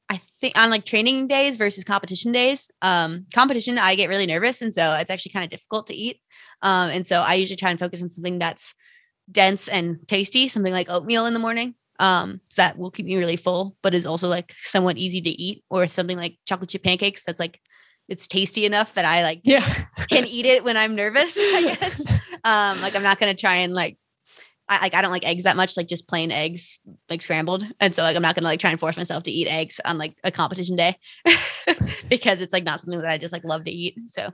I 0.10 0.22
think 0.40 0.58
on 0.58 0.70
like 0.70 0.86
training 0.86 1.28
days 1.28 1.58
versus 1.58 1.84
competition 1.84 2.32
days, 2.32 2.70
um, 2.82 3.26
competition 3.34 3.78
I 3.78 3.96
get 3.96 4.10
really 4.10 4.26
nervous 4.26 4.62
and 4.62 4.74
so 4.74 4.94
it's 4.96 5.10
actually 5.10 5.32
kind 5.34 5.44
of 5.46 5.52
difficult 5.52 5.88
to 5.88 5.96
eat. 5.96 6.22
Um, 6.62 6.90
and 6.90 7.06
so 7.06 7.22
I 7.22 7.34
usually 7.34 7.58
try 7.58 7.72
and 7.72 7.80
focus 7.80 8.02
on 8.02 8.10
something 8.10 8.40
that's 8.40 8.74
dense 9.32 9.68
and 9.68 10.00
tasty, 10.08 10.48
something 10.48 10.72
like 10.74 10.90
oatmeal 10.90 11.26
in 11.26 11.34
the 11.34 11.40
morning. 11.40 11.76
Um, 12.00 12.42
so 12.50 12.62
that 12.62 12.78
will 12.78 12.92
keep 12.92 13.06
me 13.06 13.18
really 13.18 13.36
full, 13.38 13.76
but 13.82 13.94
is 13.94 14.06
also 14.06 14.30
like 14.30 14.54
somewhat 14.62 14.98
easy 14.98 15.20
to 15.20 15.30
eat, 15.30 15.64
or 15.70 15.88
something 15.88 16.18
like 16.18 16.38
chocolate 16.46 16.70
chip 16.70 16.84
pancakes 16.84 17.24
that's 17.24 17.40
like 17.40 17.60
it's 18.08 18.28
tasty 18.28 18.66
enough 18.66 18.94
that 18.94 19.04
I 19.04 19.24
like 19.24 19.42
Yeah. 19.44 19.68
can 20.08 20.26
eat 20.26 20.46
it 20.46 20.64
when 20.64 20.78
I'm 20.78 20.96
nervous, 20.96 21.36
I 21.38 21.76
guess. 21.76 22.06
Um, 22.44 22.80
like 22.82 22.96
I'm 22.96 23.04
not 23.04 23.20
gonna 23.20 23.36
try 23.36 23.56
and 23.56 23.74
like 23.74 23.98
I 24.70 24.82
like 24.82 24.94
I 24.94 25.02
don't 25.02 25.12
like 25.12 25.26
eggs 25.26 25.46
that 25.46 25.56
much, 25.56 25.78
like 25.78 25.88
just 25.88 26.08
plain 26.08 26.32
eggs, 26.32 26.80
like 27.10 27.22
scrambled. 27.22 27.64
And 27.80 27.96
so 27.96 28.02
like 28.04 28.16
I'm 28.16 28.22
not 28.22 28.36
gonna 28.36 28.48
like 28.48 28.60
try 28.60 28.72
and 28.72 28.80
force 28.80 28.98
myself 28.98 29.24
to 29.24 29.32
eat 29.32 29.48
eggs 29.48 29.80
on 29.86 29.98
like 29.98 30.16
a 30.24 30.32
competition 30.32 30.76
day 30.76 30.98
because 32.10 32.42
it's 32.42 32.54
like 32.54 32.64
not 32.64 32.82
something 32.82 33.02
that 33.02 33.10
I 33.10 33.18
just 33.18 33.34
like 33.34 33.46
love 33.46 33.64
to 33.66 33.72
eat. 33.72 33.96
So 34.08 34.34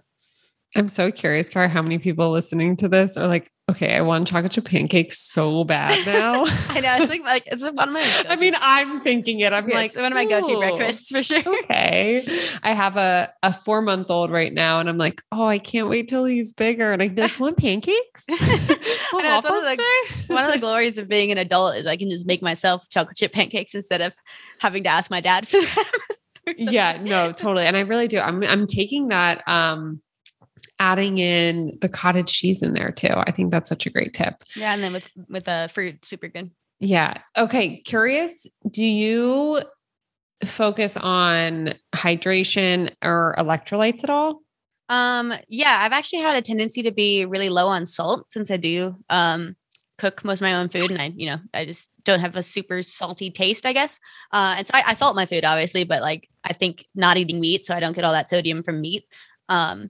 I'm 0.75 0.89
so 0.89 1.11
curious, 1.11 1.49
Cara, 1.49 1.69
how 1.69 1.81
many 1.81 1.99
people 1.99 2.31
listening 2.31 2.75
to 2.77 2.87
this 2.89 3.15
are 3.15 3.27
like, 3.27 3.47
okay, 3.69 3.95
I 3.95 4.01
want 4.01 4.27
chocolate 4.27 4.51
chip 4.51 4.65
pancakes 4.65 5.19
so 5.19 5.63
bad 5.63 6.05
now. 6.05 6.45
I 6.69 6.79
know 6.79 6.95
it's 6.97 7.09
like 7.09 7.23
like 7.23 7.43
it's 7.45 7.61
one 7.63 7.87
of 7.87 7.93
my 7.93 8.23
I 8.29 8.35
mean, 8.37 8.55
I'm 8.59 9.01
thinking 9.01 9.39
it. 9.41 9.53
I'm 9.53 9.69
Yeah, 9.69 9.75
like 9.75 9.87
it's 9.91 9.95
one 9.95 10.11
of 10.11 10.15
my 10.15 10.25
go-to 10.25 10.57
breakfasts 10.57 11.09
for 11.11 11.21
sure. 11.23 11.43
Okay. 11.63 12.25
I 12.63 12.71
have 12.73 12.97
a, 12.97 13.31
a 13.43 13.53
four 13.53 13.81
month 13.81 14.09
old 14.09 14.31
right 14.31 14.51
now, 14.53 14.79
and 14.79 14.89
I'm 14.89 14.97
like, 14.97 15.21
oh, 15.31 15.45
I 15.45 15.59
can't 15.59 15.89
wait 15.89 16.09
till 16.09 16.25
he's 16.25 16.53
bigger. 16.53 16.91
And 16.91 17.01
I 17.03 17.07
like, 17.07 17.39
want 17.39 17.57
pancakes? 17.57 18.25
Want 18.27 19.23
know, 19.25 19.41
one 19.41 19.45
of 19.45 19.77
the- 19.77 19.83
one 20.33 20.43
of 20.45 20.51
the 20.51 20.59
glories 20.59 20.97
of 20.97 21.07
being 21.07 21.31
an 21.31 21.37
adult 21.37 21.75
is 21.75 21.85
I 21.85 21.97
can 21.97 22.09
just 22.09 22.25
make 22.25 22.41
myself 22.41 22.89
chocolate 22.89 23.15
chip 23.17 23.31
pancakes 23.31 23.75
instead 23.75 24.01
of 24.01 24.13
having 24.59 24.83
to 24.83 24.89
ask 24.89 25.11
my 25.11 25.21
dad 25.21 25.47
for 25.47 25.61
them. 25.61 26.55
yeah, 26.57 26.97
no, 27.01 27.31
totally. 27.31 27.65
And 27.65 27.77
I 27.77 27.81
really 27.81 28.07
do. 28.07 28.19
I'm 28.19 28.43
I'm 28.43 28.65
taking 28.67 29.09
that 29.09 29.47
um 29.47 30.01
adding 30.79 31.17
in 31.17 31.77
the 31.81 31.89
cottage 31.89 32.33
cheese 32.33 32.61
in 32.61 32.73
there 32.73 32.91
too. 32.91 33.13
I 33.15 33.31
think 33.31 33.51
that's 33.51 33.69
such 33.69 33.85
a 33.85 33.89
great 33.89 34.13
tip. 34.13 34.43
Yeah, 34.55 34.73
and 34.73 34.83
then 34.83 34.93
with 34.93 35.09
with 35.29 35.45
the 35.45 35.69
fruit, 35.73 36.05
super 36.05 36.27
good. 36.27 36.51
Yeah. 36.79 37.19
Okay. 37.37 37.77
Curious, 37.77 38.45
do 38.69 38.83
you 38.83 39.61
focus 40.43 40.97
on 40.97 41.75
hydration 41.95 42.93
or 43.01 43.35
electrolytes 43.37 44.03
at 44.03 44.09
all? 44.09 44.41
Um, 44.89 45.33
yeah, 45.47 45.77
I've 45.79 45.93
actually 45.93 46.19
had 46.19 46.35
a 46.35 46.41
tendency 46.41 46.83
to 46.83 46.91
be 46.91 47.25
really 47.25 47.49
low 47.49 47.67
on 47.67 47.85
salt 47.85 48.31
since 48.31 48.51
I 48.51 48.57
do 48.57 48.97
um 49.09 49.55
cook 49.99 50.25
most 50.25 50.39
of 50.39 50.41
my 50.41 50.55
own 50.55 50.69
food 50.69 50.91
and 50.91 51.01
I, 51.01 51.13
you 51.15 51.27
know, 51.27 51.37
I 51.53 51.65
just 51.65 51.89
don't 52.03 52.19
have 52.19 52.35
a 52.35 52.43
super 52.43 52.83
salty 52.83 53.31
taste, 53.31 53.65
I 53.65 53.73
guess. 53.73 53.99
Uh 54.33 54.55
and 54.57 54.67
so 54.67 54.71
I, 54.73 54.83
I 54.87 54.93
salt 54.95 55.15
my 55.15 55.25
food 55.25 55.45
obviously, 55.45 55.85
but 55.85 56.01
like 56.01 56.27
I 56.43 56.51
think 56.51 56.85
not 56.95 57.15
eating 57.15 57.39
meat, 57.39 57.63
so 57.63 57.73
I 57.73 57.79
don't 57.79 57.95
get 57.95 58.03
all 58.03 58.11
that 58.11 58.27
sodium 58.27 58.63
from 58.63 58.81
meat. 58.81 59.05
Um, 59.47 59.89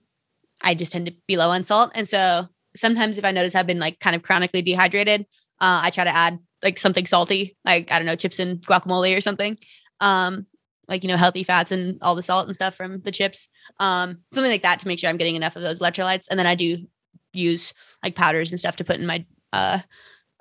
I 0.63 0.76
just 0.76 0.91
tend 0.91 1.06
to 1.08 1.13
be 1.28 1.38
low 1.38 1.49
on 1.49 1.63
salt. 1.63 1.91
And 1.95 2.08
so 2.08 2.47
sometimes 2.76 3.17
if 3.17 3.26
I 3.26 3.32
notice 3.32 3.56
I've 3.56 3.67
been 3.67 3.80
like 3.80 3.99
kind 3.99 4.15
of 4.15 4.23
chronically 4.23 4.62
dehydrated, 4.62 5.21
uh, 5.62 5.82
I 5.84 5.89
try 5.89 6.04
to 6.04 6.15
add 6.15 6.39
like 6.63 6.80
something 6.80 7.06
salty, 7.06 7.58
like 7.65 7.91
I 7.91 7.99
don't 7.99 8.06
know, 8.06 8.15
chips 8.15 8.39
and 8.39 8.62
guacamole 8.62 9.17
or 9.17 9.21
something. 9.21 9.58
Um, 9.99 10.47
like 10.88 11.04
you 11.04 11.10
know, 11.10 11.17
healthy 11.17 11.43
fats 11.43 11.71
and 11.71 11.97
all 12.02 12.15
the 12.15 12.23
salt 12.23 12.45
and 12.45 12.56
stuff 12.56 12.76
from 12.76 13.02
the 13.02 13.12
chips. 13.12 13.47
Um, 13.80 14.19
something 14.34 14.52
like 14.52 14.63
that 14.63 14.80
to 14.80 14.88
make 14.88 14.99
sure 14.99 15.10
I'm 15.10 15.17
getting 15.17 15.36
enough 15.36 15.56
of 15.56 15.62
those 15.62 15.80
electrolytes. 15.80 16.28
And 16.30 16.39
then 16.39 16.47
I 16.47 16.56
do 16.56 16.86
use 17.32 17.73
like 18.04 18.15
powders 18.15 18.52
and 18.52 18.60
stuff 18.60 18.76
to 18.78 18.84
put 18.84 18.97
in 18.99 19.06
my 19.06 19.26
uh 19.52 19.80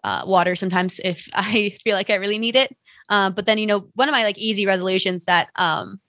uh, 0.05 0.23
water 0.27 0.57
sometimes 0.57 1.01
if 1.05 1.29
I 1.35 1.77
feel 1.85 1.97
like 1.97 2.11
I 2.11 2.17
really 2.17 2.39
need 2.39 2.57
it. 2.57 2.77
Uh, 3.09 3.31
but 3.31 3.47
then, 3.47 3.59
you 3.59 3.67
know, 3.67 3.89
one 3.95 4.09
of 4.09 4.13
my 4.13 4.25
like 4.25 4.39
easy 4.39 4.67
resolutions 4.67 5.25
that 5.27 5.51
um, 5.57 6.01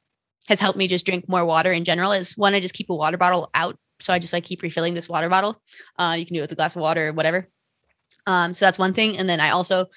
has 0.48 0.60
helped 0.60 0.78
me 0.78 0.88
just 0.88 1.06
drink 1.06 1.28
more 1.28 1.46
water 1.46 1.72
in 1.72 1.86
general 1.86 2.12
is 2.12 2.38
one, 2.38 2.54
I 2.54 2.60
just 2.60 2.74
keep 2.74 2.90
a 2.90 2.96
water 2.96 3.18
bottle 3.18 3.50
out. 3.54 3.78
So 4.04 4.14
I 4.14 4.20
just 4.20 4.34
like 4.34 4.44
keep 4.44 4.62
refilling 4.62 4.94
this 4.94 5.10
water 5.10 5.30
bottle. 5.30 5.62
Uh, 5.98 6.16
you 6.18 6.26
can 6.26 6.34
do 6.34 6.40
it 6.40 6.44
with 6.44 6.52
a 6.52 6.56
glass 6.56 6.76
of 6.76 6.82
water 6.82 7.10
or 7.10 7.14
whatever. 7.14 7.48
Um, 8.28 8.54
so 8.54 8.66
that's 8.66 8.80
one 8.80 8.94
thing. 8.94 9.18
And 9.18 9.30
then 9.30 9.40
I 9.40 9.50
also 9.50 9.88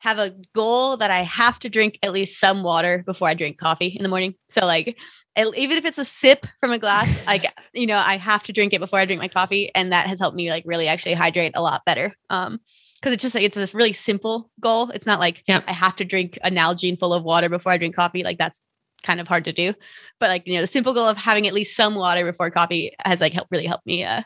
have 0.00 0.18
a 0.18 0.34
goal 0.54 0.96
that 0.96 1.10
I 1.10 1.22
have 1.22 1.58
to 1.60 1.68
drink 1.68 1.98
at 2.02 2.12
least 2.12 2.38
some 2.38 2.62
water 2.62 3.02
before 3.04 3.28
I 3.28 3.34
drink 3.34 3.58
coffee 3.58 3.88
in 3.88 4.02
the 4.02 4.08
morning. 4.08 4.34
So 4.48 4.64
like 4.64 4.96
even 5.36 5.78
if 5.78 5.84
it's 5.84 5.98
a 5.98 6.04
sip 6.04 6.46
from 6.60 6.72
a 6.72 6.78
glass, 6.78 7.08
like 7.26 7.52
you 7.74 7.86
know, 7.86 7.98
I 7.98 8.16
have 8.16 8.44
to 8.44 8.52
drink 8.52 8.72
it 8.72 8.80
before 8.80 8.98
I 8.98 9.04
drink 9.04 9.20
my 9.20 9.28
coffee. 9.28 9.70
And 9.74 9.92
that 9.92 10.06
has 10.06 10.20
helped 10.20 10.36
me 10.36 10.50
like 10.50 10.64
really 10.66 10.88
actually 10.88 11.14
hydrate 11.14 11.52
a 11.54 11.62
lot 11.62 11.84
better. 11.84 12.14
Um, 12.30 12.60
because 13.00 13.12
it's 13.12 13.22
just 13.22 13.34
like 13.36 13.44
it's 13.44 13.56
a 13.56 13.68
really 13.74 13.92
simple 13.92 14.50
goal. 14.60 14.90
It's 14.90 15.06
not 15.06 15.20
like 15.20 15.44
I 15.48 15.72
have 15.72 15.94
to 15.96 16.04
drink 16.04 16.36
a 16.42 16.50
Nalgene 16.50 16.98
full 16.98 17.14
of 17.14 17.22
water 17.22 17.48
before 17.48 17.70
I 17.70 17.78
drink 17.78 17.94
coffee. 17.94 18.24
Like 18.24 18.38
that's 18.38 18.60
kind 19.02 19.20
of 19.20 19.28
hard 19.28 19.44
to 19.44 19.52
do. 19.52 19.74
But 20.18 20.28
like, 20.28 20.46
you 20.46 20.54
know, 20.54 20.60
the 20.60 20.66
simple 20.66 20.92
goal 20.92 21.06
of 21.06 21.16
having 21.16 21.46
at 21.46 21.54
least 21.54 21.76
some 21.76 21.94
water 21.94 22.24
before 22.24 22.50
coffee 22.50 22.92
has 23.04 23.20
like 23.20 23.32
helped 23.32 23.50
really 23.50 23.66
helped 23.66 23.86
me 23.86 24.04
uh 24.04 24.22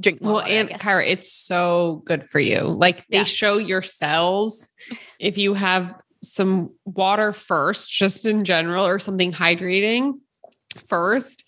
drink 0.00 0.20
more. 0.20 0.34
Well, 0.34 0.42
water, 0.42 0.52
and 0.52 0.68
Kyra, 0.70 1.06
it's 1.08 1.32
so 1.32 2.02
good 2.06 2.28
for 2.28 2.40
you. 2.40 2.60
Like 2.60 3.06
they 3.08 3.18
yeah. 3.18 3.24
show 3.24 3.58
your 3.58 3.82
cells 3.82 4.68
if 5.18 5.38
you 5.38 5.54
have 5.54 5.94
some 6.22 6.70
water 6.84 7.32
first, 7.32 7.90
just 7.90 8.26
in 8.26 8.44
general, 8.44 8.86
or 8.86 8.98
something 8.98 9.32
hydrating 9.32 10.14
first 10.88 11.44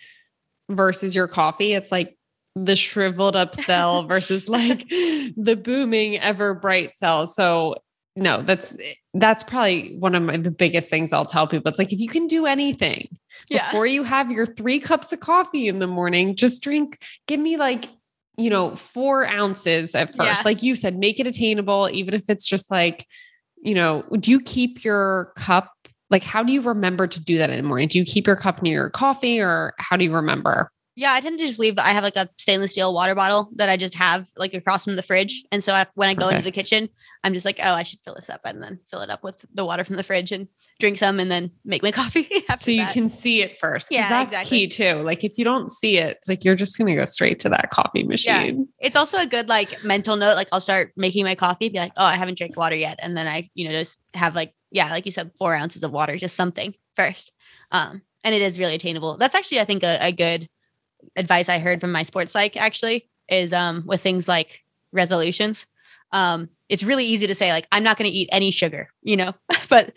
versus 0.69 1.15
your 1.15 1.29
coffee. 1.29 1.73
It's 1.73 1.91
like 1.91 2.17
the 2.55 2.77
shriveled 2.77 3.37
up 3.37 3.55
cell 3.55 4.07
versus 4.07 4.49
like 4.49 4.89
the 4.89 5.61
booming 5.63 6.19
ever 6.19 6.55
bright 6.55 6.97
cell. 6.97 7.27
So 7.27 7.77
no, 8.17 8.41
that's 8.43 8.77
that's 9.13 9.43
probably 9.43 9.95
one 9.99 10.15
of 10.15 10.23
my, 10.23 10.39
the 10.39 10.51
biggest 10.51 10.89
things 10.89 11.13
I'll 11.13 11.27
tell 11.27 11.47
people. 11.47 11.69
It's 11.69 11.79
like 11.79 11.93
if 11.93 12.01
you 12.01 12.09
can 12.09 12.27
do 12.27 12.47
anything 12.47 13.09
yeah. 13.51 13.67
before 13.67 13.87
you 13.87 14.03
have 14.05 14.31
your 14.31 14.47
three 14.47 14.81
cups 14.81 15.13
of 15.13 15.21
coffee 15.21 15.69
in 15.69 15.79
the 15.79 15.87
morning, 15.87 16.35
just 16.35 16.63
drink. 16.63 16.99
Give 17.27 17.39
me 17.39 17.59
like 17.59 17.89
you 18.39 18.49
know 18.49 18.75
four 18.75 19.27
ounces 19.27 19.95
at 19.95 20.17
first, 20.17 20.39
yeah. 20.39 20.43
like 20.47 20.63
you 20.63 20.75
said, 20.77 20.99
make 20.99 21.21
it 21.21 21.27
attainable, 21.27 21.91
even 21.93 22.15
if 22.15 22.23
it's 22.29 22.49
just 22.49 22.71
like 22.71 23.07
you 23.63 23.75
know. 23.75 24.03
Do 24.19 24.31
you 24.31 24.41
keep 24.41 24.83
your 24.83 25.33
cup? 25.37 25.71
Like, 26.09 26.23
how 26.23 26.43
do 26.43 26.53
you 26.53 26.63
remember 26.63 27.07
to 27.07 27.21
do 27.21 27.37
that 27.39 27.51
in 27.51 27.57
the 27.57 27.63
morning? 27.65 27.89
Do 27.89 27.99
you 27.99 28.05
keep 28.05 28.27
your 28.27 28.37
cup 28.37 28.63
near 28.63 28.83
your 28.83 28.91
coffee, 28.91 29.41
or 29.41 29.75
how 29.79 29.97
do 29.99 30.05
you 30.05 30.15
remember? 30.15 30.71
Yeah, 30.99 31.13
I 31.13 31.21
tend 31.21 31.39
to 31.39 31.45
just 31.45 31.59
leave. 31.59 31.79
I 31.79 31.91
have 31.91 32.03
like 32.03 32.17
a 32.17 32.31
stainless 32.39 32.73
steel 32.73 32.95
water 32.95 33.15
bottle 33.15 33.51
that 33.57 33.69
I 33.69 33.77
just 33.77 33.95
have 33.97 34.31
like 34.39 34.55
across 34.55 34.85
from 34.85 34.97
the 34.97 35.03
fridge. 35.03 35.45
And 35.53 35.63
so 35.63 35.75
I, 35.75 35.85
when 35.95 36.09
I 36.09 36.15
go 36.15 36.31
into 36.31 36.43
the 36.43 36.51
kitchen, 36.51 36.89
I'm 37.23 37.35
just 37.35 37.45
like, 37.45 37.61
oh, 37.63 37.75
I 37.75 37.83
should 37.83 38.01
fill 38.01 38.15
this 38.15 38.31
up 38.31 38.41
and 38.45 38.63
then 38.63 38.81
fill 38.91 39.03
it 39.03 39.11
up 39.11 39.23
with 39.23 39.45
the 39.53 39.67
water 39.67 39.85
from 39.85 39.97
the 39.97 40.03
fridge 40.03 40.33
and 40.33 40.49
drink 40.81 40.97
some 40.97 41.21
and 41.21 41.31
then 41.31 41.51
make 41.67 41.83
my 41.83 41.93
coffee. 41.93 42.27
so 42.57 42.71
you 42.71 42.85
that. 42.85 42.95
can 42.95 43.11
see 43.11 43.43
it 43.43 43.61
first. 43.61 43.89
Yeah, 43.91 44.09
that's 44.09 44.33
exactly. 44.33 44.59
key 44.59 44.69
too. 44.69 44.95
Like 45.03 45.23
if 45.23 45.37
you 45.37 45.45
don't 45.45 45.71
see 45.71 45.99
it, 45.99 46.17
it's 46.17 46.31
like 46.31 46.47
you're 46.47 46.57
just 46.57 46.79
going 46.79 46.89
to 46.89 46.95
go 46.95 47.05
straight 47.05 47.39
to 47.41 47.51
that 47.51 47.69
coffee 47.71 48.05
machine. 48.05 48.59
Yeah. 48.81 48.87
It's 48.87 48.97
also 48.97 49.19
a 49.19 49.27
good 49.27 49.51
like 49.51 49.85
mental 49.85 50.17
note. 50.17 50.35
Like 50.35 50.49
I'll 50.51 50.61
start 50.63 50.93
making 50.97 51.27
my 51.27 51.35
coffee, 51.35 51.69
be 51.69 51.79
like, 51.79 51.93
oh, 51.99 52.05
I 52.05 52.17
haven't 52.17 52.39
drank 52.39 52.57
water 52.57 52.77
yet. 52.77 52.99
And 53.03 53.19
then 53.19 53.27
I, 53.27 53.51
you 53.55 53.69
know, 53.69 53.79
just 53.79 53.99
have 54.15 54.35
like, 54.35 54.55
yeah, 54.71 54.89
like 54.89 55.05
you 55.05 55.13
said, 55.13 55.31
four 55.39 55.55
ounces 55.55 55.85
of 55.85 55.93
water, 55.93 56.17
just 56.17 56.37
something 56.37 56.75
first. 56.95 57.33
Um, 57.71 58.01
and 58.25 58.35
it 58.35 58.41
is 58.41 58.59
really 58.59 58.75
attainable. 58.75 59.19
That's 59.19 59.35
actually, 59.35 59.61
I 59.61 59.65
think, 59.65 59.83
a, 59.83 59.99
a 60.01 60.11
good 60.11 60.49
advice 61.17 61.49
I 61.49 61.59
heard 61.59 61.81
from 61.81 61.93
my 61.93 62.03
sports 62.03 62.33
psych 62.33 62.57
actually 62.57 63.09
is 63.29 63.53
um 63.53 63.85
with 63.87 64.01
things 64.01 64.29
like 64.29 64.63
resolutions. 64.93 65.67
Um, 66.13 66.49
it's 66.69 66.83
really 66.83 67.05
easy 67.05 67.27
to 67.27 67.35
say 67.35 67.53
like 67.53 67.67
I'm 67.73 67.83
not 67.83 67.97
going 67.99 68.11
to 68.11 68.17
eat 68.17 68.29
any 68.33 68.51
sugar, 68.51 68.91
you 69.03 69.17
know, 69.17 69.35
but 69.69 69.93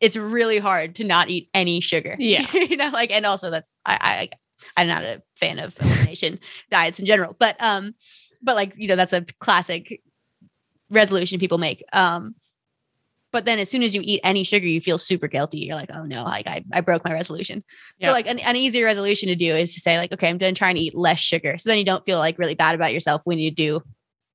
it's 0.00 0.16
really 0.16 0.58
hard 0.58 0.94
to 0.96 1.04
not 1.04 1.30
eat 1.30 1.48
any 1.54 1.80
sugar. 1.80 2.16
Yeah, 2.20 2.46
you 2.52 2.76
know, 2.76 2.90
like 2.90 3.10
and 3.10 3.26
also 3.26 3.50
that's 3.50 3.72
I, 3.86 3.98
I 4.00 4.30
I'm 4.76 4.88
not 4.88 5.02
a 5.02 5.22
fan 5.36 5.58
of 5.58 5.78
elimination 5.80 6.38
diets 6.70 6.98
in 6.98 7.06
general, 7.06 7.36
but 7.38 7.60
um, 7.62 7.94
but 8.42 8.54
like 8.54 8.72
you 8.76 8.88
know 8.88 8.96
that's 8.96 9.12
a 9.12 9.24
classic 9.40 10.00
resolution 10.90 11.38
people 11.38 11.58
make. 11.58 11.82
Um, 11.92 12.34
but 13.34 13.46
then 13.46 13.58
as 13.58 13.68
soon 13.68 13.82
as 13.82 13.96
you 13.96 14.00
eat 14.04 14.20
any 14.22 14.44
sugar, 14.44 14.64
you 14.64 14.80
feel 14.80 14.96
super 14.96 15.26
guilty. 15.26 15.58
You're 15.58 15.74
like, 15.74 15.90
oh 15.92 16.04
no, 16.04 16.22
like 16.22 16.46
I, 16.46 16.64
I 16.72 16.80
broke 16.82 17.04
my 17.04 17.12
resolution. 17.12 17.64
Yep. 17.98 18.08
So 18.08 18.12
like 18.12 18.28
an, 18.28 18.38
an 18.38 18.54
easier 18.54 18.84
resolution 18.84 19.28
to 19.28 19.34
do 19.34 19.56
is 19.56 19.74
to 19.74 19.80
say 19.80 19.98
like, 19.98 20.12
okay, 20.12 20.28
I'm 20.28 20.38
going 20.38 20.54
to 20.54 20.80
eat 20.80 20.94
less 20.94 21.18
sugar. 21.18 21.58
So 21.58 21.68
then 21.68 21.78
you 21.78 21.84
don't 21.84 22.04
feel 22.04 22.18
like 22.18 22.38
really 22.38 22.54
bad 22.54 22.76
about 22.76 22.92
yourself 22.92 23.22
when 23.24 23.40
you 23.40 23.50
do 23.50 23.82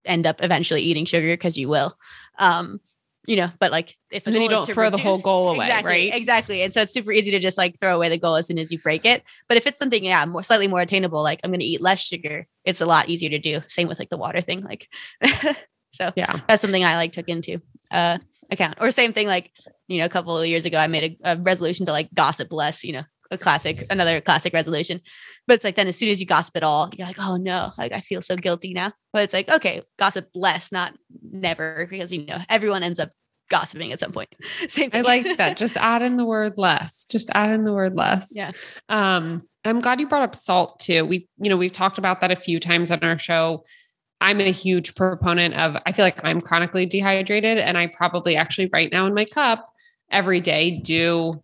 end 0.03 0.27
up 0.27 0.43
eventually 0.43 0.81
eating 0.81 1.05
sugar 1.05 1.31
because 1.31 1.57
you 1.57 1.69
will. 1.69 1.97
Um, 2.39 2.81
you 3.25 3.37
know, 3.37 3.49
but 3.57 3.71
like 3.71 3.95
if 4.11 4.27
and 4.27 4.35
then 4.35 4.41
you 4.41 4.49
don't 4.49 4.65
throw 4.65 4.87
reduce, 4.87 4.99
the 4.99 5.07
whole 5.07 5.19
goal 5.19 5.51
away, 5.51 5.67
exactly, 5.67 5.89
right? 5.89 6.13
Exactly. 6.13 6.61
And 6.63 6.73
so 6.73 6.81
it's 6.81 6.91
super 6.91 7.13
easy 7.13 7.31
to 7.31 7.39
just 7.39 7.57
like 7.57 7.79
throw 7.79 7.95
away 7.95 8.09
the 8.09 8.17
goal 8.17 8.35
as 8.35 8.47
soon 8.47 8.59
as 8.59 8.69
you 8.69 8.79
break 8.79 9.05
it. 9.05 9.23
But 9.47 9.55
if 9.55 9.65
it's 9.65 9.79
something, 9.79 10.03
yeah, 10.03 10.25
more 10.25 10.43
slightly 10.43 10.67
more 10.67 10.81
attainable, 10.81 11.23
like 11.23 11.39
I'm 11.45 11.51
going 11.51 11.61
to 11.61 11.65
eat 11.65 11.79
less 11.79 12.01
sugar, 12.01 12.47
it's 12.65 12.81
a 12.81 12.85
lot 12.85 13.07
easier 13.07 13.29
to 13.29 13.39
do. 13.39 13.61
Same 13.69 13.87
with 13.87 13.97
like 13.97 14.09
the 14.09 14.17
water 14.17 14.41
thing. 14.41 14.61
Like, 14.61 14.89
so 15.91 16.11
yeah, 16.15 16.39
that's 16.47 16.61
something 16.61 16.83
I 16.83 16.95
like 16.95 17.11
took 17.11 17.29
into. 17.29 17.61
Uh, 17.91 18.19
account. 18.51 18.77
Or 18.81 18.91
same 18.91 19.13
thing, 19.13 19.27
like, 19.27 19.51
you 19.87 19.99
know, 19.99 20.05
a 20.05 20.09
couple 20.09 20.37
of 20.37 20.47
years 20.47 20.65
ago, 20.65 20.77
I 20.77 20.87
made 20.87 21.17
a, 21.23 21.33
a 21.33 21.37
resolution 21.37 21.85
to 21.85 21.91
like 21.91 22.13
gossip 22.13 22.51
less, 22.51 22.83
you 22.83 22.93
know, 22.93 23.03
a 23.31 23.37
classic, 23.37 23.85
another 23.89 24.21
classic 24.21 24.53
resolution. 24.53 25.01
But 25.47 25.55
it's 25.55 25.63
like 25.63 25.75
then 25.75 25.87
as 25.87 25.97
soon 25.97 26.09
as 26.09 26.19
you 26.19 26.25
gossip 26.25 26.55
at 26.57 26.63
all, 26.63 26.89
you're 26.97 27.07
like, 27.07 27.19
oh 27.19 27.37
no, 27.37 27.71
like 27.77 27.91
I 27.91 28.01
feel 28.01 28.21
so 28.21 28.35
guilty 28.35 28.73
now. 28.73 28.91
But 29.13 29.23
it's 29.23 29.33
like, 29.33 29.49
okay, 29.51 29.81
gossip 29.97 30.29
less, 30.33 30.71
not 30.71 30.93
never, 31.21 31.87
because 31.89 32.11
you 32.11 32.25
know, 32.25 32.39
everyone 32.49 32.83
ends 32.83 32.99
up 32.99 33.11
gossiping 33.49 33.91
at 33.91 33.99
some 33.99 34.11
point. 34.11 34.29
Same 34.67 34.91
thing. 34.91 35.05
I 35.05 35.07
like 35.07 35.37
that. 35.37 35.57
Just 35.57 35.77
add 35.77 36.01
in 36.01 36.17
the 36.17 36.25
word 36.25 36.53
less. 36.57 37.05
Just 37.05 37.29
add 37.33 37.51
in 37.51 37.63
the 37.63 37.73
word 37.73 37.95
less. 37.95 38.29
Yeah. 38.31 38.51
Um, 38.89 39.43
I'm 39.65 39.79
glad 39.79 39.99
you 39.99 40.07
brought 40.07 40.23
up 40.23 40.35
salt 40.35 40.79
too. 40.79 41.05
We, 41.05 41.27
you 41.37 41.49
know, 41.49 41.57
we've 41.57 41.71
talked 41.71 41.97
about 41.97 42.21
that 42.21 42.31
a 42.31 42.35
few 42.35 42.59
times 42.59 42.91
on 42.91 43.03
our 43.03 43.19
show. 43.19 43.63
I'm 44.21 44.41
a 44.41 44.51
huge 44.51 44.95
proponent 44.95 45.53
of, 45.55 45.77
I 45.85 45.91
feel 45.91 46.05
like 46.05 46.19
I'm 46.23 46.41
chronically 46.41 46.85
dehydrated, 46.85 47.57
and 47.57 47.77
I 47.77 47.87
probably 47.87 48.35
actually 48.35 48.69
right 48.73 48.91
now 48.91 49.05
in 49.05 49.13
my 49.13 49.25
cup 49.25 49.65
every 50.11 50.41
day 50.41 50.79
do 50.79 51.41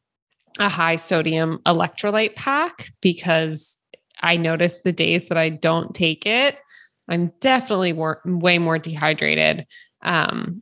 a 0.59 0.69
high 0.69 0.95
sodium 0.95 1.59
electrolyte 1.65 2.35
pack 2.35 2.89
because 3.01 3.77
I 4.21 4.37
notice 4.37 4.81
the 4.81 4.91
days 4.91 5.27
that 5.27 5.37
I 5.37 5.49
don't 5.49 5.93
take 5.93 6.25
it, 6.25 6.57
I'm 7.07 7.31
definitely 7.39 7.93
way 7.93 8.57
more 8.57 8.79
dehydrated. 8.79 9.67
Um, 10.01 10.61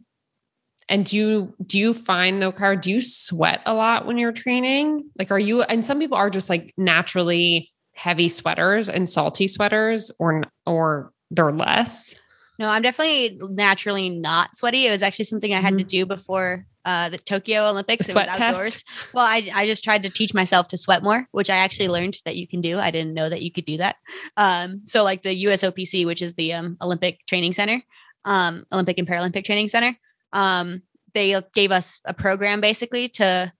and 0.89 1.05
do 1.05 1.17
you 1.17 1.55
do 1.65 1.79
you 1.79 1.93
find 1.93 2.41
though, 2.41 2.51
Car, 2.51 2.75
do 2.75 2.91
you 2.91 3.01
sweat 3.01 3.61
a 3.65 3.73
lot 3.73 4.05
when 4.05 4.17
you're 4.17 4.33
training? 4.33 5.09
Like, 5.17 5.31
are 5.31 5.39
you? 5.39 5.61
And 5.61 5.85
some 5.85 5.99
people 5.99 6.17
are 6.17 6.29
just 6.29 6.49
like 6.49 6.73
naturally 6.77 7.71
heavy 7.95 8.27
sweaters 8.27 8.89
and 8.89 9.09
salty 9.09 9.47
sweaters, 9.47 10.11
or 10.19 10.43
or 10.65 11.11
they're 11.33 11.51
less. 11.51 12.15
No, 12.59 12.69
I'm 12.69 12.83
definitely 12.83 13.39
naturally 13.41 14.09
not 14.09 14.55
sweaty. 14.55 14.85
It 14.85 14.91
was 14.91 15.01
actually 15.01 15.25
something 15.25 15.53
I 15.53 15.59
had 15.59 15.73
mm-hmm. 15.73 15.77
to 15.79 15.83
do 15.83 16.05
before 16.05 16.67
uh, 16.85 17.09
the 17.09 17.17
Tokyo 17.17 17.67
Olympics. 17.67 18.05
The 18.05 18.11
sweat 18.11 18.27
it 18.27 18.31
was 18.31 18.41
outdoors. 18.41 18.83
Test. 18.83 19.13
Well, 19.13 19.25
I, 19.25 19.49
I 19.53 19.65
just 19.65 19.83
tried 19.83 20.03
to 20.03 20.09
teach 20.09 20.33
myself 20.33 20.67
to 20.69 20.77
sweat 20.77 21.01
more, 21.01 21.27
which 21.31 21.49
I 21.49 21.57
actually 21.57 21.87
learned 21.87 22.19
that 22.25 22.35
you 22.35 22.47
can 22.47 22.61
do. 22.61 22.77
I 22.77 22.91
didn't 22.91 23.13
know 23.13 23.27
that 23.27 23.41
you 23.41 23.51
could 23.51 23.65
do 23.65 23.77
that. 23.77 23.95
Um, 24.37 24.81
so 24.85 25.03
like 25.03 25.23
the 25.23 25.45
USOPC, 25.45 26.05
which 26.05 26.21
is 26.21 26.35
the 26.35 26.53
um, 26.53 26.77
Olympic 26.81 27.25
Training 27.25 27.53
Center, 27.53 27.81
um, 28.25 28.65
Olympic 28.71 28.97
and 28.99 29.07
Paralympic 29.07 29.45
Training 29.45 29.69
Center, 29.69 29.97
um, 30.31 30.83
they 31.13 31.39
gave 31.53 31.71
us 31.71 31.99
a 32.05 32.13
program 32.13 32.61
basically 32.61 33.07
to 33.07 33.51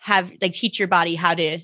have 0.00 0.32
like 0.40 0.52
teach 0.52 0.78
your 0.78 0.88
body 0.88 1.14
how 1.14 1.34
to 1.34 1.58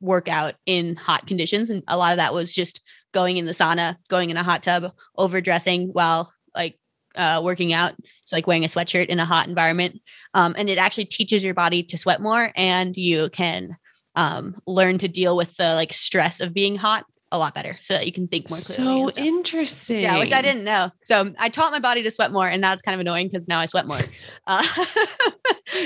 work 0.00 0.28
out 0.28 0.54
in 0.66 0.96
hot 0.96 1.26
conditions, 1.26 1.70
and 1.70 1.82
a 1.86 1.96
lot 1.96 2.12
of 2.12 2.16
that 2.16 2.34
was 2.34 2.52
just 2.52 2.80
going 3.12 3.36
in 3.36 3.46
the 3.46 3.52
sauna, 3.52 3.96
going 4.08 4.30
in 4.30 4.36
a 4.36 4.42
hot 4.42 4.62
tub, 4.62 4.92
overdressing 5.16 5.88
while 5.92 6.32
like 6.54 6.78
uh, 7.14 7.40
working 7.42 7.72
out. 7.72 7.94
So 8.24 8.36
like 8.36 8.46
wearing 8.46 8.64
a 8.64 8.68
sweatshirt 8.68 9.06
in 9.06 9.20
a 9.20 9.24
hot 9.24 9.48
environment. 9.48 10.00
Um, 10.34 10.54
and 10.56 10.68
it 10.68 10.78
actually 10.78 11.04
teaches 11.06 11.44
your 11.44 11.54
body 11.54 11.82
to 11.84 11.98
sweat 11.98 12.20
more 12.20 12.50
and 12.56 12.96
you 12.96 13.28
can 13.30 13.76
um, 14.14 14.56
learn 14.66 14.98
to 14.98 15.08
deal 15.08 15.36
with 15.36 15.56
the 15.56 15.74
like 15.74 15.92
stress 15.92 16.40
of 16.40 16.54
being 16.54 16.76
hot 16.76 17.04
a 17.32 17.38
lot 17.38 17.54
better 17.54 17.76
so 17.80 17.94
that 17.94 18.06
you 18.06 18.12
can 18.12 18.28
think 18.28 18.48
more 18.50 18.58
clearly. 18.58 19.10
So 19.10 19.18
interesting. 19.20 20.02
Yeah, 20.02 20.18
which 20.18 20.32
I 20.32 20.42
didn't 20.42 20.64
know. 20.64 20.90
So 21.04 21.32
I 21.38 21.48
taught 21.48 21.72
my 21.72 21.78
body 21.78 22.02
to 22.02 22.10
sweat 22.10 22.30
more, 22.30 22.46
and 22.46 22.62
that's 22.62 22.82
kind 22.82 22.94
of 22.94 23.00
annoying 23.00 23.28
because 23.28 23.48
now 23.48 23.58
I 23.58 23.66
sweat 23.66 23.86
more. 23.86 23.98
Uh, 24.46 24.62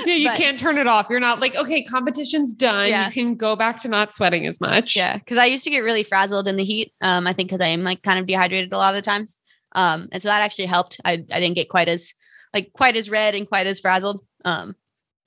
yeah, 0.05 0.13
you 0.13 0.27
but, 0.27 0.37
can't 0.37 0.59
turn 0.59 0.77
it 0.77 0.87
off. 0.87 1.07
You're 1.09 1.21
not 1.21 1.39
like, 1.39 1.55
okay, 1.55 1.83
competition's 1.83 2.53
done. 2.53 2.89
Yeah. 2.89 3.07
You 3.07 3.13
can 3.13 3.35
go 3.35 3.55
back 3.55 3.81
to 3.81 3.87
not 3.87 4.13
sweating 4.13 4.45
as 4.45 4.59
much. 4.59 4.95
Yeah, 4.95 5.17
because 5.17 5.37
I 5.37 5.45
used 5.45 5.63
to 5.63 5.69
get 5.69 5.79
really 5.79 6.03
frazzled 6.03 6.47
in 6.47 6.57
the 6.57 6.65
heat. 6.65 6.93
Um, 7.01 7.25
I 7.25 7.33
think 7.33 7.49
because 7.49 7.61
I 7.61 7.69
am 7.69 7.83
like 7.83 8.03
kind 8.03 8.19
of 8.19 8.27
dehydrated 8.27 8.73
a 8.73 8.77
lot 8.77 8.93
of 8.93 8.95
the 8.95 9.09
times. 9.09 9.39
Um, 9.71 10.09
and 10.11 10.21
so 10.21 10.27
that 10.27 10.41
actually 10.41 10.65
helped. 10.65 10.99
I, 11.05 11.13
I 11.13 11.39
didn't 11.39 11.55
get 11.55 11.69
quite 11.69 11.87
as 11.87 12.13
like 12.53 12.73
quite 12.73 12.97
as 12.97 13.09
red 13.09 13.35
and 13.35 13.47
quite 13.47 13.67
as 13.67 13.79
frazzled. 13.79 14.21
Um, 14.43 14.75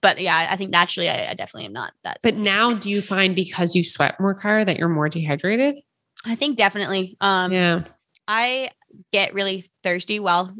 but 0.02 0.20
yeah, 0.20 0.48
I 0.50 0.56
think 0.56 0.70
naturally 0.70 1.08
I, 1.08 1.30
I 1.30 1.34
definitely 1.34 1.66
am 1.66 1.72
not 1.72 1.92
that. 2.04 2.18
But 2.22 2.36
now 2.36 2.72
do 2.72 2.90
you 2.90 3.02
find 3.02 3.34
because 3.34 3.74
you 3.74 3.84
sweat 3.84 4.18
more, 4.18 4.34
Car, 4.34 4.64
that 4.64 4.76
you're 4.78 4.88
more 4.88 5.08
dehydrated? 5.08 5.80
I 6.24 6.34
think 6.34 6.56
definitely. 6.56 7.16
Um, 7.20 7.52
yeah. 7.52 7.84
I 8.28 8.70
get 9.12 9.34
really 9.34 9.70
thirsty 9.82 10.20
while 10.20 10.54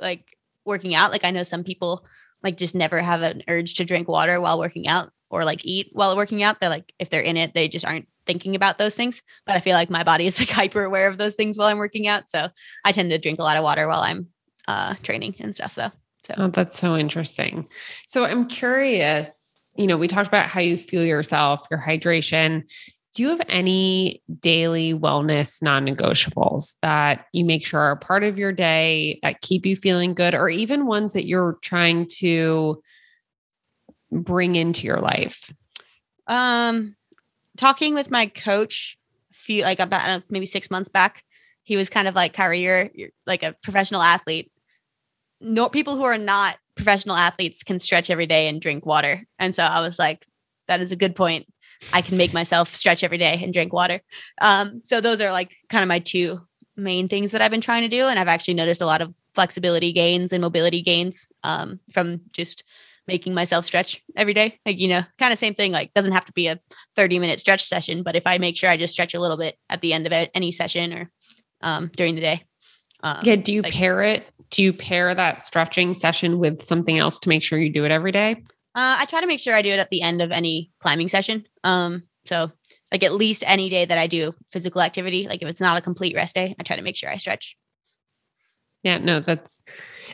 like 0.00 0.36
working 0.64 0.94
out. 0.94 1.10
Like 1.10 1.24
I 1.24 1.30
know 1.30 1.42
some 1.42 1.64
people 1.64 2.04
like 2.42 2.56
just 2.56 2.74
never 2.74 3.00
have 3.00 3.22
an 3.22 3.42
urge 3.48 3.74
to 3.74 3.84
drink 3.84 4.08
water 4.08 4.40
while 4.40 4.58
working 4.58 4.86
out 4.86 5.10
or 5.30 5.44
like 5.44 5.64
eat 5.64 5.88
while 5.92 6.16
working 6.16 6.42
out. 6.42 6.60
They're 6.60 6.68
like 6.68 6.92
if 6.98 7.10
they're 7.10 7.20
in 7.20 7.36
it, 7.36 7.54
they 7.54 7.68
just 7.68 7.84
aren't 7.84 8.08
thinking 8.26 8.54
about 8.54 8.78
those 8.78 8.94
things. 8.94 9.22
But 9.46 9.56
I 9.56 9.60
feel 9.60 9.74
like 9.74 9.90
my 9.90 10.04
body 10.04 10.26
is 10.26 10.38
like 10.38 10.48
hyper 10.50 10.84
aware 10.84 11.08
of 11.08 11.18
those 11.18 11.34
things 11.34 11.58
while 11.58 11.68
I'm 11.68 11.78
working 11.78 12.06
out. 12.06 12.30
So 12.30 12.48
I 12.84 12.92
tend 12.92 13.10
to 13.10 13.18
drink 13.18 13.38
a 13.38 13.44
lot 13.44 13.56
of 13.56 13.64
water 13.64 13.88
while 13.88 14.00
I'm 14.00 14.28
uh 14.66 14.94
training 15.02 15.34
and 15.40 15.56
stuff 15.56 15.74
though. 15.74 15.92
So 16.24 16.34
oh, 16.36 16.48
that's 16.48 16.78
so 16.78 16.96
interesting. 16.96 17.66
So 18.06 18.24
I'm 18.24 18.46
curious, 18.46 19.72
you 19.76 19.86
know, 19.86 19.96
we 19.96 20.08
talked 20.08 20.28
about 20.28 20.46
how 20.46 20.60
you 20.60 20.76
feel 20.76 21.04
yourself, 21.04 21.66
your 21.70 21.80
hydration 21.80 22.64
do 23.18 23.24
you 23.24 23.30
have 23.30 23.42
any 23.48 24.22
daily 24.38 24.94
wellness 24.94 25.60
non 25.60 25.84
negotiables 25.84 26.76
that 26.82 27.26
you 27.32 27.44
make 27.44 27.66
sure 27.66 27.80
are 27.80 27.96
part 27.96 28.22
of 28.22 28.38
your 28.38 28.52
day 28.52 29.18
that 29.24 29.40
keep 29.40 29.66
you 29.66 29.74
feeling 29.74 30.14
good, 30.14 30.36
or 30.36 30.48
even 30.48 30.86
ones 30.86 31.14
that 31.14 31.26
you're 31.26 31.58
trying 31.60 32.06
to 32.18 32.80
bring 34.12 34.54
into 34.54 34.86
your 34.86 35.00
life? 35.00 35.52
Um, 36.28 36.94
talking 37.56 37.92
with 37.96 38.08
my 38.08 38.26
coach 38.26 38.96
a 39.32 39.34
few 39.34 39.62
like 39.62 39.80
about 39.80 40.08
uh, 40.08 40.20
maybe 40.30 40.46
six 40.46 40.70
months 40.70 40.88
back, 40.88 41.24
he 41.64 41.76
was 41.76 41.90
kind 41.90 42.06
of 42.06 42.14
like, 42.14 42.34
Kyra, 42.34 42.62
you're, 42.62 42.88
you're 42.94 43.10
like 43.26 43.42
a 43.42 43.56
professional 43.64 44.00
athlete. 44.00 44.52
No 45.40 45.68
people 45.68 45.96
who 45.96 46.04
are 46.04 46.18
not 46.18 46.56
professional 46.76 47.16
athletes 47.16 47.64
can 47.64 47.80
stretch 47.80 48.10
every 48.10 48.26
day 48.26 48.46
and 48.46 48.60
drink 48.60 48.86
water. 48.86 49.24
And 49.40 49.56
so 49.56 49.64
I 49.64 49.80
was 49.80 49.98
like, 49.98 50.24
that 50.68 50.80
is 50.80 50.92
a 50.92 50.96
good 50.96 51.16
point. 51.16 51.48
I 51.92 52.02
can 52.02 52.16
make 52.16 52.32
myself 52.32 52.74
stretch 52.74 53.04
every 53.04 53.18
day 53.18 53.40
and 53.42 53.52
drink 53.52 53.72
water. 53.72 54.00
Um, 54.40 54.82
so 54.84 55.00
those 55.00 55.20
are 55.20 55.32
like 55.32 55.56
kind 55.68 55.82
of 55.82 55.88
my 55.88 55.98
two 55.98 56.40
main 56.76 57.08
things 57.08 57.32
that 57.32 57.42
I've 57.42 57.50
been 57.50 57.60
trying 57.60 57.82
to 57.82 57.88
do. 57.88 58.06
And 58.06 58.18
I've 58.18 58.28
actually 58.28 58.54
noticed 58.54 58.80
a 58.80 58.86
lot 58.86 59.00
of 59.00 59.14
flexibility 59.34 59.92
gains 59.92 60.32
and 60.32 60.40
mobility 60.40 60.82
gains 60.82 61.28
um, 61.44 61.80
from 61.92 62.20
just 62.32 62.64
making 63.06 63.34
myself 63.34 63.64
stretch 63.64 64.02
every 64.16 64.34
day. 64.34 64.58
Like, 64.66 64.78
you 64.78 64.88
know, 64.88 65.02
kind 65.18 65.32
of 65.32 65.38
same 65.38 65.54
thing, 65.54 65.72
like 65.72 65.92
doesn't 65.94 66.12
have 66.12 66.26
to 66.26 66.32
be 66.32 66.46
a 66.46 66.60
30 66.94 67.18
minute 67.18 67.40
stretch 67.40 67.64
session, 67.64 68.02
but 68.02 68.16
if 68.16 68.26
I 68.26 68.38
make 68.38 68.56
sure 68.56 68.68
I 68.70 68.76
just 68.76 68.92
stretch 68.92 69.14
a 69.14 69.20
little 69.20 69.38
bit 69.38 69.56
at 69.70 69.80
the 69.80 69.92
end 69.92 70.06
of 70.06 70.12
it, 70.12 70.30
any 70.34 70.52
session 70.52 70.92
or 70.92 71.10
um, 71.62 71.90
during 71.96 72.14
the 72.14 72.20
day. 72.20 72.44
Um, 73.02 73.20
yeah. 73.22 73.36
Do 73.36 73.52
you 73.52 73.62
like, 73.62 73.72
pair 73.72 74.02
it? 74.02 74.26
Do 74.50 74.62
you 74.62 74.72
pair 74.72 75.14
that 75.14 75.44
stretching 75.44 75.94
session 75.94 76.38
with 76.38 76.62
something 76.62 76.98
else 76.98 77.18
to 77.20 77.28
make 77.28 77.42
sure 77.42 77.58
you 77.58 77.72
do 77.72 77.84
it 77.84 77.90
every 77.90 78.12
day? 78.12 78.42
Uh, 78.78 78.94
I 79.00 79.06
try 79.06 79.20
to 79.20 79.26
make 79.26 79.40
sure 79.40 79.56
I 79.56 79.62
do 79.62 79.70
it 79.70 79.80
at 79.80 79.90
the 79.90 80.02
end 80.02 80.22
of 80.22 80.30
any 80.30 80.70
climbing 80.78 81.08
session. 81.08 81.44
Um, 81.64 82.04
so 82.26 82.52
like 82.92 83.02
at 83.02 83.12
least 83.12 83.42
any 83.44 83.68
day 83.68 83.84
that 83.84 83.98
I 83.98 84.06
do 84.06 84.32
physical 84.52 84.80
activity, 84.80 85.26
like 85.26 85.42
if 85.42 85.48
it's 85.48 85.60
not 85.60 85.76
a 85.76 85.80
complete 85.80 86.14
rest 86.14 86.36
day, 86.36 86.54
I 86.60 86.62
try 86.62 86.76
to 86.76 86.82
make 86.82 86.94
sure 86.94 87.10
I 87.10 87.16
stretch. 87.16 87.56
Yeah, 88.84 88.98
no, 88.98 89.18
that's 89.18 89.64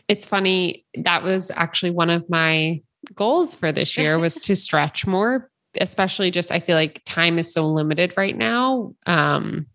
it's 0.07 0.25
funny. 0.25 0.83
That 0.95 1.21
was 1.21 1.51
actually 1.51 1.91
one 1.91 2.09
of 2.09 2.27
my 2.27 2.81
goals 3.13 3.53
for 3.53 3.71
this 3.71 3.97
year 3.97 4.17
was 4.19 4.33
to 4.41 4.55
stretch 4.55 5.05
more, 5.05 5.51
especially 5.79 6.31
just 6.31 6.51
I 6.51 6.59
feel 6.59 6.75
like 6.75 7.03
time 7.05 7.37
is 7.37 7.53
so 7.53 7.67
limited 7.67 8.15
right 8.17 8.35
now. 8.35 8.95
Um 9.05 9.67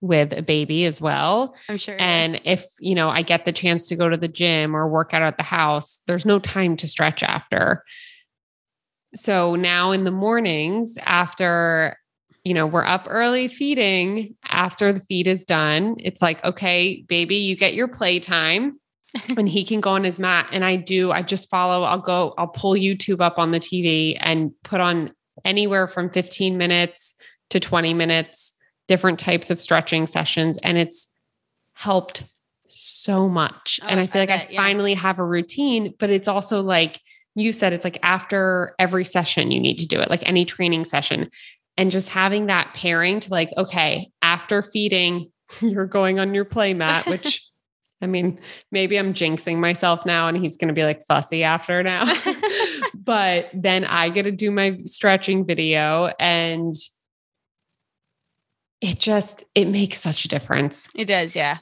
with 0.00 0.32
a 0.32 0.42
baby 0.42 0.86
as 0.86 1.00
well. 1.00 1.54
I'm 1.68 1.76
sure. 1.76 1.96
And 1.98 2.40
if, 2.44 2.66
you 2.80 2.94
know, 2.94 3.08
I 3.08 3.22
get 3.22 3.44
the 3.44 3.52
chance 3.52 3.88
to 3.88 3.96
go 3.96 4.08
to 4.08 4.16
the 4.16 4.28
gym 4.28 4.74
or 4.74 4.88
work 4.88 5.12
out 5.12 5.22
at 5.22 5.36
the 5.36 5.42
house, 5.42 6.00
there's 6.06 6.24
no 6.24 6.38
time 6.38 6.76
to 6.78 6.88
stretch 6.88 7.22
after. 7.22 7.84
So 9.14 9.56
now 9.56 9.90
in 9.92 10.04
the 10.04 10.10
mornings 10.10 10.96
after 11.02 11.96
you 12.44 12.54
know, 12.54 12.66
we're 12.66 12.84
up 12.84 13.06
early 13.08 13.48
feeding 13.48 14.34
after 14.48 14.92
the 14.92 15.00
feed 15.00 15.26
is 15.26 15.44
done. 15.44 15.96
It's 15.98 16.22
like, 16.22 16.42
okay, 16.42 17.04
baby, 17.06 17.36
you 17.36 17.56
get 17.56 17.74
your 17.74 17.88
playtime 17.88 18.80
and 19.36 19.48
he 19.48 19.64
can 19.64 19.80
go 19.80 19.90
on 19.90 20.04
his 20.04 20.18
mat. 20.18 20.48
And 20.50 20.64
I 20.64 20.76
do, 20.76 21.12
I 21.12 21.22
just 21.22 21.50
follow, 21.50 21.82
I'll 21.82 22.00
go, 22.00 22.34
I'll 22.38 22.48
pull 22.48 22.74
YouTube 22.74 23.20
up 23.20 23.38
on 23.38 23.50
the 23.50 23.60
TV 23.60 24.16
and 24.20 24.52
put 24.62 24.80
on 24.80 25.12
anywhere 25.44 25.86
from 25.86 26.10
15 26.10 26.56
minutes 26.56 27.14
to 27.50 27.60
20 27.60 27.94
minutes 27.94 28.52
different 28.90 29.20
types 29.20 29.50
of 29.50 29.60
stretching 29.60 30.04
sessions 30.08 30.58
and 30.64 30.76
it's 30.76 31.08
helped 31.74 32.24
so 32.66 33.28
much. 33.28 33.78
Oh, 33.84 33.86
and 33.86 34.00
I 34.00 34.08
feel 34.08 34.22
I 34.22 34.24
like 34.24 34.28
bet, 34.28 34.50
I 34.50 34.56
finally 34.56 34.94
yeah. 34.94 34.98
have 34.98 35.20
a 35.20 35.24
routine, 35.24 35.94
but 36.00 36.10
it's 36.10 36.26
also 36.26 36.60
like 36.60 37.00
you 37.36 37.52
said, 37.52 37.72
it's 37.72 37.84
like 37.84 38.00
after 38.02 38.74
every 38.80 39.04
session, 39.04 39.52
you 39.52 39.60
need 39.60 39.78
to 39.78 39.86
do 39.86 40.00
it, 40.00 40.10
like 40.10 40.28
any 40.28 40.44
training 40.44 40.86
session. 40.86 41.30
And 41.76 41.92
just 41.92 42.08
having 42.08 42.46
that 42.46 42.74
pairing 42.74 43.20
to 43.20 43.30
like, 43.30 43.50
okay, 43.56 44.10
after 44.22 44.60
feeding, 44.60 45.30
you're 45.60 45.86
going 45.86 46.18
on 46.18 46.34
your 46.34 46.44
play 46.44 46.74
mat, 46.74 47.06
which 47.06 47.48
I 48.02 48.08
mean, 48.08 48.40
maybe 48.72 48.98
I'm 48.98 49.14
jinxing 49.14 49.58
myself 49.58 50.04
now 50.04 50.26
and 50.26 50.36
he's 50.36 50.56
going 50.56 50.66
to 50.66 50.74
be 50.74 50.82
like 50.82 51.06
fussy 51.06 51.44
after 51.44 51.80
now. 51.84 52.12
but 52.94 53.50
then 53.54 53.84
I 53.84 54.08
get 54.08 54.24
to 54.24 54.32
do 54.32 54.50
my 54.50 54.80
stretching 54.86 55.46
video 55.46 56.10
and 56.18 56.74
it 58.80 58.98
just 58.98 59.44
it 59.54 59.66
makes 59.66 59.98
such 59.98 60.24
a 60.24 60.28
difference. 60.28 60.88
It 60.94 61.06
does, 61.06 61.36
yeah. 61.36 61.58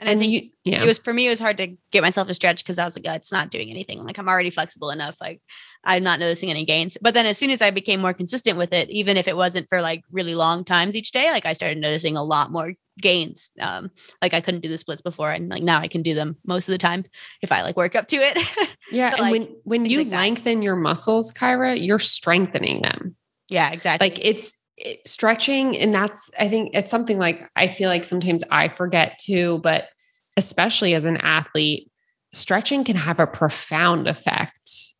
And, 0.00 0.08
and 0.08 0.18
I 0.18 0.20
think 0.20 0.32
you, 0.32 0.50
yeah. 0.64 0.82
it 0.82 0.86
was 0.86 0.98
for 0.98 1.12
me, 1.12 1.26
it 1.26 1.30
was 1.30 1.40
hard 1.40 1.56
to 1.58 1.76
get 1.92 2.02
myself 2.02 2.26
to 2.26 2.34
stretch 2.34 2.64
because 2.64 2.78
I 2.78 2.84
was 2.84 2.96
like, 2.96 3.06
oh, 3.08 3.14
it's 3.14 3.30
not 3.30 3.50
doing 3.50 3.70
anything. 3.70 4.02
Like 4.02 4.18
I'm 4.18 4.28
already 4.28 4.50
flexible 4.50 4.90
enough. 4.90 5.16
Like 5.20 5.40
I'm 5.84 6.02
not 6.02 6.18
noticing 6.18 6.50
any 6.50 6.64
gains. 6.64 6.98
But 7.00 7.14
then 7.14 7.26
as 7.26 7.38
soon 7.38 7.50
as 7.50 7.62
I 7.62 7.70
became 7.70 8.00
more 8.00 8.12
consistent 8.12 8.58
with 8.58 8.72
it, 8.72 8.90
even 8.90 9.16
if 9.16 9.28
it 9.28 9.36
wasn't 9.36 9.68
for 9.68 9.80
like 9.80 10.02
really 10.10 10.34
long 10.34 10.64
times 10.64 10.96
each 10.96 11.12
day, 11.12 11.30
like 11.30 11.46
I 11.46 11.52
started 11.52 11.78
noticing 11.78 12.16
a 12.16 12.24
lot 12.24 12.50
more 12.50 12.74
gains. 13.00 13.50
Um, 13.60 13.90
like 14.20 14.34
I 14.34 14.40
couldn't 14.40 14.62
do 14.62 14.68
the 14.68 14.78
splits 14.78 15.02
before, 15.02 15.30
and 15.30 15.48
like 15.48 15.62
now 15.62 15.78
I 15.78 15.88
can 15.88 16.02
do 16.02 16.14
them 16.14 16.36
most 16.44 16.68
of 16.68 16.72
the 16.72 16.78
time 16.78 17.04
if 17.40 17.52
I 17.52 17.62
like 17.62 17.76
work 17.76 17.94
up 17.94 18.08
to 18.08 18.16
it. 18.16 18.36
yeah. 18.90 19.10
so, 19.10 19.16
and 19.16 19.22
like, 19.22 19.32
when 19.32 19.56
when 19.62 19.84
you 19.84 19.98
like 19.98 20.10
lengthen 20.10 20.62
your 20.62 20.76
muscles, 20.76 21.32
Kyra, 21.32 21.80
you're 21.80 22.00
strengthening 22.00 22.82
them. 22.82 23.16
Yeah, 23.48 23.70
exactly. 23.70 24.08
Like 24.08 24.18
it's 24.24 24.60
it, 24.76 25.06
stretching 25.06 25.76
and 25.76 25.94
that's 25.94 26.30
i 26.38 26.48
think 26.48 26.70
it's 26.74 26.90
something 26.90 27.18
like 27.18 27.48
i 27.56 27.68
feel 27.68 27.88
like 27.88 28.04
sometimes 28.04 28.42
i 28.50 28.68
forget 28.68 29.18
too 29.18 29.60
but 29.62 29.88
especially 30.36 30.94
as 30.94 31.04
an 31.04 31.16
athlete 31.18 31.90
stretching 32.32 32.84
can 32.84 32.96
have 32.96 33.20
a 33.20 33.26
profound 33.26 34.08
effect 34.08 34.94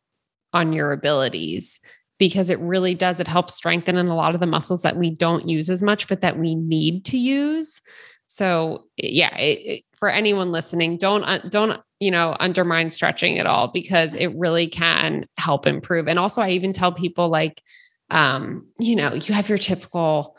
on 0.53 0.71
your 0.71 0.93
abilities 0.93 1.79
because 2.17 2.49
it 2.49 2.59
really 2.59 2.95
does 2.95 3.19
it 3.19 3.27
helps 3.27 3.53
strengthen 3.53 3.97
in 3.97 4.07
a 4.07 4.15
lot 4.15 4.33
of 4.33 4.39
the 4.39 4.45
muscles 4.45 4.81
that 4.81 4.97
we 4.97 5.09
don't 5.09 5.49
use 5.49 5.69
as 5.69 5.83
much 5.83 6.07
but 6.07 6.21
that 6.21 6.39
we 6.39 6.55
need 6.55 7.05
to 7.05 7.17
use. 7.17 7.81
So 8.27 8.85
yeah 8.97 9.35
it, 9.37 9.59
it, 9.65 9.83
for 9.99 10.09
anyone 10.09 10.51
listening 10.51 10.97
don't 10.97 11.23
uh, 11.23 11.39
don't 11.49 11.81
you 11.99 12.11
know 12.11 12.35
undermine 12.39 12.89
stretching 12.89 13.37
at 13.37 13.45
all 13.45 13.67
because 13.67 14.15
it 14.15 14.33
really 14.35 14.67
can 14.67 15.25
help 15.37 15.67
improve. 15.67 16.07
And 16.07 16.17
also 16.17 16.41
i 16.41 16.49
even 16.49 16.73
tell 16.73 16.91
people 16.91 17.29
like 17.29 17.61
um, 18.09 18.67
you 18.79 18.95
know, 18.95 19.13
you 19.13 19.33
have 19.33 19.49
your 19.49 19.57
typical 19.57 20.35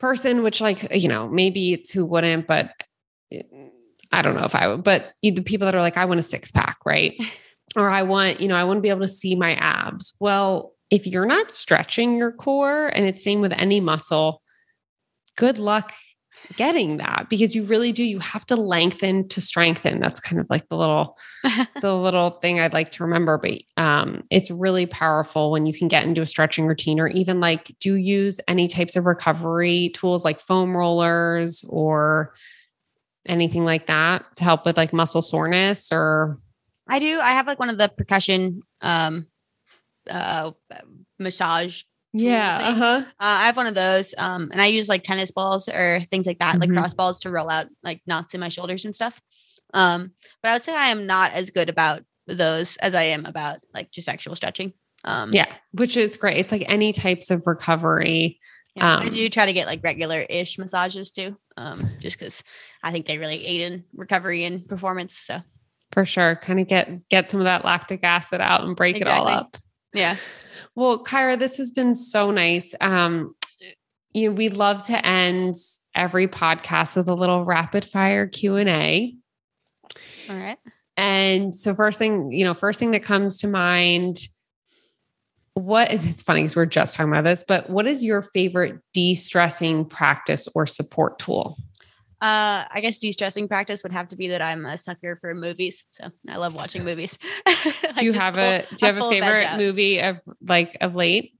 person, 0.00 0.42
which 0.42 0.60
like, 0.60 0.94
you 0.94 1.08
know, 1.08 1.28
maybe 1.28 1.72
it's 1.72 1.90
who 1.90 2.04
wouldn't, 2.04 2.46
but 2.46 2.70
eh, 3.32 3.42
I 4.10 4.22
don't 4.22 4.34
know 4.34 4.44
if 4.44 4.54
I 4.54 4.68
would, 4.68 4.84
but 4.84 5.12
the 5.22 5.40
people 5.40 5.66
that 5.66 5.74
are 5.74 5.80
like, 5.80 5.96
I 5.96 6.04
want 6.04 6.20
a 6.20 6.24
six 6.24 6.50
pack, 6.50 6.78
right? 6.84 7.16
or 7.76 7.88
I 7.88 8.02
want, 8.02 8.40
you 8.40 8.48
know, 8.48 8.56
I 8.56 8.64
want 8.64 8.78
to 8.78 8.82
be 8.82 8.90
able 8.90 9.00
to 9.00 9.08
see 9.08 9.34
my 9.34 9.54
abs. 9.54 10.14
Well, 10.20 10.72
if 10.90 11.06
you're 11.06 11.26
not 11.26 11.54
stretching 11.54 12.16
your 12.16 12.32
core, 12.32 12.88
and 12.88 13.06
it's 13.06 13.24
same 13.24 13.40
with 13.40 13.52
any 13.52 13.80
muscle, 13.80 14.42
good 15.36 15.58
luck 15.58 15.94
getting 16.56 16.98
that 16.98 17.26
because 17.30 17.54
you 17.54 17.64
really 17.64 17.92
do 17.92 18.04
you 18.04 18.18
have 18.18 18.44
to 18.46 18.56
lengthen 18.56 19.26
to 19.28 19.40
strengthen. 19.40 20.00
That's 20.00 20.20
kind 20.20 20.40
of 20.40 20.46
like 20.50 20.68
the 20.68 20.76
little 20.76 21.16
the 21.80 21.94
little 21.94 22.30
thing 22.30 22.60
i'd 22.60 22.72
like 22.72 22.90
to 22.92 23.02
remember 23.02 23.36
but 23.36 23.60
um 23.76 24.22
it's 24.30 24.50
really 24.50 24.86
powerful 24.86 25.50
when 25.50 25.66
you 25.66 25.74
can 25.76 25.88
get 25.88 26.04
into 26.04 26.22
a 26.22 26.26
stretching 26.26 26.66
routine 26.66 27.00
or 27.00 27.08
even 27.08 27.40
like 27.40 27.74
do 27.80 27.90
you 27.90 27.94
use 27.96 28.40
any 28.46 28.68
types 28.68 28.94
of 28.94 29.06
recovery 29.06 29.90
tools 29.94 30.24
like 30.24 30.40
foam 30.40 30.76
rollers 30.76 31.64
or 31.68 32.32
anything 33.28 33.64
like 33.64 33.86
that 33.86 34.24
to 34.36 34.44
help 34.44 34.64
with 34.66 34.76
like 34.76 34.92
muscle 34.92 35.22
soreness 35.22 35.90
or? 35.92 36.38
I 36.88 36.98
do. 36.98 37.20
I 37.20 37.30
have 37.30 37.46
like 37.46 37.58
one 37.58 37.70
of 37.70 37.78
the 37.78 37.88
percussion 37.88 38.62
um 38.80 39.26
uh 40.10 40.50
massage 41.18 41.82
yeah. 42.12 42.58
Uh-huh. 42.62 43.02
Uh, 43.04 43.04
I 43.18 43.46
have 43.46 43.56
one 43.56 43.66
of 43.66 43.74
those. 43.74 44.14
Um, 44.18 44.50
and 44.52 44.60
I 44.60 44.66
use 44.66 44.88
like 44.88 45.02
tennis 45.02 45.30
balls 45.30 45.68
or 45.68 46.00
things 46.10 46.26
like 46.26 46.38
that, 46.38 46.52
mm-hmm. 46.52 46.60
like 46.60 46.72
cross 46.72 46.94
balls 46.94 47.20
to 47.20 47.30
roll 47.30 47.50
out 47.50 47.66
like 47.82 48.02
knots 48.06 48.34
in 48.34 48.40
my 48.40 48.48
shoulders 48.48 48.84
and 48.84 48.94
stuff. 48.94 49.20
Um, 49.74 50.12
but 50.42 50.50
I 50.50 50.52
would 50.54 50.62
say 50.62 50.76
I 50.76 50.88
am 50.88 51.06
not 51.06 51.32
as 51.32 51.50
good 51.50 51.68
about 51.68 52.02
those 52.26 52.76
as 52.78 52.94
I 52.94 53.04
am 53.04 53.24
about 53.24 53.60
like 53.74 53.90
just 53.90 54.08
actual 54.08 54.36
stretching. 54.36 54.72
Um, 55.04 55.32
yeah, 55.32 55.52
which 55.72 55.96
is 55.96 56.16
great. 56.16 56.38
It's 56.38 56.52
like 56.52 56.64
any 56.68 56.92
types 56.92 57.30
of 57.30 57.46
recovery. 57.46 58.38
Yeah, 58.76 58.96
um, 58.96 59.06
I 59.06 59.08
do 59.08 59.28
try 59.28 59.46
to 59.46 59.52
get 59.52 59.66
like 59.66 59.82
regular 59.82 60.20
ish 60.20 60.58
massages 60.58 61.10
too, 61.10 61.36
um, 61.56 61.90
just 61.98 62.18
because 62.18 62.44
I 62.82 62.92
think 62.92 63.06
they 63.06 63.18
really 63.18 63.44
aid 63.44 63.60
in 63.62 63.84
recovery 63.94 64.44
and 64.44 64.66
performance. 64.68 65.16
So 65.16 65.40
for 65.90 66.06
sure, 66.06 66.36
kind 66.36 66.60
of 66.60 66.68
get 66.68 67.08
get 67.08 67.28
some 67.28 67.40
of 67.40 67.46
that 67.46 67.64
lactic 67.64 68.04
acid 68.04 68.40
out 68.40 68.64
and 68.64 68.76
break 68.76 68.96
exactly. 68.96 69.32
it 69.32 69.34
all 69.34 69.40
up. 69.40 69.56
Yeah. 69.92 70.16
Well, 70.74 71.04
Kyra, 71.04 71.38
this 71.38 71.56
has 71.56 71.70
been 71.70 71.94
so 71.94 72.30
nice. 72.30 72.74
Um, 72.80 73.34
you 74.12 74.28
know, 74.28 74.34
we 74.34 74.48
love 74.48 74.82
to 74.84 75.06
end 75.06 75.54
every 75.94 76.28
podcast 76.28 76.96
with 76.96 77.08
a 77.08 77.14
little 77.14 77.44
rapid 77.44 77.84
fire 77.84 78.26
Q 78.26 78.56
and 78.56 78.68
A. 78.68 79.14
All 80.28 80.36
right. 80.36 80.58
and 80.96 81.54
so 81.54 81.74
first 81.74 81.98
thing, 81.98 82.32
you 82.32 82.44
know, 82.44 82.54
first 82.54 82.78
thing 82.78 82.92
that 82.92 83.02
comes 83.02 83.38
to 83.40 83.48
mind, 83.48 84.18
what 85.54 85.92
it's 85.92 86.22
funny 86.22 86.42
because 86.42 86.56
we're 86.56 86.66
just 86.66 86.96
talking 86.96 87.12
about 87.12 87.24
this, 87.24 87.44
but 87.46 87.68
what 87.68 87.86
is 87.86 88.02
your 88.02 88.22
favorite 88.22 88.78
de-stressing 88.94 89.84
practice 89.86 90.48
or 90.54 90.66
support 90.66 91.18
tool? 91.18 91.56
Uh, 92.22 92.62
I 92.70 92.80
guess 92.80 92.98
de-stressing 92.98 93.48
practice 93.48 93.82
would 93.82 93.90
have 93.90 94.06
to 94.08 94.16
be 94.16 94.28
that 94.28 94.40
I'm 94.40 94.64
a 94.64 94.78
sucker 94.78 95.18
for 95.20 95.34
movies, 95.34 95.86
so 95.90 96.08
I 96.28 96.36
love 96.36 96.54
watching 96.54 96.84
movies. 96.84 97.18
do 97.96 98.04
you 98.04 98.12
have 98.12 98.36
a 98.36 98.62
Do 98.62 98.76
you 98.80 98.86
have 98.86 99.02
a 99.02 99.10
favorite 99.10 99.56
movie 99.56 100.00
of 100.00 100.20
like 100.40 100.76
of 100.80 100.94
late? 100.94 101.32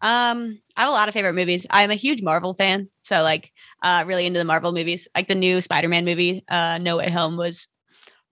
Um, 0.00 0.60
I 0.76 0.82
have 0.82 0.90
a 0.90 0.92
lot 0.92 1.08
of 1.08 1.14
favorite 1.14 1.32
movies. 1.32 1.66
I'm 1.70 1.90
a 1.90 1.96
huge 1.96 2.22
Marvel 2.22 2.54
fan, 2.54 2.88
so 3.02 3.20
like, 3.24 3.50
uh, 3.82 4.04
really 4.06 4.26
into 4.26 4.38
the 4.38 4.44
Marvel 4.44 4.70
movies. 4.70 5.08
Like 5.12 5.26
the 5.26 5.34
new 5.34 5.60
Spider-Man 5.60 6.04
movie, 6.04 6.44
uh, 6.48 6.78
No 6.78 6.98
Way 6.98 7.10
Home 7.10 7.36
was 7.36 7.66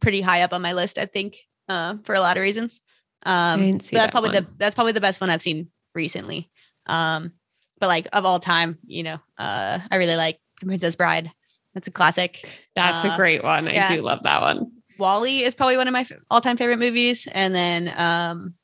pretty 0.01 0.21
high 0.21 0.43
up 0.43 0.53
on 0.53 0.63
my 0.63 0.75
list. 0.75 0.99
I 0.99 1.07
think, 1.07 1.39
uh, 1.69 1.97
for 2.05 2.15
a 2.15 2.21
lot 2.21 2.37
of 2.37 2.43
reasons. 2.45 2.81
Um, 3.25 3.73
that's 3.73 3.91
that 3.91 4.11
probably 4.13 4.31
one. 4.31 4.45
the 4.45 4.47
that's 4.59 4.77
probably 4.77 4.93
the 4.93 5.01
best 5.01 5.21
one 5.21 5.29
I've 5.29 5.43
seen 5.43 5.71
recently. 5.93 6.53
Um, 6.87 7.33
but 7.81 7.89
like 7.89 8.07
of 8.13 8.25
all 8.25 8.39
time, 8.39 8.79
you 8.87 9.03
know, 9.03 9.19
uh, 9.39 9.81
I 9.91 9.97
really 9.97 10.15
like 10.15 10.39
the 10.61 10.67
Princess 10.67 10.95
Bride. 10.95 11.33
That's 11.77 11.89
a 11.89 11.91
classic. 11.91 12.49
That's 12.75 13.05
uh, 13.05 13.11
a 13.11 13.17
great 13.19 13.45
one. 13.45 13.69
I 13.69 13.75
yeah. 13.75 13.95
do 13.95 14.01
love 14.01 14.23
that 14.23 14.41
one. 14.41 14.73
WALL-E 14.99 15.45
is 15.45 15.55
probably 15.55 15.77
one 15.77 15.87
of 15.87 15.93
my 15.93 16.07
all-time 16.31 16.57
favorite 16.57 16.79
movies, 16.79 17.29
and 17.33 17.55
then 17.55 17.93
um, 17.99 18.55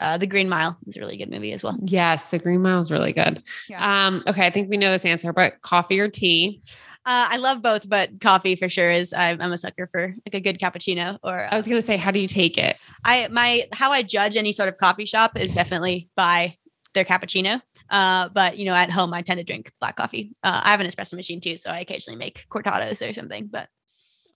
uh, 0.00 0.18
The 0.18 0.26
Green 0.26 0.48
Mile 0.48 0.76
is 0.88 0.96
a 0.96 1.00
really 1.00 1.16
good 1.16 1.30
movie 1.30 1.52
as 1.52 1.62
well. 1.62 1.76
Yes, 1.84 2.26
The 2.26 2.40
Green 2.40 2.60
Mile 2.60 2.80
is 2.80 2.90
really 2.90 3.12
good. 3.12 3.40
Yeah. 3.68 4.06
Um, 4.06 4.24
okay, 4.26 4.44
I 4.48 4.50
think 4.50 4.68
we 4.68 4.76
know 4.76 4.90
this 4.90 5.04
answer, 5.04 5.32
but 5.32 5.62
coffee 5.62 6.00
or 6.00 6.08
tea? 6.08 6.60
Uh, 7.06 7.28
I 7.30 7.36
love 7.36 7.62
both, 7.62 7.88
but 7.88 8.20
coffee 8.20 8.56
for 8.56 8.68
sure 8.68 8.90
is 8.90 9.14
I'm, 9.16 9.40
I'm, 9.40 9.52
a 9.52 9.58
sucker 9.58 9.86
for 9.86 10.08
like 10.26 10.34
a 10.34 10.40
good 10.40 10.58
cappuccino. 10.58 11.18
Or 11.22 11.44
uh, 11.44 11.50
I 11.52 11.56
was 11.56 11.68
gonna 11.68 11.82
say, 11.82 11.96
how 11.96 12.10
do 12.10 12.18
you 12.18 12.26
take 12.26 12.58
it? 12.58 12.78
I 13.04 13.28
my 13.30 13.68
how 13.72 13.92
I 13.92 14.02
judge 14.02 14.36
any 14.36 14.52
sort 14.52 14.68
of 14.68 14.78
coffee 14.78 15.04
shop 15.04 15.38
is 15.38 15.52
definitely 15.52 16.08
by 16.16 16.56
their 16.94 17.04
cappuccino. 17.04 17.60
Uh, 17.94 18.28
but 18.28 18.58
you 18.58 18.64
know, 18.64 18.74
at 18.74 18.90
home 18.90 19.14
I 19.14 19.22
tend 19.22 19.38
to 19.38 19.44
drink 19.44 19.70
black 19.78 19.94
coffee. 19.94 20.34
Uh, 20.42 20.62
I 20.64 20.72
have 20.72 20.80
an 20.80 20.86
espresso 20.88 21.14
machine 21.14 21.40
too, 21.40 21.56
so 21.56 21.70
I 21.70 21.78
occasionally 21.78 22.18
make 22.18 22.44
cortados 22.50 23.08
or 23.08 23.14
something. 23.14 23.46
But 23.46 23.68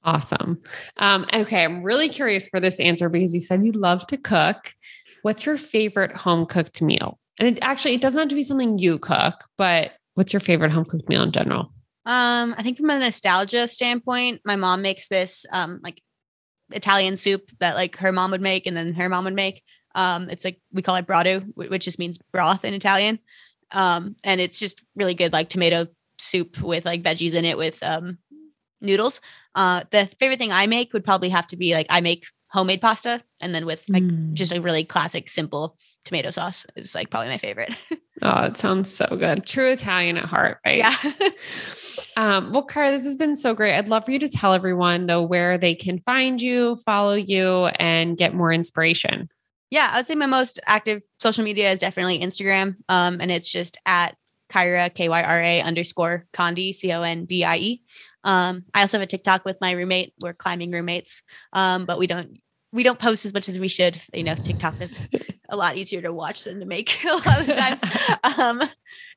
awesome. 0.04 0.62
Um, 0.96 1.26
okay, 1.34 1.64
I'm 1.64 1.82
really 1.82 2.09
curious 2.09 2.46
for 2.46 2.61
this 2.61 2.78
answer 2.78 3.09
because 3.09 3.34
you 3.34 3.40
said 3.40 3.66
you 3.66 3.72
love 3.72 4.06
to 4.06 4.16
cook. 4.16 4.74
What's 5.22 5.44
your 5.44 5.59
favorite 5.59 6.14
home 6.14 6.46
cooked 6.46 6.80
meal? 6.80 7.18
And 7.40 7.48
it 7.48 7.59
actually 7.61 7.94
it 7.94 8.00
doesn't 8.00 8.20
have 8.20 8.28
to 8.28 8.36
be 8.36 8.44
something 8.44 8.78
you 8.78 8.96
cook, 9.00 9.34
but 9.56 9.90
what's 10.14 10.32
your 10.32 10.38
favorite 10.38 10.70
home 10.70 10.84
cooked 10.84 11.09
meal 11.09 11.24
in 11.24 11.32
general? 11.32 11.72
Um, 12.06 12.54
I 12.56 12.62
think 12.62 12.76
from 12.76 12.90
a 12.90 13.00
nostalgia 13.00 13.66
standpoint, 13.66 14.40
my 14.44 14.54
mom 14.54 14.82
makes 14.82 15.09
this 15.09 15.44
um 15.50 15.80
like 15.82 16.00
Italian 16.70 17.16
soup 17.16 17.50
that 17.59 17.74
like 17.74 17.96
her 17.96 18.12
mom 18.12 18.30
would 18.30 18.40
make 18.40 18.68
and 18.68 18.76
then 18.76 18.94
her 18.94 19.09
mom 19.09 19.24
would 19.24 19.34
make. 19.34 19.64
Um, 19.96 20.30
it's 20.30 20.44
like 20.44 20.61
we 20.72 20.82
call 20.82 20.94
it 20.94 21.09
brodo, 21.09 21.44
which 21.56 21.84
just 21.84 21.98
means 21.98 22.18
broth 22.30 22.64
in 22.64 22.72
Italian. 22.72 23.18
Um, 23.72 24.16
and 24.24 24.40
it's 24.40 24.58
just 24.58 24.82
really 24.96 25.14
good, 25.14 25.32
like 25.32 25.48
tomato 25.48 25.86
soup 26.18 26.60
with 26.60 26.84
like 26.84 27.02
veggies 27.02 27.34
in 27.34 27.44
it 27.44 27.56
with 27.56 27.82
um 27.82 28.18
noodles. 28.80 29.20
Uh, 29.54 29.84
the 29.90 30.06
favorite 30.18 30.38
thing 30.38 30.52
I 30.52 30.66
make 30.66 30.92
would 30.92 31.04
probably 31.04 31.28
have 31.30 31.46
to 31.48 31.56
be 31.56 31.74
like 31.74 31.86
I 31.90 32.00
make 32.00 32.26
homemade 32.50 32.80
pasta 32.80 33.22
and 33.40 33.54
then 33.54 33.66
with 33.66 33.82
like 33.88 34.02
mm. 34.02 34.32
just 34.32 34.52
a 34.52 34.60
really 34.60 34.84
classic, 34.84 35.28
simple 35.28 35.76
tomato 36.04 36.30
sauce 36.30 36.64
is 36.76 36.94
like 36.94 37.10
probably 37.10 37.28
my 37.28 37.36
favorite. 37.36 37.76
oh, 38.22 38.44
it 38.44 38.56
sounds 38.56 38.92
so 38.92 39.06
good. 39.18 39.44
True 39.44 39.70
Italian 39.70 40.16
at 40.16 40.24
heart, 40.24 40.58
right? 40.64 40.78
Yeah. 40.78 40.94
um, 42.16 42.52
well, 42.52 42.66
Kyra, 42.66 42.90
this 42.90 43.04
has 43.04 43.16
been 43.16 43.36
so 43.36 43.54
great. 43.54 43.76
I'd 43.76 43.88
love 43.88 44.06
for 44.06 44.12
you 44.12 44.18
to 44.20 44.28
tell 44.28 44.54
everyone 44.54 45.06
though 45.06 45.22
where 45.22 45.58
they 45.58 45.74
can 45.74 45.98
find 45.98 46.40
you, 46.40 46.76
follow 46.76 47.14
you, 47.14 47.66
and 47.78 48.16
get 48.16 48.34
more 48.34 48.52
inspiration. 48.52 49.28
Yeah, 49.70 49.90
I 49.92 49.98
would 49.98 50.06
say 50.06 50.14
my 50.14 50.26
most 50.26 50.60
active 50.66 51.02
social 51.20 51.44
media 51.44 51.70
is 51.70 51.80
definitely 51.80 52.20
Instagram. 52.20 52.76
Um, 52.88 53.20
and 53.20 53.30
it's 53.30 53.50
just 53.50 53.78
at 53.84 54.16
Kyra, 54.50 54.92
K 54.94 55.08
Y 55.08 55.22
R 55.22 55.40
A 55.40 55.60
underscore 55.60 56.26
Condie, 56.32 56.74
C 56.74 56.92
O 56.92 57.02
N 57.02 57.26
D 57.26 57.44
I 57.44 57.56
E. 57.56 57.82
Um, 58.24 58.64
I 58.74 58.82
also 58.82 58.98
have 58.98 59.04
a 59.04 59.06
TikTok 59.06 59.44
with 59.44 59.60
my 59.60 59.72
roommate. 59.72 60.14
We're 60.22 60.34
climbing 60.34 60.70
roommates, 60.70 61.22
um, 61.52 61.84
but 61.84 61.98
we 61.98 62.06
don't 62.06 62.38
we 62.72 62.82
don't 62.82 62.98
post 62.98 63.24
as 63.24 63.32
much 63.32 63.48
as 63.48 63.58
we 63.58 63.68
should. 63.68 64.00
You 64.12 64.24
know, 64.24 64.34
TikTok 64.34 64.80
is 64.80 64.98
a 65.48 65.56
lot 65.56 65.76
easier 65.76 66.02
to 66.02 66.12
watch 66.12 66.44
than 66.44 66.60
to 66.60 66.66
make 66.66 67.04
a 67.04 67.14
lot 67.14 67.40
of 67.40 67.56
times. 67.56 67.82
um, 68.38 68.62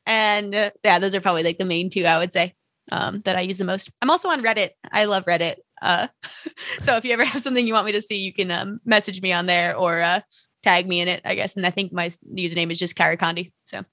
and 0.06 0.54
uh, 0.54 0.72
yeah, 0.84 1.00
those 1.00 1.16
are 1.16 1.22
probably 1.22 1.44
like 1.44 1.58
the 1.58 1.66
main 1.66 1.90
two 1.90 2.06
I 2.06 2.18
would 2.18 2.34
say 2.34 2.56
um, 2.92 3.22
that 3.22 3.36
I 3.36 3.42
use 3.42 3.58
the 3.58 3.66
most. 3.66 3.92
I'm 4.02 4.10
also 4.10 4.30
on 4.30 4.44
Reddit. 4.44 4.72
I 4.92 5.06
love 5.06 5.26
Reddit. 5.26 5.56
Uh, 5.82 6.08
so 6.80 6.96
if 6.96 7.06
you 7.06 7.12
ever 7.12 7.26
have 7.26 7.42
something 7.42 7.66
you 7.66 7.74
want 7.74 7.86
me 7.86 7.92
to 7.94 8.02
see, 8.02 8.18
you 8.18 8.34
can 8.34 8.52
um, 8.52 8.80
message 8.86 9.22
me 9.22 9.34
on 9.34 9.46
there 9.46 9.76
or 9.76 10.02
uh, 10.02 10.22
tag 10.64 10.88
me 10.88 11.02
in 11.02 11.08
it, 11.08 11.22
I 11.26 11.36
guess. 11.36 11.56
And 11.56 11.66
I 11.66 11.72
think 11.72 11.92
my 11.92 12.10
username 12.36 12.72
is 12.72 12.80
just 12.80 12.96
Kyra 12.96 13.18
Condie. 13.18 13.52
So 13.64 13.84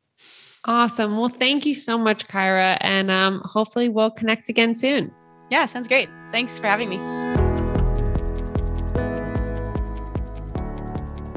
awesome. 0.64 1.18
Well, 1.18 1.28
thank 1.28 1.66
you 1.66 1.74
so 1.74 1.99
much, 1.99 2.26
Kyra. 2.26 2.78
And 2.80 3.11
um, 3.11 3.43
hopefully 3.45 3.89
we'll 3.89 4.11
connect 4.11 4.49
again 4.49 4.74
soon. 4.74 5.12
Yeah, 5.51 5.66
sounds 5.66 5.89
great. 5.89 6.09
Thanks 6.30 6.59
for 6.59 6.66
having 6.66 6.89
me. 6.89 6.99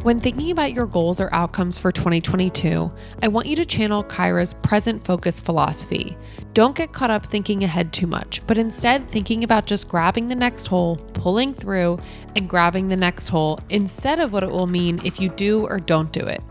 When 0.04 0.20
thinking 0.20 0.50
about 0.50 0.74
your 0.74 0.88
goals 0.88 1.20
or 1.22 1.32
outcomes 1.32 1.78
for 1.78 1.92
2022, 1.92 2.92
I 3.22 3.28
want 3.28 3.46
you 3.46 3.56
to 3.56 3.66
channel 3.66 4.04
Kyra's 4.04 4.56
present 4.56 5.06
focus 5.06 5.40
philosophy. 5.40 6.18
Don't 6.56 6.76
get 6.76 6.92
caught 6.92 7.12
up 7.12 7.24
thinking 7.24 7.64
ahead 7.64 7.94
too 7.94 8.08
much, 8.08 8.42
but 8.48 8.58
instead 8.58 9.12
thinking 9.12 9.44
about 9.44 9.68
just 9.68 9.88
grabbing 9.88 10.28
the 10.28 10.34
next 10.34 10.66
hole, 10.66 10.96
pulling 11.14 11.54
through, 11.54 12.00
and 12.36 12.50
grabbing 12.50 12.88
the 12.88 12.98
next 12.98 13.28
hole 13.28 13.60
instead 13.70 14.20
of 14.20 14.34
what 14.34 14.42
it 14.42 14.50
will 14.50 14.66
mean 14.66 15.00
if 15.06 15.20
you 15.20 15.30
do 15.30 15.68
or 15.68 15.80
don't 15.80 16.12
do 16.12 16.26
it. 16.26 16.42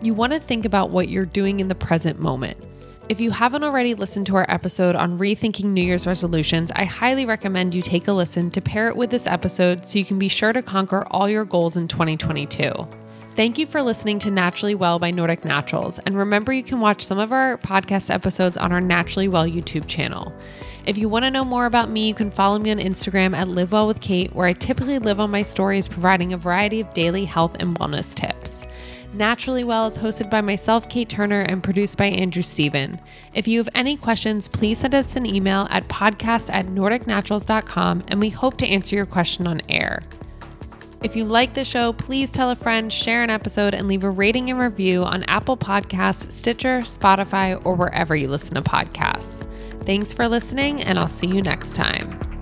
You 0.00 0.14
want 0.14 0.32
to 0.32 0.40
think 0.40 0.64
about 0.64 0.88
what 0.88 1.10
you're 1.10 1.26
doing 1.26 1.60
in 1.60 1.68
the 1.68 1.74
present 1.74 2.20
moment. 2.20 2.56
If 3.06 3.20
you 3.20 3.30
haven't 3.32 3.64
already 3.64 3.92
listened 3.92 4.24
to 4.26 4.36
our 4.36 4.46
episode 4.48 4.96
on 4.96 5.18
rethinking 5.18 5.64
New 5.64 5.82
Year's 5.82 6.06
resolutions, 6.06 6.72
I 6.74 6.84
highly 6.86 7.26
recommend 7.26 7.74
you 7.74 7.82
take 7.82 8.08
a 8.08 8.12
listen 8.14 8.50
to 8.52 8.62
pair 8.62 8.88
it 8.88 8.96
with 8.96 9.10
this 9.10 9.26
episode 9.26 9.84
so 9.84 9.98
you 9.98 10.06
can 10.06 10.18
be 10.18 10.28
sure 10.28 10.54
to 10.54 10.62
conquer 10.62 11.06
all 11.10 11.28
your 11.28 11.44
goals 11.44 11.76
in 11.76 11.86
2022. 11.86 12.72
Thank 13.36 13.58
you 13.58 13.66
for 13.66 13.82
listening 13.82 14.18
to 14.20 14.30
Naturally 14.30 14.74
Well 14.74 14.98
by 14.98 15.10
Nordic 15.10 15.44
Naturals. 15.44 15.98
And 15.98 16.16
remember, 16.16 16.54
you 16.54 16.62
can 16.62 16.80
watch 16.80 17.04
some 17.04 17.18
of 17.18 17.30
our 17.30 17.58
podcast 17.58 18.12
episodes 18.12 18.56
on 18.56 18.72
our 18.72 18.80
Naturally 18.80 19.28
Well 19.28 19.46
YouTube 19.46 19.86
channel. 19.86 20.32
If 20.86 20.96
you 20.96 21.10
want 21.10 21.26
to 21.26 21.30
know 21.30 21.44
more 21.44 21.66
about 21.66 21.90
me, 21.90 22.08
you 22.08 22.14
can 22.14 22.30
follow 22.30 22.58
me 22.58 22.70
on 22.70 22.78
Instagram 22.78 23.36
at 23.36 23.48
Live 23.48 23.72
Well 23.72 23.86
with 23.86 24.00
Kate, 24.00 24.34
where 24.34 24.46
I 24.46 24.54
typically 24.54 24.98
live 24.98 25.20
on 25.20 25.30
my 25.30 25.42
stories 25.42 25.88
providing 25.88 26.32
a 26.32 26.38
variety 26.38 26.80
of 26.80 26.94
daily 26.94 27.26
health 27.26 27.54
and 27.60 27.78
wellness 27.78 28.14
tips. 28.14 28.62
Naturally 29.14 29.62
Well 29.62 29.86
is 29.86 29.96
hosted 29.96 30.28
by 30.28 30.40
myself, 30.40 30.88
Kate 30.88 31.08
Turner, 31.08 31.42
and 31.42 31.62
produced 31.62 31.96
by 31.96 32.06
Andrew 32.06 32.42
Steven. 32.42 33.00
If 33.32 33.46
you 33.46 33.58
have 33.58 33.68
any 33.72 33.96
questions, 33.96 34.48
please 34.48 34.78
send 34.78 34.92
us 34.92 35.14
an 35.14 35.24
email 35.24 35.68
at 35.70 35.86
podcast 35.86 36.52
at 36.52 36.66
nordicnaturals.com 36.66 38.04
and 38.08 38.20
we 38.20 38.30
hope 38.30 38.56
to 38.56 38.66
answer 38.66 38.96
your 38.96 39.06
question 39.06 39.46
on 39.46 39.62
air. 39.68 40.02
If 41.04 41.14
you 41.14 41.26
like 41.26 41.54
the 41.54 41.64
show, 41.64 41.92
please 41.92 42.32
tell 42.32 42.50
a 42.50 42.56
friend, 42.56 42.92
share 42.92 43.22
an 43.22 43.30
episode, 43.30 43.74
and 43.74 43.86
leave 43.86 44.04
a 44.04 44.10
rating 44.10 44.50
and 44.50 44.58
review 44.58 45.04
on 45.04 45.22
Apple 45.24 45.56
Podcasts, 45.56 46.32
Stitcher, 46.32 46.78
Spotify, 46.80 47.60
or 47.64 47.74
wherever 47.74 48.16
you 48.16 48.26
listen 48.26 48.54
to 48.54 48.62
podcasts. 48.62 49.46
Thanks 49.84 50.14
for 50.14 50.26
listening, 50.26 50.82
and 50.82 50.98
I'll 50.98 51.06
see 51.06 51.26
you 51.26 51.42
next 51.42 51.76
time. 51.76 52.33